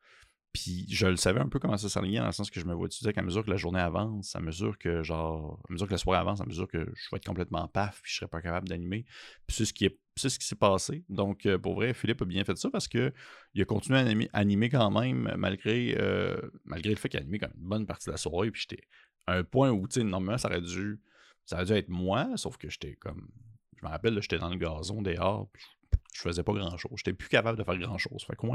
Puis 0.53 0.85
je 0.89 1.07
le 1.07 1.17
savais 1.17 1.39
un 1.39 1.49
peu 1.49 1.61
comment 1.61 1.77
ça 1.77 1.89
s'alignait 1.89 2.19
dans 2.19 2.27
le 2.27 2.33
sens 2.33 2.51
que 2.51 2.59
je 2.59 2.67
me 2.67 2.75
vois 2.75 2.89
tu 2.89 3.13
qu'à 3.13 3.23
mesure 3.23 3.45
que 3.45 3.51
la 3.51 3.57
journée 3.57 3.79
avance, 3.79 4.35
à 4.35 4.41
mesure 4.41 4.79
que 4.79 5.03
genre 5.03 5.63
à 5.69 5.73
mesure 5.73 5.87
que 5.87 5.93
la 5.93 5.99
soirée 5.99 6.19
avance, 6.19 6.41
à 6.41 6.47
mesure 6.47 6.67
que 6.67 6.79
je 6.79 7.09
vais 7.11 7.19
être 7.19 7.27
complètement 7.27 7.69
paf, 7.69 8.01
puis 8.03 8.11
je 8.13 8.17
serai 8.19 8.29
pas 8.29 8.43
capable 8.43 8.69
d'animer. 8.69 9.05
Puis 9.47 9.57
c'est 9.57 9.65
ce 9.65 9.73
qui 9.73 9.85
est 9.85 9.99
ce 10.17 10.39
qui 10.39 10.47
s'est 10.47 10.57
passé. 10.57 11.05
Donc 11.09 11.47
euh, 11.47 11.57
pour 11.57 11.75
vrai, 11.75 11.95
Philippe 11.95 12.21
a 12.21 12.25
bien 12.27 12.45
fait 12.45 12.57
ça 12.57 12.69
parce 12.69 12.89
que 12.89 13.13
il 13.55 13.63
a 13.63 13.65
continué 13.65 13.99
à 13.99 14.39
animer, 14.39 14.69
quand 14.69 14.91
même 14.91 15.33
malgré 15.39 15.97
euh, 15.99 16.37
malgré 16.65 16.91
le 16.91 16.97
fait 16.97 17.09
qu'il 17.09 17.21
a 17.21 17.23
animé 17.23 17.39
quand 17.39 17.49
même 17.49 17.63
une 17.63 17.69
bonne 17.69 17.87
partie 17.87 18.07
de 18.07 18.13
la 18.13 18.19
soirée 18.19 18.51
puis 18.51 18.63
j'étais 18.69 18.83
à 19.27 19.35
un 19.35 19.45
point 19.45 19.71
où 19.71 19.87
tu 19.87 20.01
sais 20.01 20.05
normalement 20.05 20.37
ça 20.37 20.49
aurait 20.49 20.61
dû 20.61 21.01
ça 21.47 21.57
aurait 21.57 21.65
dû 21.65 21.73
être 21.73 21.89
moi, 21.89 22.37
sauf 22.37 22.57
que 22.57 22.69
j'étais 22.69 22.97
comme 22.97 23.29
je 23.81 23.87
me 23.87 23.91
rappelle, 23.91 24.21
j'étais 24.21 24.39
dans 24.39 24.51
le 24.51 24.57
gazon 24.57 25.01
dehors, 25.01 25.49
puis 25.53 25.65
je 26.20 26.29
faisais 26.29 26.42
pas 26.42 26.53
grand 26.53 26.76
chose. 26.76 26.92
J'étais 26.96 27.12
plus 27.12 27.29
capable 27.29 27.59
de 27.59 27.64
faire 27.64 27.79
grand 27.79 27.98
chose. 27.98 28.24
Fait 28.24 28.37
que 28.37 28.46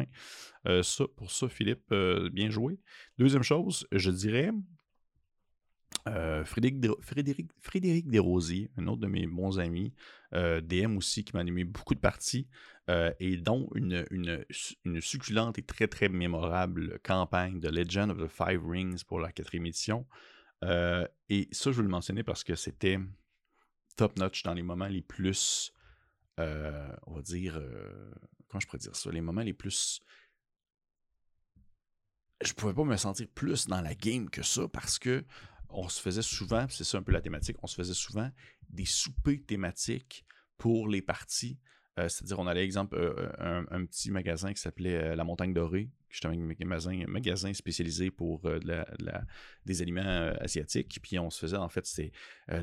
euh, 0.67 0.82
pour 1.15 1.32
ça, 1.32 1.50
Philippe, 1.50 1.91
euh, 1.91 2.30
bien 2.30 2.50
joué. 2.50 2.80
Deuxième 3.17 3.43
chose, 3.43 3.88
je 3.91 4.12
dirais 4.12 4.52
Euh, 6.08 6.45
Frédéric, 6.45 7.50
Frédéric, 7.62 8.08
Desrosiers, 8.08 8.69
un 8.78 8.86
autre 8.88 9.02
de 9.02 9.08
mes 9.08 9.26
bons 9.26 9.60
amis, 9.60 9.91
DM 10.34 10.97
aussi, 10.97 11.24
qui 11.24 11.34
m'a 11.34 11.39
animé 11.39 11.64
beaucoup 11.64 11.95
de 11.95 11.99
parties, 11.99 12.47
et 13.20 13.38
dont 13.38 13.70
une, 13.74 14.05
une, 14.12 15.01
succulente 15.01 15.57
et 15.57 15.64
très 15.64 15.88
très 15.88 16.10
mémorable 16.10 16.99
campagne 16.99 17.60
de 17.60 17.70
Legend 17.70 18.12
of 18.12 18.18
the 18.20 18.28
Five 18.28 18.62
Rings 18.68 19.03
pour 19.03 19.20
la 19.20 19.32
quatrième 19.32 19.66
édition. 19.66 20.05
et 20.64 21.47
ça, 21.51 21.72
je 21.72 21.78
veux 21.78 21.84
le 21.84 21.89
mentionner 21.89 22.22
parce 22.22 22.43
que 22.43 22.53
c'était 22.55 22.99
top-notch 23.95 24.43
dans 24.43 24.53
les 24.53 24.64
moments 24.64 24.88
les 24.88 25.01
plus, 25.01 25.74
on 26.38 27.14
va 27.14 27.22
dire, 27.22 27.54
comment 28.48 28.60
je 28.60 28.68
pourrais 28.68 28.80
dire 28.80 28.96
ça, 28.96 29.12
les 29.12 29.22
moments 29.22 29.42
les 29.42 29.54
plus 29.54 30.02
je 32.42 32.54
pouvais 32.54 32.74
pas 32.74 32.84
me 32.84 32.98
sentir 32.98 33.28
plus 33.34 33.68
dans 33.68 33.82
la 33.82 33.96
game 33.96 34.30
que 34.30 34.44
ça 34.44 34.68
parce 34.68 35.00
que 35.00 35.26
on 35.70 35.90
se 35.90 36.02
faisait 36.02 36.22
souvent, 36.22 36.68
c'est 36.70 36.84
ça 36.84 36.98
un 36.98 37.04
peu 37.04 37.12
la 37.12 37.22
thématique, 37.22 37.58
on 37.62 37.68
se 37.68 37.76
faisait 37.76 37.94
souvent 37.94 38.30
des 38.70 38.86
soupers 38.86 39.44
thématiques 39.46 40.26
pour 40.58 40.88
les 40.88 41.02
parties. 41.02 41.60
Euh, 41.98 42.10
c'est-à-dire, 42.10 42.39
on 42.39 42.48
allait, 42.48 42.64
exemple, 42.64 42.98
euh, 42.98 43.30
euh, 43.39 43.64
un, 43.72 43.86
petit 43.86 44.12
magasin 44.12 44.52
qui 44.54 44.62
s'appelait 44.62 45.16
La 45.16 45.24
Montagne 45.24 45.54
Dorée, 45.54 45.89
qui 46.12 46.18
était 46.18 46.28
un 46.28 46.38
magasin, 46.38 47.06
magasin 47.08 47.54
spécialisé 47.54 48.12
pour 48.12 48.41
des 49.66 49.82
aliments 49.82 50.34
asiatiques. 50.39 51.00
Puis 51.02 51.18
on 51.20 51.30
se 51.30 51.39
faisait, 51.39 51.58
en 51.58 51.70
fait, 51.70 51.86
c'est 51.86 52.12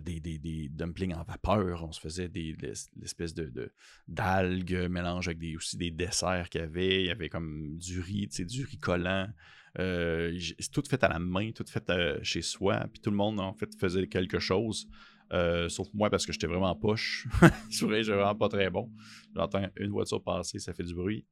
des, 0.03 0.21
des, 0.21 0.69
dumplings 0.69 1.15
en 1.15 1.23
vapeur. 1.23 1.85
On 1.85 1.93
se 1.93 2.01
faisait 2.01 2.29
des, 2.29 2.57
espèces 3.03 3.35
de, 3.35 3.73
d'algues 4.07 4.87
mélangées 4.91 5.31
avec 5.31 5.39
des, 5.39 5.57
aussi 5.57 5.77
des 5.77 5.91
desserts 5.91 6.49
qu'il 6.51 6.61
y 6.61 6.65
avait. 6.65 7.01
Il 7.03 7.07
y 7.07 7.11
avait 7.11 7.29
comme 7.29 7.77
du 7.79 8.01
riz, 8.01 8.29
du 8.29 8.65
riz 8.65 8.79
collant. 8.79 9.29
C'est 9.77 10.71
tout 10.73 10.83
fait 10.89 11.03
à 11.05 11.09
la 11.09 11.19
main, 11.19 11.53
tout 11.53 11.65
fait 11.67 11.91
chez 12.23 12.43
soi. 12.43 12.87
Puis 12.93 13.01
tout 13.01 13.11
le 13.11 13.17
monde, 13.17 13.41
en 13.41 13.55
fait, 13.55 13.75
faisait 13.79 14.07
quelque 14.09 14.39
chose. 14.39 14.89
Euh, 15.33 15.69
sauf 15.69 15.89
moi 15.95 16.11
parce 16.11 16.27
que 16.27 16.33
j'étais 16.33 16.47
vraiment 16.47 16.75
poche. 16.75 17.27
j'étais 17.71 18.03
vraiment 18.03 18.35
pas 18.35 18.49
très 18.49 18.71
bon. 18.71 18.91
J'entends 19.35 19.67
une 19.77 19.91
voiture 19.91 20.23
passer, 20.23 20.59
ça 20.59 20.75
fait 20.75 20.85
du 20.85 20.95
bruit. 20.95 21.27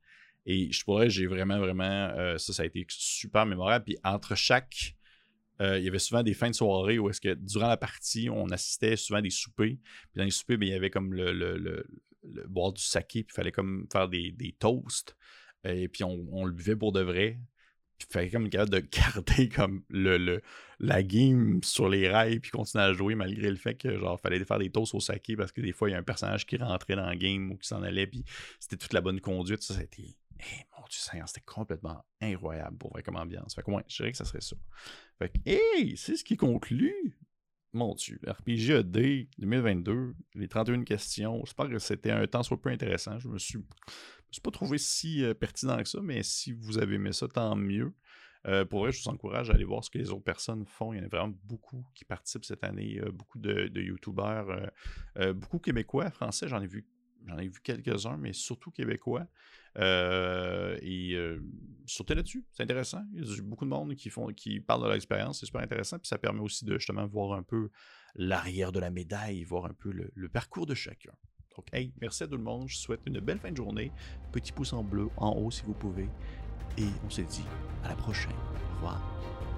Et 0.47 0.73
je 0.73 0.83
pourrais, 0.85 1.11
j'ai 1.11 1.27
vraiment, 1.27 1.59
vraiment. 1.59 2.39
ça, 2.39 2.53
ça 2.53 2.63
a 2.63 2.67
été 2.67 2.87
super 2.89 3.45
mémorable. 3.45 3.85
Puis 3.85 3.99
entre 4.03 4.35
chaque. 4.35 4.97
il 5.61 5.83
y 5.83 5.89
avait 5.89 5.99
souvent 5.99 6.23
des 6.23 6.33
fins 6.33 6.49
de 6.49 6.55
soirée 6.55 6.99
où 6.99 7.11
est-ce 7.11 7.21
que 7.21 7.35
durant 7.35 7.69
la 7.69 7.77
partie, 7.77 8.31
on 8.31 8.49
assistait 8.49 8.97
souvent 8.97 9.19
à 9.19 9.23
des 9.23 9.31
soupers. 9.31 9.77
Puis 9.77 10.17
dans 10.17 10.25
les 10.25 10.31
soupers, 10.31 10.57
ben, 10.57 10.67
il 10.67 10.73
y 10.73 10.75
avait 10.75 10.89
comme 10.89 11.13
le, 11.13 11.33
le, 11.33 11.85
boire 12.49 12.73
du 12.73 12.83
saké, 12.83 13.23
puis 13.23 13.33
il 13.33 13.37
fallait 13.37 13.53
comme 13.53 13.87
faire 13.93 14.09
des, 14.09 14.57
toasts. 14.59 15.15
Et 15.65 15.89
puis 15.89 16.05
on, 16.05 16.27
on, 16.33 16.47
le 16.47 16.53
buvait 16.53 16.77
pour 16.77 16.93
de 16.93 17.03
vrai 17.03 17.39
il 18.09 18.13
fallait 18.13 18.31
comme 18.31 18.49
capable 18.49 18.71
de 18.71 18.81
garder 18.93 19.49
comme 19.49 19.83
le, 19.91 20.41
la 20.79 21.03
game 21.03 21.63
sur 21.63 21.89
les 21.89 22.09
rails 22.09 22.41
puis 22.41 22.51
continuer 22.51 22.85
à 22.85 22.93
jouer 22.93 23.15
malgré 23.15 23.51
le 23.51 23.57
fait 23.57 23.75
que 23.75 23.99
genre 23.99 24.19
fallait 24.21 24.45
faire 24.45 24.59
des 24.59 24.71
toasts 24.71 24.95
au 24.95 25.01
saké 25.01 25.37
parce 25.37 25.53
que 25.53 25.61
des 25.61 25.73
fois 25.73 25.89
il 25.89 25.93
y 25.93 25.95
a 25.95 25.99
un 25.99 26.03
personnage 26.03 26.47
qui 26.47 26.57
rentrait 26.57 26.97
dans 26.97 27.09
le 27.09 27.17
game 27.17 27.53
ou 27.53 27.57
qui 27.57 27.69
s'en 27.69 27.83
allait 27.83 28.07
puis 28.07 28.25
c'était 28.59 28.77
toute 28.77 28.93
la 28.93 29.01
bonne 29.01 29.21
conduite 29.21 29.63
ça 29.63 29.75
c'était 29.75 30.03
hey, 30.03 30.65
mon 30.79 30.85
dieu 30.89 31.01
c'était 31.27 31.41
complètement 31.45 32.05
incroyable 32.21 32.79
pour 32.79 32.91
vrai 32.93 33.03
comme 33.03 33.17
ambiance 33.17 33.55
fait 33.55 33.63
que 33.63 33.71
ouais 33.71 33.85
je 33.89 33.97
dirais 33.97 34.13
que 34.13 34.19
ça 34.19 34.25
serait 34.25 34.41
ça 34.41 34.57
fait 35.19 35.29
que 35.29 35.39
hey 35.45 35.97
c'est 35.97 36.17
ce 36.17 36.25
qui 36.25 36.37
conclut 36.37 37.19
mon 37.73 37.95
Dieu, 37.95 38.19
RPG 38.27 38.71
ED 38.71 39.29
2022, 39.39 40.15
les 40.35 40.49
31 40.49 40.83
questions. 40.83 41.41
J'espère 41.45 41.69
que 41.69 41.79
c'était 41.79 42.11
un 42.11 42.27
temps 42.27 42.43
soit 42.43 42.61
peu 42.61 42.71
intéressant. 42.71 43.19
Je 43.21 43.29
me 43.29 43.39
suis, 43.39 43.59
suis 44.33 44.43
pas 44.43 44.51
trouvé 44.51 44.79
si 44.79 45.25
euh, 45.25 45.35
pertinent 45.35 45.79
que 45.79 45.89
ça, 45.89 46.01
mais 46.03 46.23
si 46.23 46.53
vous 46.53 46.79
avez 46.79 46.97
aimé 46.97 47.13
ça, 47.13 47.29
tant 47.29 47.57
mieux. 47.57 47.93
Euh, 48.47 48.65
pour 48.65 48.81
vrai, 48.81 48.93
je 48.93 49.03
vous 49.03 49.09
encourage 49.09 49.51
à 49.51 49.55
aller 49.55 49.65
voir 49.65 49.85
ce 49.85 49.91
que 49.91 49.99
les 49.99 50.11
autres 50.11 50.25
personnes 50.25 50.65
font. 50.65 50.93
Il 50.93 50.99
y 50.99 51.01
en 51.01 51.05
a 51.05 51.09
vraiment 51.09 51.35
beaucoup 51.45 51.85
qui 51.95 52.05
participent 52.05 52.45
cette 52.45 52.65
année, 52.65 52.99
euh, 53.03 53.11
beaucoup 53.13 53.39
de, 53.39 53.69
de 53.69 53.81
YouTubeurs, 53.83 54.71
beaucoup 55.35 55.59
québécois, 55.59 56.11
français, 56.11 56.49
j'en 56.49 56.61
ai 56.61 56.67
vu 56.67 56.87
J'en 57.27 57.37
ai 57.37 57.49
vu 57.49 57.61
quelques-uns, 57.63 58.17
mais 58.17 58.33
surtout 58.33 58.71
québécois. 58.71 59.27
Et 59.77 61.17
sauter 61.87 62.15
là-dessus, 62.15 62.47
c'est 62.51 62.63
intéressant. 62.63 63.03
Il 63.13 63.25
y 63.25 63.39
a 63.39 63.43
beaucoup 63.43 63.67
de 63.67 63.71
monde 63.71 63.95
qui, 63.95 64.09
font, 64.09 64.29
qui 64.29 64.59
parlent 64.59 64.81
de 64.81 64.87
leur 64.87 64.95
expérience, 64.95 65.41
c'est 65.41 65.47
super 65.47 65.61
intéressant. 65.61 65.99
Puis 65.99 66.09
ça 66.09 66.17
permet 66.17 66.41
aussi 66.41 66.65
de 66.65 66.79
justement 66.79 67.07
voir 67.07 67.37
un 67.39 67.43
peu 67.43 67.71
l'arrière 68.15 68.73
de 68.73 68.81
la 68.81 68.91
médaille, 68.91 69.45
voir 69.45 69.67
un 69.67 69.75
peu 69.75 69.91
le, 69.93 70.29
parcours 70.29 70.67
de 70.67 70.75
chacun. 70.75 71.13
Donc, 71.57 71.67
merci 72.01 72.23
à 72.23 72.27
tout 72.27 72.37
le 72.37 72.43
monde. 72.43 72.69
Je 72.69 72.77
souhaite 72.77 73.01
une 73.07 73.21
belle 73.21 73.39
fin 73.39 73.51
de 73.51 73.57
journée. 73.57 73.93
Petit 74.33 74.53
pouce 74.53 74.73
en 74.73 74.83
bleu 74.83 75.09
en 75.17 75.33
haut 75.33 75.51
si 75.51 75.63
vous 75.65 75.75
pouvez. 75.75 76.09
Et 76.79 76.87
on 77.05 77.11
se 77.11 77.23
dit 77.23 77.45
à 77.85 77.89
la 77.89 77.97
prochaine. 77.97 78.33
Au 78.33 78.77
revoir. 78.77 79.50